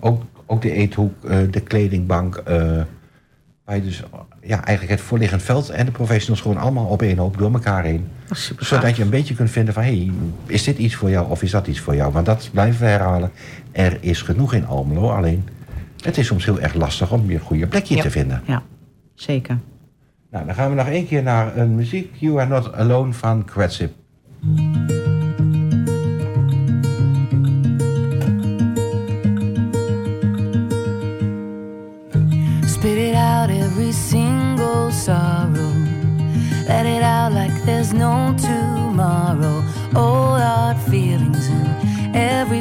ook, 0.00 0.22
ook 0.46 0.62
de 0.62 0.72
eethoek, 0.72 1.24
eh, 1.24 1.38
de 1.50 1.60
kledingbank. 1.60 2.36
eh, 2.36 2.60
waar 3.64 3.76
je 3.76 3.82
dus 3.82 4.02
ja, 4.46 4.64
eigenlijk 4.64 4.98
het 4.98 5.06
voorliggend 5.08 5.42
veld 5.42 5.70
en 5.70 5.86
de 5.86 5.92
professionals 5.92 6.40
gewoon 6.40 6.56
allemaal 6.56 6.86
op 6.86 7.02
één 7.02 7.18
hoop 7.18 7.38
door 7.38 7.52
elkaar 7.52 7.84
heen. 7.84 8.08
Zodat 8.58 8.96
je 8.96 9.02
een 9.02 9.10
beetje 9.10 9.34
kunt 9.34 9.50
vinden 9.50 9.74
van... 9.74 9.82
hé, 9.82 9.88
hey, 9.88 10.12
is 10.46 10.64
dit 10.64 10.78
iets 10.78 10.94
voor 10.94 11.10
jou 11.10 11.30
of 11.30 11.42
is 11.42 11.50
dat 11.50 11.66
iets 11.66 11.80
voor 11.80 11.94
jou? 11.96 12.12
Want 12.12 12.26
dat 12.26 12.48
blijven 12.52 12.80
we 12.80 12.86
herhalen. 12.86 13.30
Er 13.72 13.98
is 14.00 14.22
genoeg 14.22 14.54
in 14.54 14.66
Almelo, 14.66 15.10
alleen... 15.10 15.48
het 16.00 16.18
is 16.18 16.26
soms 16.26 16.44
heel 16.44 16.60
erg 16.60 16.74
lastig 16.74 17.12
om 17.12 17.30
je 17.30 17.38
goede 17.38 17.66
plekje 17.66 17.96
Ja. 17.96 18.02
te 18.02 18.10
vinden. 18.10 18.42
Ja, 18.46 18.62
zeker. 19.14 19.58
Nou, 20.30 20.46
dan 20.46 20.54
gaan 20.54 20.70
we 20.70 20.76
nog 20.76 20.88
één 20.88 21.06
keer 21.06 21.22
naar 21.22 21.56
een 21.56 21.74
muziek. 21.74 22.14
You 22.18 22.40
Are 22.40 22.48
Not 22.48 22.72
Alone 22.72 23.12
van 23.12 23.44
Kwetsip. 23.44 23.92
No 37.98 38.34
tomorrow. 38.38 39.64
All 39.94 40.34
our 40.34 40.74
feelings 40.90 41.48
in 41.48 42.14
every 42.14 42.60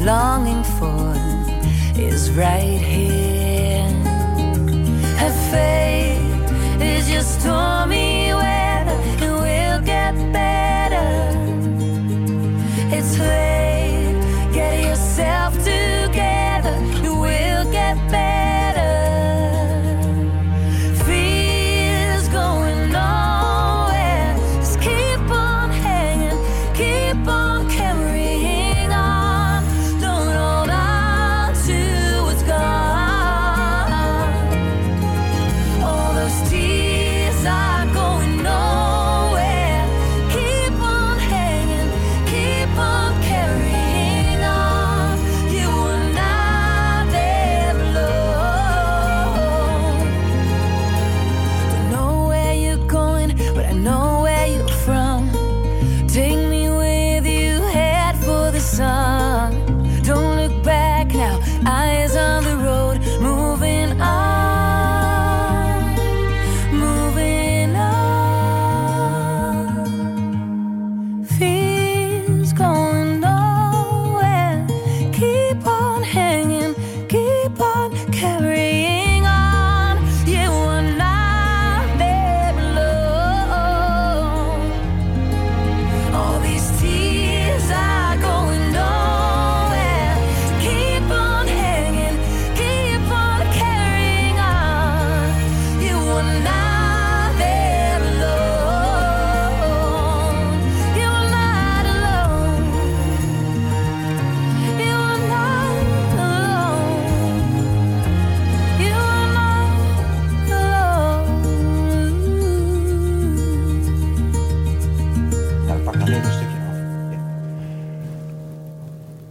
longing 0.00 0.62
for 0.62 1.14
is 2.00 2.30
right 2.30 2.67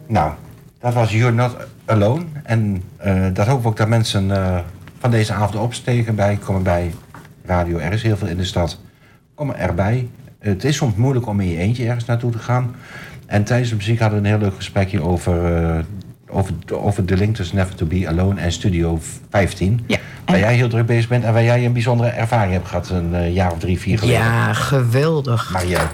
Nou, 0.08 0.32
dat 0.80 0.94
was 0.94 1.12
You're 1.12 1.36
Not 1.36 1.56
Alone. 1.86 2.24
En 2.44 2.84
eh, 2.98 3.26
dat 3.34 3.48
hoop 3.48 3.60
ik 3.60 3.68
ook 3.68 3.78
dat 3.78 3.88
mensen 3.88 4.32
eh, 4.32 4.58
van 5.00 5.12
deze 5.12 5.34
avond 5.34 5.56
opstegen 5.56 6.16
bij, 6.16 6.36
komen 6.36 6.64
bij 6.64 6.94
Radio. 7.46 7.78
Er 7.78 7.94
is 7.94 8.04
heel 8.04 8.18
veel 8.18 8.28
in 8.28 8.38
de 8.38 8.44
stad. 8.44 8.80
Komen 9.36 9.58
erbij. 9.58 10.10
Het 10.40 10.64
is 10.64 10.76
soms 10.76 10.96
moeilijk 10.96 11.28
om 11.28 11.40
in 11.40 11.48
je 11.48 11.58
eentje 11.58 11.86
ergens 11.86 12.06
naartoe 12.06 12.32
te 12.32 12.40
gaan. 12.40 12.76
En 13.26 13.44
tijdens 13.44 13.70
de 13.70 13.76
muziek 13.76 14.00
hadden 14.00 14.22
we 14.22 14.28
een 14.28 14.34
heel 14.34 14.44
leuk 14.44 14.56
gesprekje 14.56 15.02
over, 15.02 15.56
eh, 15.56 15.80
over, 16.30 16.54
over 16.72 17.06
de 17.06 17.18
link 17.18 17.36
tussen 17.36 17.56
Never 17.56 17.76
to 17.76 17.86
Be 17.86 18.08
Alone 18.08 18.42
en 18.42 18.52
Studio 18.52 19.00
15. 19.30 19.84
Ja. 19.88 19.98
Waar 20.26 20.40
jij 20.40 20.56
heel 20.56 20.70
druk 20.70 20.86
bezig 20.86 21.10
bent 21.10 21.24
en 21.24 21.34
waar 21.34 21.44
jij 21.44 21.66
een 21.66 21.74
bijzondere 21.74 22.10
ervaring 22.10 22.54
hebt 22.54 22.68
gehad 22.68 22.90
een 22.90 23.34
jaar 23.34 23.52
of 23.52 23.60
drie, 23.60 23.80
vier 23.80 24.00
geleden. 24.00 24.20
Ja, 24.20 24.54
geweldig. 24.54 25.52
Marielle. 25.52 25.88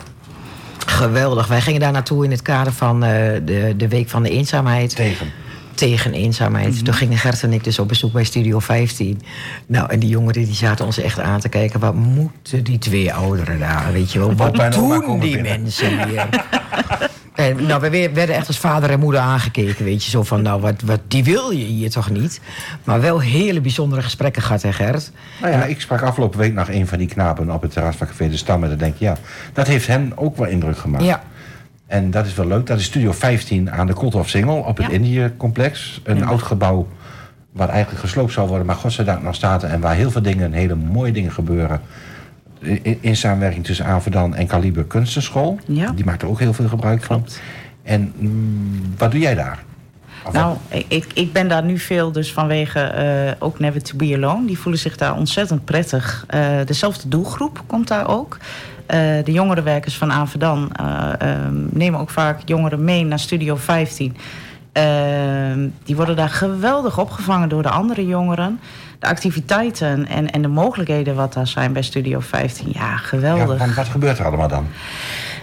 Geweldig. 0.85 1.47
Wij 1.47 1.61
gingen 1.61 1.79
daar 1.79 1.91
naartoe 1.91 2.23
in 2.23 2.31
het 2.31 2.41
kader 2.41 2.73
van 2.73 3.03
eh, 3.03 3.09
de, 3.45 3.73
de 3.77 3.87
Week 3.87 4.09
van 4.09 4.23
de 4.23 4.29
Eenzaamheid. 4.29 4.95
Tegen. 4.95 5.31
Tegen 5.75 6.13
eenzaamheid. 6.13 6.85
Toen 6.85 6.93
gingen 6.93 7.17
Gert 7.17 7.43
en 7.43 7.53
ik 7.53 7.63
dus 7.63 7.79
op 7.79 7.87
bezoek 7.87 8.11
bij 8.11 8.23
Studio 8.23 8.59
15. 8.59 9.21
Nou, 9.65 9.89
en 9.89 9.99
die 9.99 10.09
jongeren 10.09 10.45
die 10.45 10.53
zaten 10.53 10.85
ons 10.85 10.97
echt 10.97 11.19
aan 11.19 11.39
te 11.39 11.49
kijken. 11.49 11.79
Wat 11.79 11.93
moeten 11.93 12.63
die 12.63 12.77
twee 12.77 13.13
ouderen 13.13 13.59
daar? 13.59 13.93
Weet 13.93 14.11
je 14.11 14.19
wel, 14.19 14.35
wat 14.35 14.71
doen 14.71 15.19
die 15.19 15.33
binnen. 15.33 15.61
mensen 15.61 16.09
hier? 16.09 16.29
En, 17.35 17.65
nou, 17.65 17.81
we 17.81 18.09
werden 18.13 18.35
echt 18.35 18.47
als 18.47 18.59
vader 18.59 18.89
en 18.89 18.99
moeder 18.99 19.21
aangekeken, 19.21 19.85
weet 19.85 20.03
je. 20.03 20.09
Zo 20.09 20.23
van, 20.23 20.41
nou, 20.41 20.61
wat, 20.61 20.81
wat, 20.81 20.99
die 21.07 21.23
wil 21.23 21.51
je 21.51 21.65
hier 21.65 21.89
toch 21.89 22.09
niet? 22.09 22.41
Maar 22.83 23.01
wel 23.01 23.19
hele 23.19 23.61
bijzondere 23.61 24.01
gesprekken 24.01 24.41
gehad, 24.41 24.61
hè 24.61 24.73
Gert? 24.73 25.11
Nou 25.41 25.53
ja, 25.53 25.63
ik 25.63 25.81
sprak 25.81 26.01
afgelopen 26.01 26.39
week 26.39 26.53
nog 26.53 26.69
een 26.69 26.87
van 26.87 26.97
die 26.97 27.07
knapen 27.07 27.51
op 27.51 27.61
het 27.61 27.71
terras 27.71 27.95
van 27.95 28.07
Café 28.07 28.29
de 28.29 28.37
Stam. 28.37 28.63
En 28.63 28.69
dan 28.69 28.77
denk 28.77 28.93
ik, 28.93 28.99
ja, 28.99 29.17
dat 29.53 29.67
heeft 29.67 29.87
hen 29.87 30.11
ook 30.15 30.37
wel 30.37 30.47
indruk 30.47 30.77
gemaakt. 30.77 31.03
Ja. 31.03 31.23
En 31.87 32.11
dat 32.11 32.25
is 32.25 32.33
wel 32.33 32.47
leuk. 32.47 32.65
Dat 32.65 32.79
is 32.79 32.85
Studio 32.85 33.11
15 33.11 33.71
aan 33.71 33.87
de 33.87 33.93
Koolhof 33.93 34.29
Singel 34.29 34.57
op 34.57 34.77
het 34.77 34.85
Ja. 34.85 34.93
Indië-complex. 34.93 36.01
Een 36.03 36.25
oud 36.25 36.41
gebouw 36.41 36.87
wat 37.51 37.69
eigenlijk 37.69 38.01
gesloopt 38.01 38.33
zou 38.33 38.47
worden, 38.47 38.65
maar 38.65 38.75
godzijdank 38.75 39.23
nog 39.23 39.35
staat. 39.35 39.63
En 39.63 39.79
waar 39.79 39.95
heel 39.95 40.11
veel 40.11 40.21
dingen, 40.21 40.53
hele 40.53 40.75
mooie 40.75 41.11
dingen 41.11 41.31
gebeuren. 41.31 41.81
In, 42.63 42.97
in 43.01 43.15
samenwerking 43.15 43.65
tussen 43.65 43.85
Avedan 43.85 44.35
en 44.35 44.47
Kaliber 44.47 44.83
Kunstenschool. 44.83 45.59
Ja. 45.65 45.91
Die 45.91 46.05
maakt 46.05 46.21
er 46.21 46.27
ook 46.27 46.39
heel 46.39 46.53
veel 46.53 46.67
gebruik 46.67 47.03
van. 47.03 47.25
En 47.83 48.13
mm, 48.17 48.93
wat 48.97 49.11
doe 49.11 49.19
jij 49.19 49.35
daar? 49.35 49.63
Of 50.25 50.33
Nou, 50.33 50.57
ik, 50.87 51.05
ik 51.13 51.33
ben 51.33 51.47
daar 51.47 51.63
nu 51.63 51.77
veel 51.77 52.11
dus 52.11 52.33
vanwege 52.33 52.79
eh, 52.79 53.31
ook 53.39 53.59
Never 53.59 53.83
to 53.83 53.97
Be 53.97 54.13
Alone. 54.15 54.45
Die 54.45 54.59
voelen 54.59 54.81
zich 54.81 54.97
daar 54.97 55.15
ontzettend 55.15 55.65
prettig. 55.65 56.23
Eh, 56.27 56.49
dezelfde 56.65 57.09
doelgroep 57.09 57.63
komt 57.67 57.87
daar 57.87 58.07
ook. 58.07 58.37
Eh, 58.85 58.99
de 59.23 59.31
jongerenwerkers 59.31 59.97
van 59.97 60.11
Avedan 60.11 60.71
eh, 60.71 61.13
ehm, 61.17 61.55
nemen 61.69 61.99
ook 61.99 62.09
vaak 62.09 62.39
jongeren 62.45 62.83
mee 62.83 63.05
naar 63.05 63.19
Studio 63.19 63.55
15. 63.55 64.15
Ehm, 64.71 65.67
die 65.83 65.95
worden 65.95 66.15
daar 66.15 66.29
geweldig 66.29 66.99
opgevangen 66.99 67.49
door 67.49 67.61
de 67.61 67.69
andere 67.69 68.05
jongeren. 68.05 68.59
De 69.03 69.09
activiteiten 69.09 70.07
en, 70.07 70.31
en 70.31 70.41
de 70.41 70.47
mogelijkheden 70.47 71.15
wat 71.15 71.33
daar 71.33 71.47
zijn 71.47 71.73
bij 71.73 71.81
Studio 71.81 72.19
15. 72.19 72.67
Ja, 72.73 72.79
ja, 72.79 72.97
geweldig. 72.97 73.57
want 73.59 73.73
wat 73.75 73.87
gebeurt 73.87 74.19
er 74.19 74.25
allemaal 74.25 74.47
dan? 74.47 74.67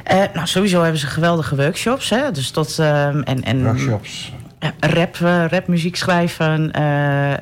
Eh, 0.04 0.18
nou, 0.34 0.46
sowieso 0.46 0.82
hebben 0.82 1.00
ze 1.00 1.06
geweldige 1.06 1.56
workshops. 1.56 2.10
Hè? 2.10 2.30
Dus 2.32 2.50
tot, 2.50 2.78
ehm, 2.78 3.20
en, 3.20 3.42
en 3.44 3.64
Workshops. 3.64 4.32
ja, 4.58 4.72
rap, 4.80 5.16
eh, 5.22 5.44
rapmuziek 5.48 5.96
schrijven. 5.96 6.70
eh, 6.72 7.32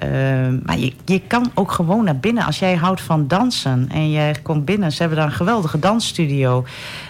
eh, 0.47 0.55
maar 0.65 0.79
je, 0.79 0.93
je 1.05 1.21
kan 1.27 1.51
ook 1.55 1.73
gewoon 1.73 2.05
naar 2.05 2.17
binnen. 2.19 2.45
Als 2.45 2.59
jij 2.59 2.75
houdt 2.75 3.01
van 3.01 3.27
dansen 3.29 3.89
en 3.93 4.11
jij 4.11 4.35
komt 4.43 4.65
binnen. 4.65 4.93
Ze 4.93 4.99
hebben 5.01 5.19
daar 5.19 5.27
een 5.27 5.33
geweldige 5.35 5.79
dansstudio. 5.79 6.65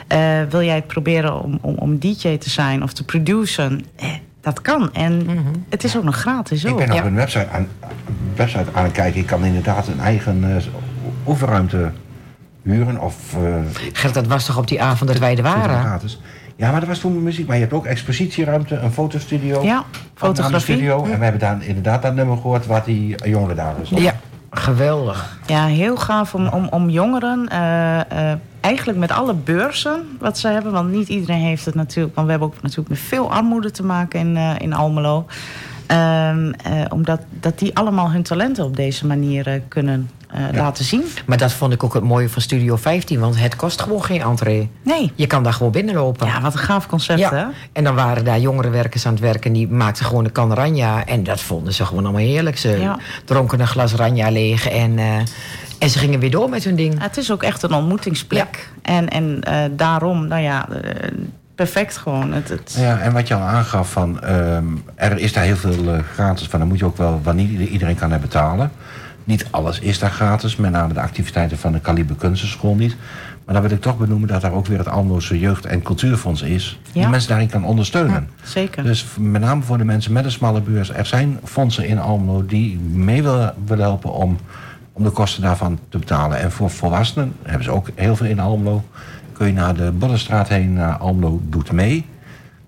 Eh, 0.08 0.18
wil 0.50 0.62
jij 0.62 0.74
het 0.74 0.86
proberen 0.86 1.42
om, 1.42 1.58
om, 1.60 1.74
om 1.74 1.98
DJ 1.98 2.36
te 2.36 2.50
zijn 2.50 2.82
of 2.82 2.92
te 2.92 3.04
produceren? 3.04 3.84
Eh, 3.96 4.08
dat 4.40 4.60
kan. 4.62 4.92
En 4.94 5.26
het 5.68 5.84
is 5.84 5.96
ook 5.96 6.04
nog 6.04 6.16
gratis. 6.16 6.64
Ik 6.64 6.70
Ook. 6.72 6.78
ben 6.78 6.88
op 6.90 6.94
Ja. 6.96 7.04
een 7.04 7.14
website 7.14 7.48
aan, 7.52 7.68
website 8.38 8.64
aan 8.72 8.84
het 8.84 8.92
kijken. 8.92 9.20
Ik 9.20 9.26
kan 9.26 9.44
inderdaad 9.44 9.86
een 9.86 10.00
eigen 10.00 10.56
eh, 10.56 10.62
oefenruimte 11.26 11.90
huren. 12.62 13.00
Of 13.00 13.34
eh, 13.34 13.54
Gert, 13.92 14.14
dat 14.14 14.26
was 14.26 14.44
toch 14.44 14.58
op 14.58 14.68
die 14.68 14.82
avond 14.82 15.10
dat 15.10 15.18
wij 15.18 15.36
er 15.36 15.42
Waren. 15.42 16.00
Ja, 16.56 16.70
maar 16.70 16.80
dat 16.80 16.88
was 16.88 16.98
toen 16.98 17.22
muziek. 17.22 17.46
Maar 17.46 17.56
je 17.56 17.62
hebt 17.62 17.74
ook 17.74 17.86
expositieruimte, 17.86 18.74
een 18.74 18.92
fotostudio. 18.92 19.62
Ja, 19.62 19.84
fotografie. 20.14 20.74
studio. 20.74 21.04
En 21.04 21.18
we 21.18 21.22
hebben 21.22 21.40
daar 21.40 21.64
inderdaad 21.64 22.02
dat 22.02 22.14
nummer 22.14 22.36
gehoord 22.36 22.66
wat 22.66 22.84
die 22.84 23.14
jongeren 23.24 23.56
daar 23.56 23.74
is. 23.82 23.88
Ja, 23.88 24.14
geweldig. 24.50 25.38
Ja, 25.46 25.66
heel 25.66 25.96
gaaf 25.96 26.34
om, 26.34 26.48
om, 26.48 26.68
om 26.70 26.88
jongeren, 26.88 27.48
eh, 27.48 28.00
eh, 28.32 28.38
eigenlijk 28.60 28.98
met 28.98 29.10
alle 29.10 29.34
beurzen 29.34 30.16
wat 30.20 30.38
ze 30.38 30.48
hebben, 30.48 30.72
want 30.72 30.90
niet 30.90 31.08
iedereen 31.08 31.40
heeft 31.40 31.64
het 31.64 31.74
natuurlijk, 31.74 32.14
want 32.14 32.26
we 32.26 32.32
hebben 32.32 32.50
ook 32.50 32.62
natuurlijk 32.62 32.88
met 32.88 32.98
veel 32.98 33.32
armoede 33.32 33.70
te 33.70 33.84
maken 33.84 34.20
in, 34.20 34.36
eh, 34.36 34.54
in 34.58 34.72
Almelo. 34.72 35.26
Ehm, 35.88 36.50
eh, 36.52 36.84
omdat 36.88 37.20
dat 37.40 37.58
die 37.58 37.76
allemaal 37.76 38.10
hun 38.10 38.22
talenten 38.22 38.64
op 38.64 38.76
deze 38.76 39.06
manier 39.06 39.46
eh, 39.46 39.60
kunnen 39.68 40.10
eh, 40.28 40.40
laten 40.52 40.84
zien. 40.84 41.04
Maar 41.26 41.38
dat 41.38 41.52
vond 41.52 41.72
ik 41.72 41.84
ook 41.84 41.94
het 41.94 42.02
mooie 42.02 42.28
van 42.28 42.42
Studio 42.42 42.76
15, 42.76 43.20
want 43.20 43.40
het 43.40 43.56
kost 43.56 43.80
gewoon 43.80 44.04
geen 44.04 44.20
entree. 44.20 44.70
Nee. 44.82 45.12
Je 45.14 45.26
kan 45.26 45.42
daar 45.42 45.52
gewoon 45.52 45.72
binnenlopen. 45.72 46.26
Ja, 46.26 46.40
wat 46.40 46.52
een 46.52 46.58
gaaf 46.58 46.86
concept, 46.86 47.30
hè? 47.30 47.36
Ja, 47.36 47.50
en 47.72 47.84
dan 47.84 47.94
waren 47.94 48.24
daar 48.24 48.38
jongere 48.40 48.70
werkers 48.70 49.06
aan 49.06 49.12
het 49.12 49.20
werken... 49.22 49.52
die 49.52 49.68
maakten 49.68 50.04
gewoon 50.04 50.24
een 50.24 50.32
kan 50.32 50.54
ranja. 50.54 51.06
En 51.06 51.22
dat 51.24 51.40
vonden 51.40 51.72
ze 51.74 51.84
gewoon 51.84 52.04
allemaal 52.04 52.22
heerlijk. 52.22 52.58
Ze 52.58 52.68
Ja. 52.80 52.98
dronken 53.24 53.60
een 53.60 53.66
glas 53.66 53.94
ranja 53.94 54.30
leeg 54.30 54.68
en, 54.68 54.98
en 55.78 55.90
ze 55.90 55.98
gingen 55.98 56.20
weer 56.20 56.30
door 56.30 56.48
met 56.48 56.64
hun 56.64 56.76
ding. 56.76 56.94
Ja, 56.94 57.00
Het 57.00 57.16
is 57.16 57.32
ook 57.32 57.42
echt 57.42 57.62
een 57.62 57.72
ontmoetingsplek. 57.72 58.68
En, 58.82 59.08
en 59.08 59.40
daarom, 59.76 60.26
nou 60.26 60.42
ja, 60.42 60.68
perfect 61.58 61.96
gewoon. 61.96 62.32
Het, 62.32 62.48
het, 62.48 62.74
Ja, 62.78 62.98
en 62.98 63.12
wat 63.12 63.28
je 63.28 63.34
al 63.34 63.40
aangaf 63.40 63.92
van, 63.92 64.20
ehm, 64.20 64.64
er 64.94 65.18
is 65.18 65.32
daar 65.32 65.44
heel 65.44 65.56
veel 65.56 65.94
eh, 65.94 65.98
gratis 66.14 66.46
van. 66.46 66.58
Dan 66.58 66.68
moet 66.68 66.78
je 66.78 66.84
ook 66.84 66.96
wel, 66.96 67.20
ieder- 67.36 67.66
iedereen 67.66 67.94
kan 67.96 68.12
er 68.12 68.20
betalen. 68.20 68.70
Niet 69.24 69.46
alles 69.50 69.78
is 69.80 69.98
daar 69.98 70.10
gratis, 70.10 70.56
met 70.56 70.70
name 70.70 70.92
de 70.94 71.00
activiteiten 71.00 71.58
van 71.58 71.72
de 71.72 71.80
Kaliber 71.80 72.16
Kunstenschool 72.16 72.74
niet. 72.74 72.96
Maar 73.44 73.54
dan 73.54 73.62
wil 73.66 73.76
ik 73.76 73.80
toch 73.82 73.98
benoemen 73.98 74.28
dat 74.28 74.40
daar 74.40 74.52
ook 74.52 74.66
weer 74.66 74.78
het 74.78 74.88
Almeloze 74.88 75.38
Jeugd- 75.38 75.66
en 75.66 75.82
Cultuurfonds 75.82 76.42
is. 76.42 76.78
Die 76.92 77.02
Ja. 77.02 77.08
mensen 77.08 77.28
daarin 77.28 77.48
kan 77.48 77.64
ondersteunen. 77.64 78.28
zeker. 78.42 78.82
Dus 78.84 79.06
met 79.18 79.40
name 79.40 79.62
voor 79.62 79.78
de 79.78 79.84
mensen 79.84 80.12
met 80.12 80.24
een 80.24 80.30
smalle 80.30 80.60
beurs. 80.60 80.90
Er 80.90 81.06
zijn 81.06 81.38
fondsen 81.44 81.86
in 81.86 81.98
Almelo 81.98 82.46
die 82.46 82.78
mee 82.78 83.22
willen, 83.22 83.54
willen 83.66 83.84
helpen 83.84 84.12
om, 84.12 84.38
om 84.92 85.02
de 85.04 85.10
kosten 85.10 85.42
daarvan 85.42 85.78
te 85.88 85.98
betalen. 85.98 86.38
En 86.38 86.52
voor 86.52 86.70
volwassenen 86.70 87.32
hebben 87.42 87.64
ze 87.64 87.70
ook 87.70 87.88
heel 87.94 88.16
veel 88.16 88.26
in 88.26 88.40
Almelo. 88.40 88.84
Kun 89.38 89.46
je 89.46 89.52
naar 89.52 89.74
de 89.74 89.92
Boddenstraat 89.92 90.48
heen, 90.48 90.72
naar 90.72 90.96
Almelo 90.96 91.40
doet 91.44 91.72
mee. 91.72 92.06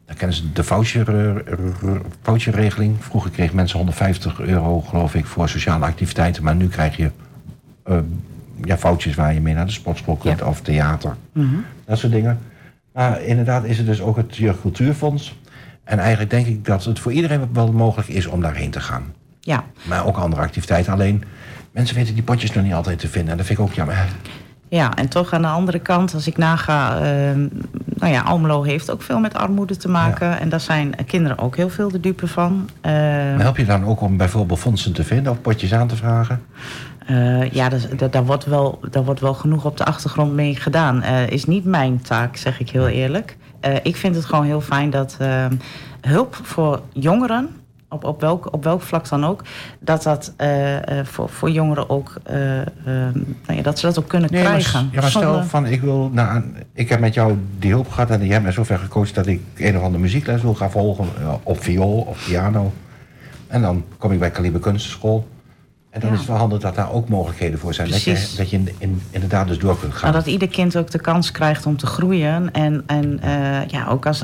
Dan 0.07 0.17
kennen 0.17 0.37
ze 0.37 0.53
de 0.53 0.65
voucher, 0.65 1.37
eh, 1.47 1.91
voucherregeling. 2.23 2.97
Vroeger 3.05 3.31
kregen 3.31 3.57
mensen 3.57 3.77
150 3.79 4.41
euro, 4.41 4.81
geloof 4.81 5.15
ik, 5.15 5.27
voor 5.27 5.49
sociale 5.49 5.85
activiteiten. 5.85 6.43
Maar 6.43 6.55
nu 6.55 6.69
krijg 6.69 6.97
je 6.97 7.11
eh, 7.85 7.99
ja, 8.65 8.79
foutjes 8.79 9.15
waar 9.15 9.35
je 9.35 9.41
mee 9.41 9.55
naar 9.55 9.67
de 9.67 9.73
sportschool 9.73 10.17
kunt 10.17 10.39
Ja. 10.39 10.47
of 10.47 10.61
theater. 10.61 11.17
Dat 11.85 11.99
soort 11.99 12.13
dingen. 12.13 12.39
Maar 12.93 13.23
inderdaad 13.23 13.65
is 13.65 13.79
er 13.79 13.85
dus 13.85 14.01
ook 14.01 14.17
het 14.17 14.37
Jeugdcultuurfonds. 14.37 15.39
En 15.85 15.99
eigenlijk 15.99 16.31
denk 16.31 16.47
ik 16.47 16.65
dat 16.65 16.85
het 16.85 16.99
voor 16.99 17.13
iedereen 17.13 17.49
wel 17.53 17.73
mogelijk 17.73 18.09
is 18.09 18.27
om 18.27 18.41
daarheen 18.41 18.71
te 18.71 18.81
gaan. 18.81 19.05
ja. 19.41 19.65
Maar 19.83 20.07
ook 20.07 20.17
andere 20.17 20.43
activiteiten. 20.43 20.93
Alleen, 20.93 21.23
mensen 21.73 21.97
weten 21.97 22.15
die 22.15 22.23
potjes 22.23 22.53
nog 22.53 22.65
niet 22.65 22.73
altijd 22.75 22.99
te 22.99 23.09
vinden. 23.09 23.31
En 23.31 23.37
dat 23.37 23.47
vind 23.47 23.59
ik 23.59 23.65
ook 23.65 23.73
jammer. 23.73 24.09
Ja, 24.71 24.95
en 24.95 25.09
toch 25.09 25.33
aan 25.33 25.43
de 25.43 25.49
andere 25.49 25.79
kant, 25.79 26.15
als 26.15 26.27
ik 26.27 26.37
naga... 26.37 26.99
ehm, 27.01 27.49
nou 27.85 28.13
ja, 28.13 28.21
Almelo 28.21 28.63
heeft 28.63 28.91
ook 28.91 29.03
veel 29.03 29.19
met 29.19 29.35
armoede 29.35 29.77
te 29.77 29.89
maken. 29.89 30.41
En 30.41 30.49
daar 30.49 30.61
zijn 30.61 30.95
kinderen 31.07 31.39
ook 31.39 31.57
heel 31.57 31.69
veel 31.69 31.91
de 31.91 32.01
dupe 32.01 32.27
van. 32.27 32.69
Ehm, 32.81 32.95
Maar 33.31 33.41
help 33.41 33.57
je 33.57 33.65
dan 33.65 33.85
ook 33.85 34.01
om 34.01 34.17
bijvoorbeeld 34.17 34.59
fondsen 34.59 34.93
te 34.93 35.05
vinden 35.05 35.33
of 35.33 35.41
potjes 35.41 35.75
aan 35.75 35.89
te 35.89 35.97
vragen? 35.97 36.43
Eh, 37.07 37.51
ja, 37.51 37.69
dat, 37.69 37.89
dat, 37.97 38.13
daar, 38.13 38.25
wordt 38.25 38.45
wel, 38.45 38.81
daar 38.91 39.05
wordt 39.05 39.21
wel 39.21 39.35
genoeg 39.35 39.65
op 39.65 39.77
de 39.77 39.85
achtergrond 39.85 40.33
mee 40.33 40.57
gedaan. 40.57 41.03
Eh, 41.03 41.27
is 41.29 41.45
niet 41.45 41.65
mijn 41.65 42.01
taak, 42.03 42.37
zeg 42.37 42.61
ik 42.61 42.71
heel 42.71 42.89
eerlijk. 42.89 43.37
Eh, 43.61 43.75
ik 43.83 43.97
vind 43.97 44.15
het 44.15 44.25
gewoon 44.25 44.45
heel 44.45 44.61
fijn 44.61 44.91
dat 44.91 45.17
eh, 45.19 45.47
hulp 46.01 46.39
voor 46.43 46.81
jongeren, 46.93 47.49
op, 47.91 48.05
op, 48.05 48.21
welk, 48.21 48.53
op 48.53 48.65
welk 48.65 48.83
vlak 48.83 49.09
dan 49.09 49.25
ook, 49.25 49.43
dat 49.81 50.03
dat 50.03 50.33
eh, 50.37 50.99
eh, 50.99 51.07
voor, 51.07 51.29
voor 51.29 51.51
jongeren 51.51 51.91
ook, 51.91 52.15
eh, 52.23 52.61
eh, 52.61 52.67
nou 52.85 53.57
ja, 53.57 53.63
dat 53.63 53.79
ze 53.79 53.87
dat 53.87 53.99
ook 53.99 54.09
kunnen 54.09 54.33
Nee, 54.33 54.43
maar, 54.43 54.51
krijgen. 54.53 54.89
ja, 54.93 55.01
maar 55.01 55.11
stel 55.11 55.43
van, 55.43 55.67
ik 55.67 55.81
wil 55.81 56.11
nou, 56.13 56.43
ik 56.73 56.89
heb 56.89 57.01
met 57.01 57.15
jou 57.15 57.39
die 57.59 57.71
hulp 57.71 57.91
gehad 57.91 58.11
en 58.11 58.25
je 58.25 58.31
hebt 58.33 58.43
mij 58.43 58.53
zover 58.53 58.79
gecoacht 58.79 59.15
dat 59.15 59.27
ik 59.27 59.41
een 59.57 59.77
of 59.77 59.83
andere 59.83 60.03
muziekles 60.03 60.43
wil 60.43 60.55
gaan 60.55 60.71
volgen 60.71 61.07
op 61.43 61.63
viool 61.63 62.01
of 62.01 62.25
piano. 62.27 62.73
En 63.47 63.63
dan 63.63 63.85
kom 63.99 64.13
ik 64.13 64.19
bij 64.19 64.31
Kaliber 64.31 64.61
Kunstenschool. 64.61 65.29
En 65.91 66.01
dan 66.01 66.09
Ja. 66.09 66.15
is 66.15 66.21
het 66.21 66.31
wel 66.31 66.39
handig 66.39 66.61
dat 66.61 66.75
daar 66.75 66.93
ook 66.93 67.09
mogelijkheden 67.09 67.59
voor 67.59 67.75
zijn. 67.75 67.91
Dat 67.91 68.03
je, 68.03 68.11
Precies. 68.13 68.37
dat 68.37 68.51
je 68.51 68.57
in, 68.57 68.69
in- 68.79 69.03
inderdaad 69.11 69.49
dus 69.49 69.59
door 69.59 69.79
kunt 69.81 69.93
gaan. 69.95 70.13
Maar 70.13 70.21
dat 70.23 70.31
ieder 70.31 70.49
kind 70.49 70.77
ook 70.77 70.91
de 70.91 71.01
kans 71.01 71.31
krijgt 71.31 71.67
om 71.67 71.77
te 71.77 71.87
groeien. 71.87 72.53
En, 72.53 72.83
en 72.87 73.21
eh, 73.23 73.67
ja, 73.67 73.87
ook 73.89 74.07
als. 74.07 74.19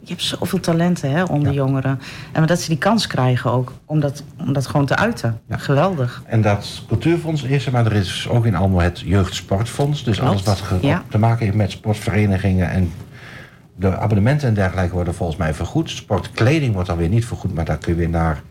Je 0.00 0.08
hebt 0.08 0.22
zoveel 0.22 0.60
talenten 0.60 1.10
hè, 1.10 1.22
onder 1.22 1.48
Ja. 1.52 1.54
jongeren. 1.58 1.90
En 2.32 2.38
maar 2.38 2.46
dat 2.46 2.60
ze 2.60 2.68
die 2.68 2.78
kans 2.78 3.06
krijgen 3.06 3.52
ook 3.52 3.72
om 3.84 4.00
dat, 4.00 4.22
om 4.38 4.52
dat 4.52 4.66
gewoon 4.66 4.86
te 4.86 4.96
uiten. 4.96 5.40
Ja. 5.48 5.56
Geweldig. 5.56 6.22
En 6.26 6.42
dat 6.42 6.82
cultuurfonds 6.88 7.42
is 7.42 7.66
er, 7.66 7.72
maar 7.72 7.86
er 7.86 7.92
is 7.92 8.28
ook 8.28 8.46
in 8.46 8.54
allemaal 8.54 8.80
het 8.80 9.00
jeugdsportfonds. 9.00 10.04
Dus 10.04 10.16
Klopt, 10.18 10.30
alles 10.46 10.60
wat 10.70 10.80
te 11.08 11.18
maken 11.18 11.44
heeft 11.44 11.56
met 11.56 11.70
sportverenigingen 11.70 12.70
en 12.70 12.92
de 13.76 13.96
abonnementen 13.98 14.48
en 14.48 14.54
dergelijke 14.54 14.94
worden 14.94 15.14
volgens 15.14 15.38
mij 15.38 15.54
vergoed. 15.54 15.90
Sportkleding 15.90 16.72
wordt 16.72 16.88
dan 16.88 16.96
weer 16.98 17.08
niet 17.08 17.24
vergoed, 17.26 17.54
maar 17.54 17.64
daar 17.64 17.78
kun 17.78 17.92
je 17.92 17.98
weer 17.98 18.08
naar 18.08 18.42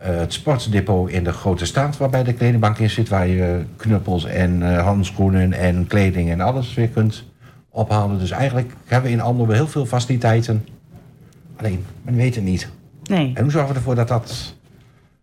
het 0.00 0.32
sportdepot 0.32 1.08
in 1.10 1.24
de 1.24 1.32
Grote 1.32 1.66
Staat, 1.66 1.96
waarbij 1.96 2.22
de 2.24 2.32
kledingbank 2.32 2.78
in 2.78 2.90
zit, 2.90 3.08
waar 3.08 3.26
je 3.26 3.64
knuppels 3.76 4.24
en 4.24 4.62
eh, 4.76 4.82
handschoenen 4.84 5.52
en 5.52 5.86
kleding 5.86 6.30
en 6.30 6.40
alles 6.40 6.74
weer 6.74 6.88
kunt 6.88 7.24
ophalen. 7.70 8.18
Dus 8.18 8.30
eigenlijk 8.30 8.72
hebben 8.86 9.10
we 9.10 9.16
in 9.16 9.22
Almelo 9.22 9.46
wel 9.46 9.56
heel 9.56 9.68
veel 9.68 9.86
faciliteiten. 9.86 10.66
Alleen, 11.56 11.84
men 12.02 12.14
weet 12.16 12.34
het 12.34 12.44
niet. 12.44 12.68
Nee, 13.02 13.32
En 13.34 13.42
hoe 13.42 13.50
zorgen 13.50 13.70
we 13.70 13.76
ervoor 13.76 13.94
dat 13.94 14.08
dat... 14.08 14.54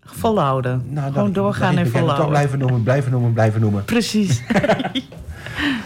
volhouden. 0.01 0.83
Nou, 0.89 1.13
gewoon 1.13 1.33
doorgaan 1.33 1.75
dat 1.75 1.77
en 1.77 1.83
bekend- 1.83 1.91
Toch 1.93 1.99
volhouden. 2.01 2.29
blijven 2.29 2.59
noemen, 2.59 2.83
blijven 2.83 3.11
noemen, 3.11 3.33
blijven 3.33 3.61
noemen. 3.61 3.83
Precies. 3.85 4.41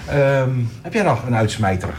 Ehm, 0.08 0.50
heb 0.82 0.94
jij 0.94 1.04
nog 1.04 1.26
een 1.26 1.36
uitsmijter? 1.36 1.89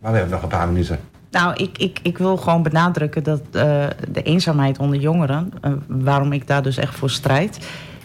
Maar 0.00 0.10
we 0.12 0.16
hebben 0.18 0.34
nog 0.34 0.42
een 0.42 0.48
paar 0.58 0.66
minuten. 0.68 0.98
Nou, 1.32 1.54
ik, 1.56 1.78
ik, 1.78 1.98
ik 2.02 2.18
wil 2.18 2.36
gewoon 2.36 2.62
benadrukken 2.62 3.22
dat 3.22 3.40
eh, 3.52 3.86
de 4.10 4.22
eenzaamheid 4.22 4.78
onder 4.78 4.98
jongeren, 5.00 5.52
eh, 5.60 5.72
waarom 5.88 6.32
ik 6.32 6.46
daar 6.46 6.62
dus 6.62 6.76
echt 6.76 6.94
voor 6.94 7.10
strijd, 7.10 7.58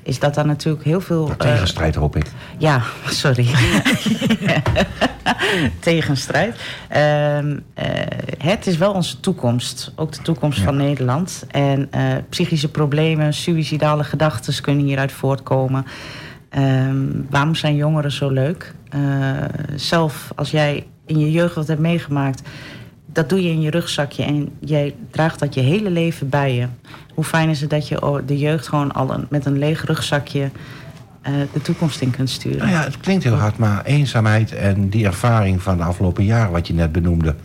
is 0.03 0.19
dat 0.19 0.33
daar 0.35 0.45
natuurlijk 0.45 0.83
heel 0.85 1.01
veel. 1.01 1.29
eh, 1.29 1.35
Tegenstrijd 1.35 1.95
hoop 1.95 2.15
ik. 2.15 2.31
Ja, 2.57 2.81
sorry. 3.05 3.47
Tegenstrijd. 5.79 6.55
Ehm, 6.89 7.57
eh, 7.73 7.85
het 8.37 8.67
is 8.67 8.77
wel 8.77 8.91
onze 8.93 9.19
toekomst. 9.19 9.91
Ook 9.95 10.11
de 10.11 10.21
toekomst 10.21 10.57
Ja. 10.57 10.63
van 10.63 10.77
Nederland. 10.77 11.45
En 11.51 11.89
psychische 12.29 12.71
problemen, 12.71 13.33
suïcidale 13.33 14.03
gedachten 14.03 14.61
kunnen 14.61 14.85
hieruit 14.85 15.11
voortkomen. 15.11 15.85
Ehm, 16.49 16.97
waarom 17.29 17.55
zijn 17.55 17.75
jongeren 17.75 18.11
zo 18.11 18.29
leuk? 18.29 18.73
Zelf, 19.75 20.31
als 20.35 20.51
jij 20.51 20.85
in 21.05 21.19
je 21.19 21.31
jeugd 21.31 21.55
wat 21.55 21.67
hebt 21.67 21.79
meegemaakt... 21.79 22.41
dat 23.17 23.29
doe 23.29 23.43
je 23.43 23.49
in 23.49 23.61
je 23.61 23.69
rugzakje 23.69 24.23
en 24.23 24.49
jij 24.59 24.95
draagt 25.11 25.39
dat 25.39 25.53
je 25.53 25.61
hele 25.61 25.89
leven 25.89 26.29
bij 26.29 26.55
je. 26.55 26.67
Hoe 27.13 27.23
fijn 27.23 27.49
is 27.49 27.61
het 27.61 27.69
dat 27.69 27.87
je 27.87 28.21
de 28.25 28.37
jeugd 28.37 28.67
gewoon 28.67 28.91
al 28.91 29.13
een- 29.13 29.25
met 29.29 29.45
een 29.45 29.57
leeg 29.57 29.85
rugzakje... 29.85 30.49
eh, 31.21 31.33
de 31.53 31.61
toekomst 31.61 32.01
in 32.01 32.11
kunt 32.11 32.29
sturen. 32.29 32.57
Nou 32.57 32.69
ja, 32.71 32.83
het 32.83 32.97
klinkt 32.97 33.23
heel 33.23 33.33
hard, 33.35 33.57
maar 33.57 33.83
eenzaamheid 33.85 34.51
en 34.51 34.89
die 34.89 35.05
ervaring 35.05 35.61
van 35.61 35.77
de 35.77 35.83
afgelopen 35.83 36.23
jaren, 36.25 36.51
wat 36.51 36.67
je 36.67 36.73
net 36.73 36.91
benoemde. 36.91 37.35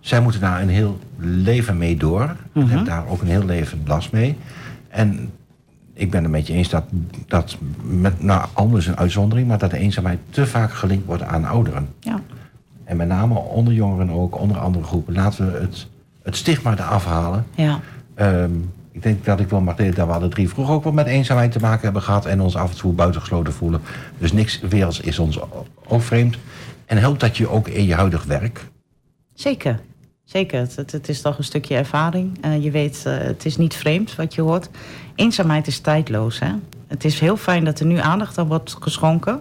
Zij 0.00 0.20
moeten 0.20 0.40
daar 0.40 0.62
een 0.62 0.68
heel 0.68 0.98
leven 1.16 1.78
mee 1.78 1.96
door. 1.96 2.36
En 2.52 2.66
hebben 2.68 2.84
daar 2.86 3.06
ook 3.08 3.20
een 3.20 3.28
heel 3.28 3.44
leven 3.44 3.82
last 3.86 4.12
mee. 4.12 4.36
En 4.88 5.30
ik 5.94 6.10
ben 6.10 6.22
het 6.22 6.32
met 6.32 6.46
je 6.46 6.52
eens 6.52 6.68
dat, 6.68 6.84
dat 7.26 7.56
met, 7.82 8.22
nou, 8.22 8.46
anders 8.52 8.86
een 8.86 8.96
uitzondering, 8.96 9.48
maar 9.48 9.58
dat 9.58 9.70
de 9.70 9.78
eenzaamheid 9.78 10.18
te 10.30 10.46
vaak 10.46 10.72
gelinkt 10.72 11.06
wordt 11.06 11.22
aan 11.22 11.44
ouderen. 11.44 11.88
Ja. 12.00 12.20
En 12.90 12.96
met 12.96 13.08
name 13.08 13.34
onder 13.34 13.72
jongeren 13.72 14.10
ook, 14.10 14.40
onder 14.40 14.58
andere 14.58 14.84
groepen. 14.84 15.14
Laten 15.14 15.52
we 15.52 15.58
het, 15.58 15.86
het 16.22 16.36
stigma 16.36 16.72
eraf 16.72 17.04
halen. 17.04 17.46
Ja, 17.54 17.80
Ehm, 18.20 18.50
ik 18.92 19.02
denk 19.02 19.24
dat 19.24 19.40
ik 19.40 19.48
wel 19.48 19.60
mag 19.60 19.76
delen 19.76 19.94
dat 19.94 20.06
we 20.06 20.12
alle 20.12 20.28
drie 20.28 20.48
vroeger 20.48 20.74
ook 20.74 20.84
wel 20.84 20.92
met 20.92 21.06
eenzaamheid 21.06 21.52
te 21.52 21.60
maken 21.60 21.80
hebben 21.80 22.02
gehad. 22.02 22.26
En 22.26 22.40
ons 22.40 22.56
af 22.56 22.70
en 22.70 22.76
toe 22.76 22.92
buitengesloten 22.92 23.52
voelen. 23.52 23.80
Dus 24.18 24.32
niks 24.32 24.60
werelds 24.60 25.00
is 25.00 25.18
ons 25.18 25.38
ook 25.86 26.02
vreemd. 26.02 26.36
En 26.86 26.98
helpt 26.98 27.20
dat 27.20 27.36
je 27.36 27.48
ook 27.48 27.68
in 27.68 27.84
je 27.84 27.94
huidig 27.94 28.24
werk. 28.24 28.64
zeker. 29.34 29.80
Zeker. 30.24 30.60
Het, 30.60 30.92
het, 30.92 31.08
is 31.08 31.20
toch 31.20 31.38
een 31.38 31.44
stukje 31.44 31.76
ervaring. 31.76 32.38
Eh, 32.40 32.64
je 32.64 32.70
weet, 32.70 33.02
eh, 33.06 33.18
het 33.18 33.44
is 33.44 33.56
niet 33.56 33.74
vreemd 33.74 34.16
wat 34.16 34.34
je 34.34 34.42
hoort. 34.42 34.70
Eenzaamheid 35.14 35.66
is 35.66 35.78
tijdloos. 35.78 36.38
Hè? 36.38 36.52
Het 36.86 37.04
is 37.04 37.20
heel 37.20 37.36
fijn 37.36 37.64
dat 37.64 37.80
er 37.80 37.86
nu 37.86 37.98
aandacht 37.98 38.38
aan 38.38 38.46
wordt 38.46 38.76
geschonken. 38.80 39.40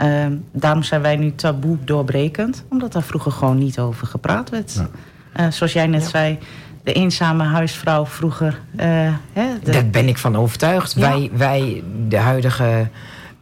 Ehm, 0.00 0.32
daarom 0.52 0.82
zijn 0.82 1.02
wij 1.02 1.16
nu 1.16 1.34
taboe 1.34 1.76
doorbrekend. 1.84 2.64
Omdat 2.70 2.92
daar 2.92 3.02
vroeger 3.02 3.32
gewoon 3.32 3.58
niet 3.58 3.78
over 3.78 4.06
gepraat 4.06 4.50
werd. 4.50 4.72
Ja. 4.74 4.88
Eh, 5.32 5.50
zoals 5.50 5.72
jij 5.72 5.86
net 5.86 6.04
zei, 6.04 6.38
de 6.84 6.92
eenzame 6.92 7.44
huisvrouw 7.44 8.06
vroeger. 8.06 8.60
eh, 8.76 8.86
hè, 9.32 9.44
de- 9.62 9.70
Daar 9.70 9.86
ben 9.86 10.08
ik 10.08 10.18
van 10.18 10.36
overtuigd. 10.36 10.92
Ja. 10.92 11.00
Wij, 11.00 11.30
wij, 11.32 11.82
de 12.08 12.16
huidige 12.16 12.88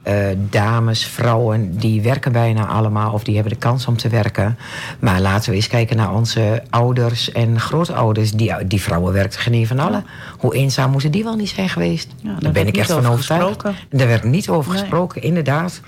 eh, 0.03 0.15
dames, 0.51 1.05
vrouwen, 1.07 1.77
die 1.79 2.03
werken 2.03 2.33
bijna 2.33 2.67
allemaal 2.67 3.13
of 3.13 3.25
die 3.25 3.35
hebben 3.35 3.53
de 3.53 3.59
kans 3.59 3.87
om 3.87 3.97
te 3.97 4.09
werken. 4.09 4.59
Maar 4.99 5.21
laten 5.21 5.51
we 5.51 5.57
eens 5.57 5.69
kijken 5.69 5.97
naar 5.97 6.15
onze 6.15 6.63
ouders 6.71 7.33
en 7.33 7.61
grootouders. 7.61 8.33
Die, 8.33 8.67
die 8.67 8.81
vrouwen 8.83 9.13
werkten 9.13 9.41
geen 9.41 9.55
een 9.55 9.67
van 9.67 9.79
allen. 9.79 10.05
Hoe 10.39 10.55
eenzaam 10.55 10.91
moeten 10.91 11.11
die 11.11 11.25
wel 11.25 11.37
niet 11.37 11.49
zijn 11.49 11.69
geweest? 11.69 12.09
Ja, 12.23 12.31
daar 12.33 12.41
daar 12.41 12.53
ben 12.53 12.67
ik 12.67 12.77
echt 12.77 12.89
van 12.91 12.99
over 12.99 13.11
overtuigd. 13.11 13.45
gesproken. 13.47 13.81
En 13.89 13.99
daar 13.99 14.07
werd 14.09 14.25
niet 14.25 14.49
over 14.49 14.71
Nee. 14.73 14.81
gesproken, 14.81 15.23
inderdaad. 15.23 15.81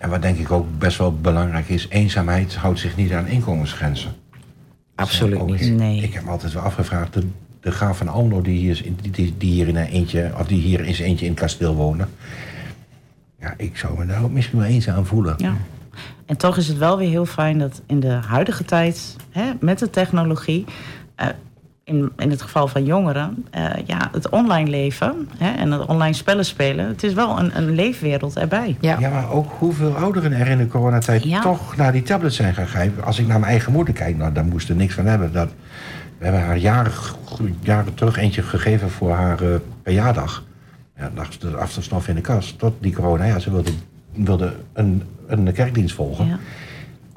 En 0.00 0.10
wat 0.10 0.22
denk 0.22 0.38
ik 0.38 0.50
ook 0.50 0.66
best 0.78 0.98
wel 0.98 1.14
belangrijk 1.20 1.68
is. 1.68 1.86
Eenzaamheid 1.88 2.54
houdt 2.54 2.78
zich 2.78 2.96
niet 2.96 3.12
aan 3.12 3.26
inkomensgrenzen. 3.26 4.12
Absoluut 4.94 5.38
Ook 5.40 5.50
niet. 5.60 5.76
Nee. 5.76 6.02
Ik 6.02 6.14
heb 6.14 6.24
me 6.24 6.30
altijd 6.30 6.52
wel 6.52 6.62
afgevraagd. 6.62 7.12
De 7.12 7.26
de 7.60 7.70
graaf 7.70 7.96
van 7.98 8.08
Almelo, 8.08 8.42
die 8.42 8.58
hier, 8.58 8.70
is 8.70 8.82
in- 8.82 8.98
die, 9.10 9.34
die 9.38 9.50
hier 9.52 9.68
in 9.68 9.76
een 9.76 9.86
eentje, 9.86 10.32
of 10.38 10.46
die 10.46 10.60
hier 10.60 10.80
eens 10.80 10.98
eentje 10.98 11.24
in 11.24 11.30
het 11.30 11.40
kasteel 11.40 11.74
wonen. 11.74 12.08
Ja, 13.40 13.54
ik 13.56 13.76
zou 13.76 13.98
me 13.98 14.06
daar 14.06 14.22
ook 14.22 14.30
misschien 14.30 14.58
wel 14.58 14.68
eens 14.68 14.88
aan 14.88 15.06
voelen. 15.06 15.34
Ja. 15.38 15.54
En 16.26 16.36
toch 16.36 16.56
is 16.56 16.68
het 16.68 16.78
wel 16.78 16.98
weer 16.98 17.08
heel 17.08 17.26
fijn 17.26 17.58
dat 17.58 17.82
in 17.86 18.00
de 18.00 18.08
huidige 18.26 18.64
tijd, 18.64 19.16
hè, 19.30 19.50
met 19.60 19.78
de 19.78 19.90
technologie, 19.90 20.64
eh, 21.14 21.26
in, 21.90 22.10
in 22.18 22.30
het 22.30 22.42
geval 22.42 22.68
van 22.68 22.84
jongeren, 22.84 23.44
eh, 23.50 23.64
ja, 23.86 24.08
het 24.12 24.28
online 24.28 24.70
leven 24.70 25.28
hè, 25.38 25.50
en 25.50 25.72
het 25.72 25.86
online 25.86 26.14
spellen 26.14 26.44
spelen, 26.44 26.86
het 26.86 27.02
is 27.02 27.12
wel 27.12 27.38
een, 27.38 27.56
een 27.56 27.70
leefwereld 27.70 28.36
erbij. 28.36 28.76
Ja. 28.80 28.96
Ja, 28.98 29.10
maar 29.10 29.30
ook 29.30 29.52
hoeveel 29.58 29.94
ouderen 29.96 30.32
er 30.32 30.46
in 30.46 30.58
de 30.58 30.66
coronatijd 30.66 31.22
Ja. 31.22 31.40
toch 31.40 31.76
naar 31.76 31.92
die 31.92 32.02
tablets 32.02 32.36
zijn 32.36 32.54
gaan 32.54 32.66
grijpen. 32.66 33.04
Als 33.04 33.18
ik 33.18 33.26
naar 33.26 33.38
mijn 33.38 33.50
eigen 33.50 33.72
moeder 33.72 33.94
kijk, 33.94 34.16
nou, 34.16 34.32
daar 34.32 34.44
moest 34.44 34.68
er 34.68 34.74
niks 34.74 34.94
van 34.94 35.06
hebben. 35.06 35.32
Dat, 35.32 35.48
we 36.18 36.24
hebben 36.24 36.42
haar 36.42 36.56
jaren, 36.56 36.92
jaren 37.60 37.94
terug 37.94 38.16
eentje 38.16 38.42
gegeven 38.42 38.90
voor 38.90 39.12
haar 39.12 39.42
eh, 39.42 39.48
verjaardag. 39.84 40.44
Ja, 40.96 41.02
dan 41.02 41.12
lag 41.14 41.32
ze 41.32 41.38
de 41.38 41.56
afstandsstof 41.56 42.08
in 42.08 42.14
de 42.14 42.20
kast. 42.20 42.58
Tot 42.58 42.74
die 42.80 42.92
corona, 42.92 43.24
ja, 43.24 43.38
ze 43.38 43.50
wilde, 43.50 43.70
wilde 44.12 44.52
een, 44.72 45.02
een 45.26 45.52
kerkdienst 45.52 45.94
volgen. 45.94 46.26
Ja. 46.26 46.38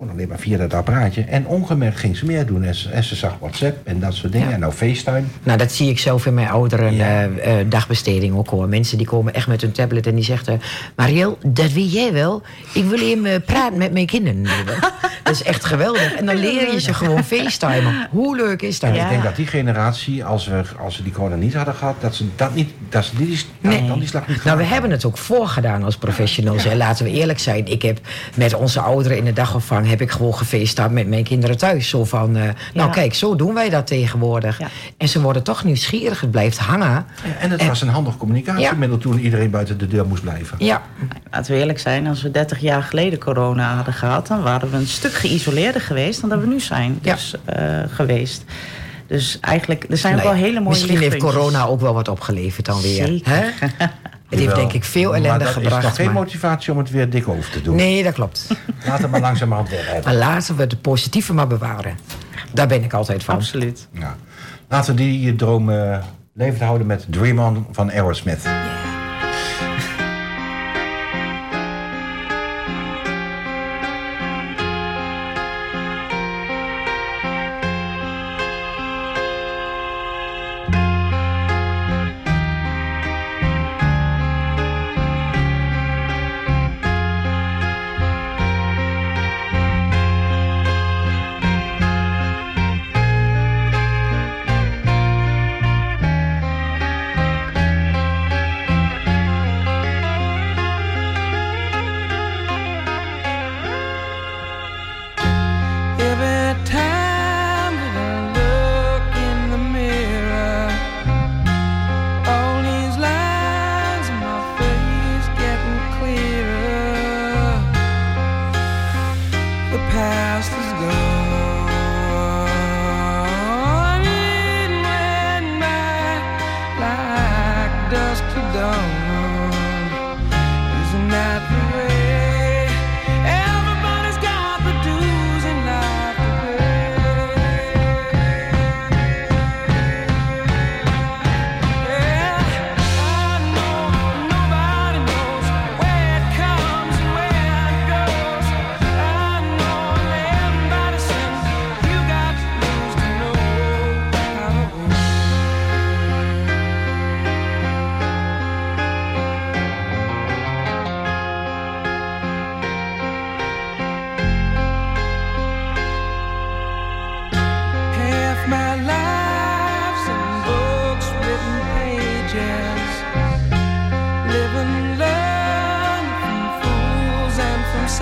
Kon 0.04 0.12
alleen 0.12 0.28
maar 0.28 0.40
via 0.40 0.58
dat 0.58 0.74
apparaatje. 0.74 1.22
En 1.24 1.48
ongemerkt 1.48 1.98
ging 2.00 2.18
ze 2.18 2.26
meer 2.26 2.46
doen. 2.46 2.64
En 2.64 2.76
ze, 2.76 2.90
en 2.90 3.04
ze 3.04 3.16
zag 3.16 3.36
WhatsApp 3.40 3.88
en 3.88 4.00
dat 4.00 4.14
soort 4.14 4.32
dingen. 4.32 4.48
Ja. 4.48 4.54
En 4.54 4.60
nou 4.60 4.74
FaceTime. 4.74 5.24
Nou, 5.44 5.58
dat 5.58 5.72
zie 5.72 5.90
ik 5.90 6.00
zelf 6.00 6.26
in 6.26 6.34
mijn 6.34 6.48
ouderen 6.50 6.96
Ja. 6.96 7.06
eh, 7.24 7.60
eh, 7.60 7.68
dagbesteding 7.70 8.36
ook 8.36 8.50
hoor. 8.50 8.70
Mensen 8.70 8.98
die 8.98 9.08
komen 9.08 9.34
echt 9.34 9.48
met 9.48 9.62
hun 9.62 9.72
tablet 9.72 10.08
en 10.08 10.16
die 10.16 10.24
zeggen... 10.24 10.62
Mariel, 10.96 11.38
dat 11.46 11.72
weet 11.72 11.94
jij 11.94 12.14
wel. 12.14 12.42
Ik 12.74 12.84
wil 12.86 13.00
even 13.00 13.26
eh, 13.26 13.36
praten 13.46 13.78
met 13.78 13.94
mijn 13.94 14.06
kinderen. 14.06 14.44
dat 15.24 15.34
is 15.34 15.44
echt 15.44 15.66
geweldig. 15.66 16.14
En 16.16 16.26
dan 16.26 16.36
leer 16.36 16.72
je 16.74 16.80
ze 16.82 16.94
gewoon 16.94 17.24
facetimen. 17.24 18.08
Hoe 18.12 18.36
leuk 18.36 18.62
is 18.62 18.80
dat? 18.80 18.90
En 18.90 18.96
Ja. 18.96 19.04
ik 19.04 19.10
denk 19.10 19.24
dat 19.24 19.36
die 19.36 19.48
generatie, 19.48 20.26
als 20.26 20.48
we, 20.48 20.62
als 20.80 20.98
we 20.98 21.04
die 21.04 21.12
corona 21.14 21.36
niet 21.36 21.54
hadden 21.54 21.76
gehad... 21.76 21.96
dat 22.00 22.16
ze 22.16 22.26
dat 22.36 22.56
niet, 22.56 22.70
dat 22.90 23.06
ze 23.06 23.16
die, 23.16 23.28
die, 23.28 23.40
Nee. 23.60 23.88
dan 23.88 24.00
die 24.00 24.08
slag 24.08 24.28
niet 24.28 24.44
Nou, 24.44 24.58
we 24.58 24.64
hebben 24.64 24.92
het 24.92 25.06
ook 25.06 25.18
voorgedaan 25.18 25.84
als 25.84 25.98
professionals. 25.98 26.64
hè. 26.64 26.76
Laten 26.76 27.06
we 27.06 27.12
eerlijk 27.12 27.40
zijn. 27.40 27.68
Ik 27.68 27.82
heb 27.82 28.00
met 28.36 28.54
onze 28.54 28.80
ouderen 28.80 29.18
in 29.18 29.26
de 29.26 29.34
dagopvang... 29.34 29.88
heb 29.94 30.02
ik 30.02 30.12
gewoon 30.12 30.36
gefacetimed 30.36 30.92
met 30.92 31.08
mijn 31.08 31.24
kinderen 31.24 31.58
thuis. 31.58 31.90
Zo 31.90 32.04
van, 32.06 32.36
eh, 32.36 32.42
nou 32.44 32.54
Ja. 32.74 32.88
kijk, 32.88 33.14
zo 33.14 33.36
doen 33.36 33.54
wij 33.54 33.70
dat 33.70 33.88
tegenwoordig. 33.88 34.60
Ja. 34.60 34.68
En 34.98 35.08
ze 35.10 35.22
worden 35.22 35.44
toch 35.44 35.64
nieuwsgierig. 35.64 36.22
Het 36.22 36.32
blijft 36.32 36.58
hangen. 36.58 37.06
En 37.40 37.52
het 37.52 37.60
En- 37.62 37.68
was 37.68 37.82
een 37.82 37.88
handig 37.88 38.18
communicatiemiddel 38.18 38.98
toen 38.98 39.20
iedereen 39.20 39.50
buiten 39.50 39.78
de 39.78 39.88
deur 39.88 40.06
moest 40.08 40.22
blijven. 40.24 40.58
Ja, 40.60 40.82
Laten 41.32 41.52
we 41.54 41.60
eerlijk 41.60 41.80
zijn, 41.80 42.08
als 42.08 42.22
we 42.22 42.32
30 42.32 42.60
jaar 42.60 42.84
geleden 42.84 43.20
corona 43.20 43.76
hadden 43.76 43.94
gehad, 43.94 44.28
dan 44.28 44.42
waren 44.42 44.72
we 44.72 44.78
een 44.78 44.88
stuk 44.88 45.14
geïsoleerder 45.14 45.82
geweest 45.82 46.22
dan 46.22 46.30
dat 46.30 46.40
we 46.40 46.48
nu 46.48 46.60
zijn 46.60 47.00
Ja. 47.02 47.14
dus, 47.14 47.36
eh, 47.46 47.80
geweest. 47.88 48.44
Dus 49.08 49.38
eigenlijk, 49.42 49.86
er 49.90 49.98
zijn 49.98 50.16
ook 50.16 50.24
wel 50.24 50.32
hele 50.34 50.60
mooie 50.60 50.70
Misschien 50.70 50.98
heeft 50.98 51.18
corona 51.18 51.66
ook 51.66 51.82
wel 51.82 51.94
wat 51.94 52.08
opgeleverd 52.08 52.66
dan 52.66 52.82
weer. 52.82 53.06
Zeker. 53.06 53.32
Hè? 53.32 53.86
Het 54.36 54.44
heeft 54.44 54.56
denk 54.56 54.74
ik 54.74 54.84
veel 54.84 55.10
ellende 55.16 55.30
maar 55.30 55.40
dat 55.40 55.48
gebracht. 55.48 55.78
is 55.78 55.84
nog 55.84 55.96
geen 55.96 56.06
maar- 56.06 56.14
motivatie 56.14 56.72
om 56.72 56.78
het 56.78 56.90
weer 56.90 57.10
dik 57.10 57.28
over 57.28 57.50
te 57.50 57.62
doen. 57.62 57.76
Nee, 57.76 58.04
dat 58.04 58.14
klopt. 58.14 58.48
Laat 58.88 59.00
het 59.02 59.12
maar 59.12 59.20
langzamerhand 59.22 59.70
weg 59.70 59.86
hebben. 59.86 60.04
Maar 60.04 60.30
laten 60.30 60.56
we 60.56 60.62
het 60.62 60.82
positieve 60.82 61.34
maar 61.34 61.48
bewaren. 61.48 61.98
Daar 62.54 62.68
ben 62.68 62.84
ik 62.84 62.94
altijd 62.94 63.24
van. 63.24 63.36
Absoluut. 63.36 63.88
Ja. 63.92 64.16
Laten 64.70 64.96
we 64.96 65.02
die 65.02 65.36
droom 65.36 65.70
eh, 65.70 65.98
levend 66.34 66.62
houden 66.62 66.88
met 66.88 67.06
Dream 67.10 67.40
On 67.40 67.66
van 67.72 67.92
Aerosmith. 67.92 68.42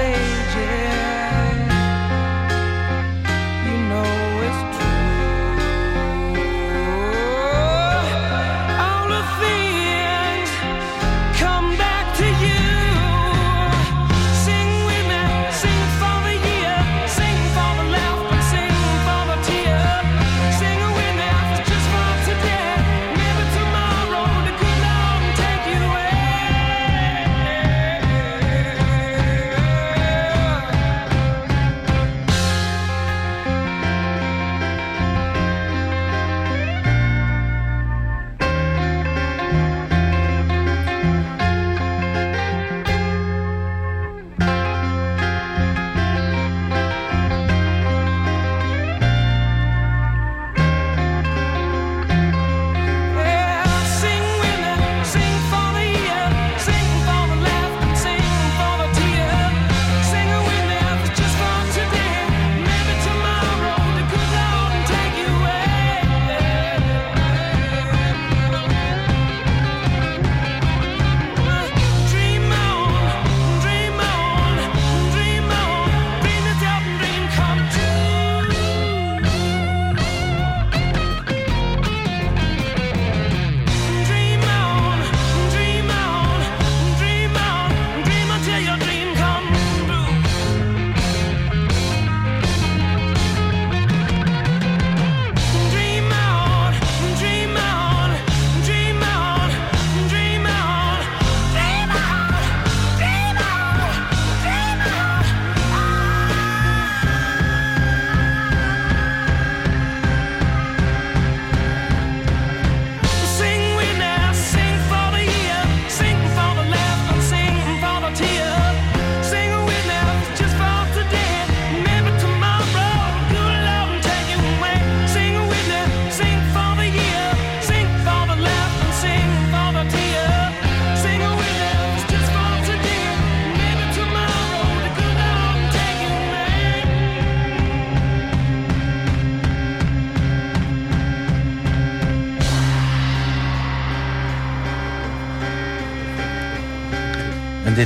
Sages. 0.02 1.01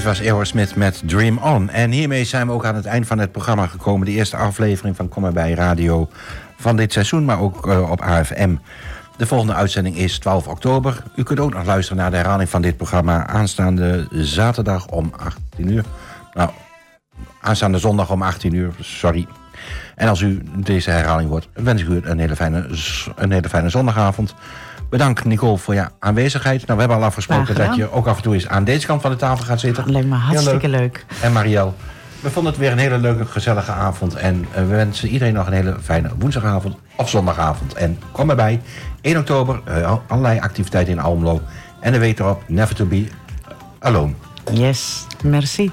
Was 0.05 0.21
Aerosmith 0.21 0.75
met 0.75 1.01
Dream 1.05 1.37
On. 1.37 1.69
En 1.69 1.91
hiermee 1.91 2.23
zijn 2.23 2.47
we 2.47 2.53
ook 2.53 2.65
aan 2.65 2.75
het 2.75 2.85
eind 2.85 3.07
van 3.07 3.19
het 3.19 3.31
programma 3.31 3.67
gekomen. 3.67 4.05
De 4.05 4.11
eerste 4.11 4.37
aflevering 4.37 4.95
van 4.95 5.09
Kom 5.09 5.33
bij 5.33 5.51
Radio 5.51 6.09
van 6.57 6.75
dit 6.75 6.93
seizoen, 6.93 7.25
maar 7.25 7.39
ook 7.39 7.67
eh, 7.67 7.91
op 7.91 8.01
AFM. 8.01 8.55
De 9.17 9.27
volgende 9.27 9.53
uitzending 9.53 9.97
is 9.97 10.19
12 10.19 10.47
oktober. 10.47 11.03
U 11.15 11.23
kunt 11.23 11.39
ook 11.39 11.53
nog 11.53 11.65
luisteren 11.65 12.01
naar 12.01 12.11
de 12.11 12.17
herhaling 12.17 12.49
van 12.49 12.61
dit 12.61 12.77
programma 12.77 13.27
aanstaande 13.27 14.07
zaterdag 14.11 14.87
om 14.87 15.11
18 15.17 15.71
uur. 15.71 15.83
Nou, 16.33 16.49
aanstaande 17.41 17.77
zondag 17.77 18.11
om 18.11 18.21
18 18.21 18.53
uur, 18.53 18.73
sorry. 18.79 19.27
En 19.95 20.07
als 20.07 20.21
u 20.21 20.41
deze 20.55 20.89
herhaling 20.89 21.29
wordt, 21.29 21.47
wens 21.53 21.81
ik 21.81 21.87
u 21.87 22.01
een 22.03 22.19
hele 22.19 22.35
fijne, 22.35 22.69
een 23.15 23.31
hele 23.31 23.49
fijne 23.49 23.69
zondagavond. 23.69 24.35
Bedankt 24.95 25.25
Nicole 25.25 25.57
voor 25.57 25.73
je 25.73 25.87
aanwezigheid. 25.99 26.59
Nou, 26.59 26.73
we 26.73 26.79
hebben 26.79 26.97
al 26.97 27.03
afgesproken 27.03 27.55
dat 27.55 27.75
je 27.75 27.91
ook 27.91 28.07
af 28.07 28.17
en 28.17 28.23
toe 28.23 28.33
eens 28.33 28.47
aan 28.47 28.63
deze 28.63 28.85
kant 28.85 29.01
van 29.01 29.11
de 29.11 29.17
tafel 29.17 29.45
gaat 29.45 29.59
zitten. 29.59 29.91
Lijkt 29.91 30.07
me 30.07 30.15
hartstikke 30.15 30.67
leuk. 30.67 31.05
En 31.21 31.31
Marielle, 31.31 31.71
we 32.19 32.29
vonden 32.29 32.51
het 32.51 32.61
weer 32.61 32.71
een 32.71 32.77
hele 32.77 32.97
leuke, 32.97 33.25
gezellige 33.25 33.71
avond. 33.71 34.15
En 34.15 34.45
eh, 34.51 34.61
we 34.61 34.67
wensen 34.67 35.09
iedereen 35.09 35.33
nog 35.33 35.47
een 35.47 35.53
hele 35.53 35.75
fijne 35.81 36.09
woensdagavond 36.19 36.75
of 36.95 37.09
zondagavond. 37.09 37.73
En 37.73 37.99
kom 38.11 38.29
erbij. 38.29 38.61
1 39.01 39.17
oktober, 39.17 39.61
eh, 39.65 39.95
allerlei 40.07 40.39
activiteiten 40.39 40.93
in 40.93 40.99
Almelo. 40.99 41.41
En 41.79 41.91
de 41.91 41.99
weet 41.99 42.19
erop, 42.19 42.43
never 42.47 42.75
to 42.75 42.85
be 42.85 43.07
alone. 43.79 44.13
Yes, 44.51 45.05
merci. 45.23 45.71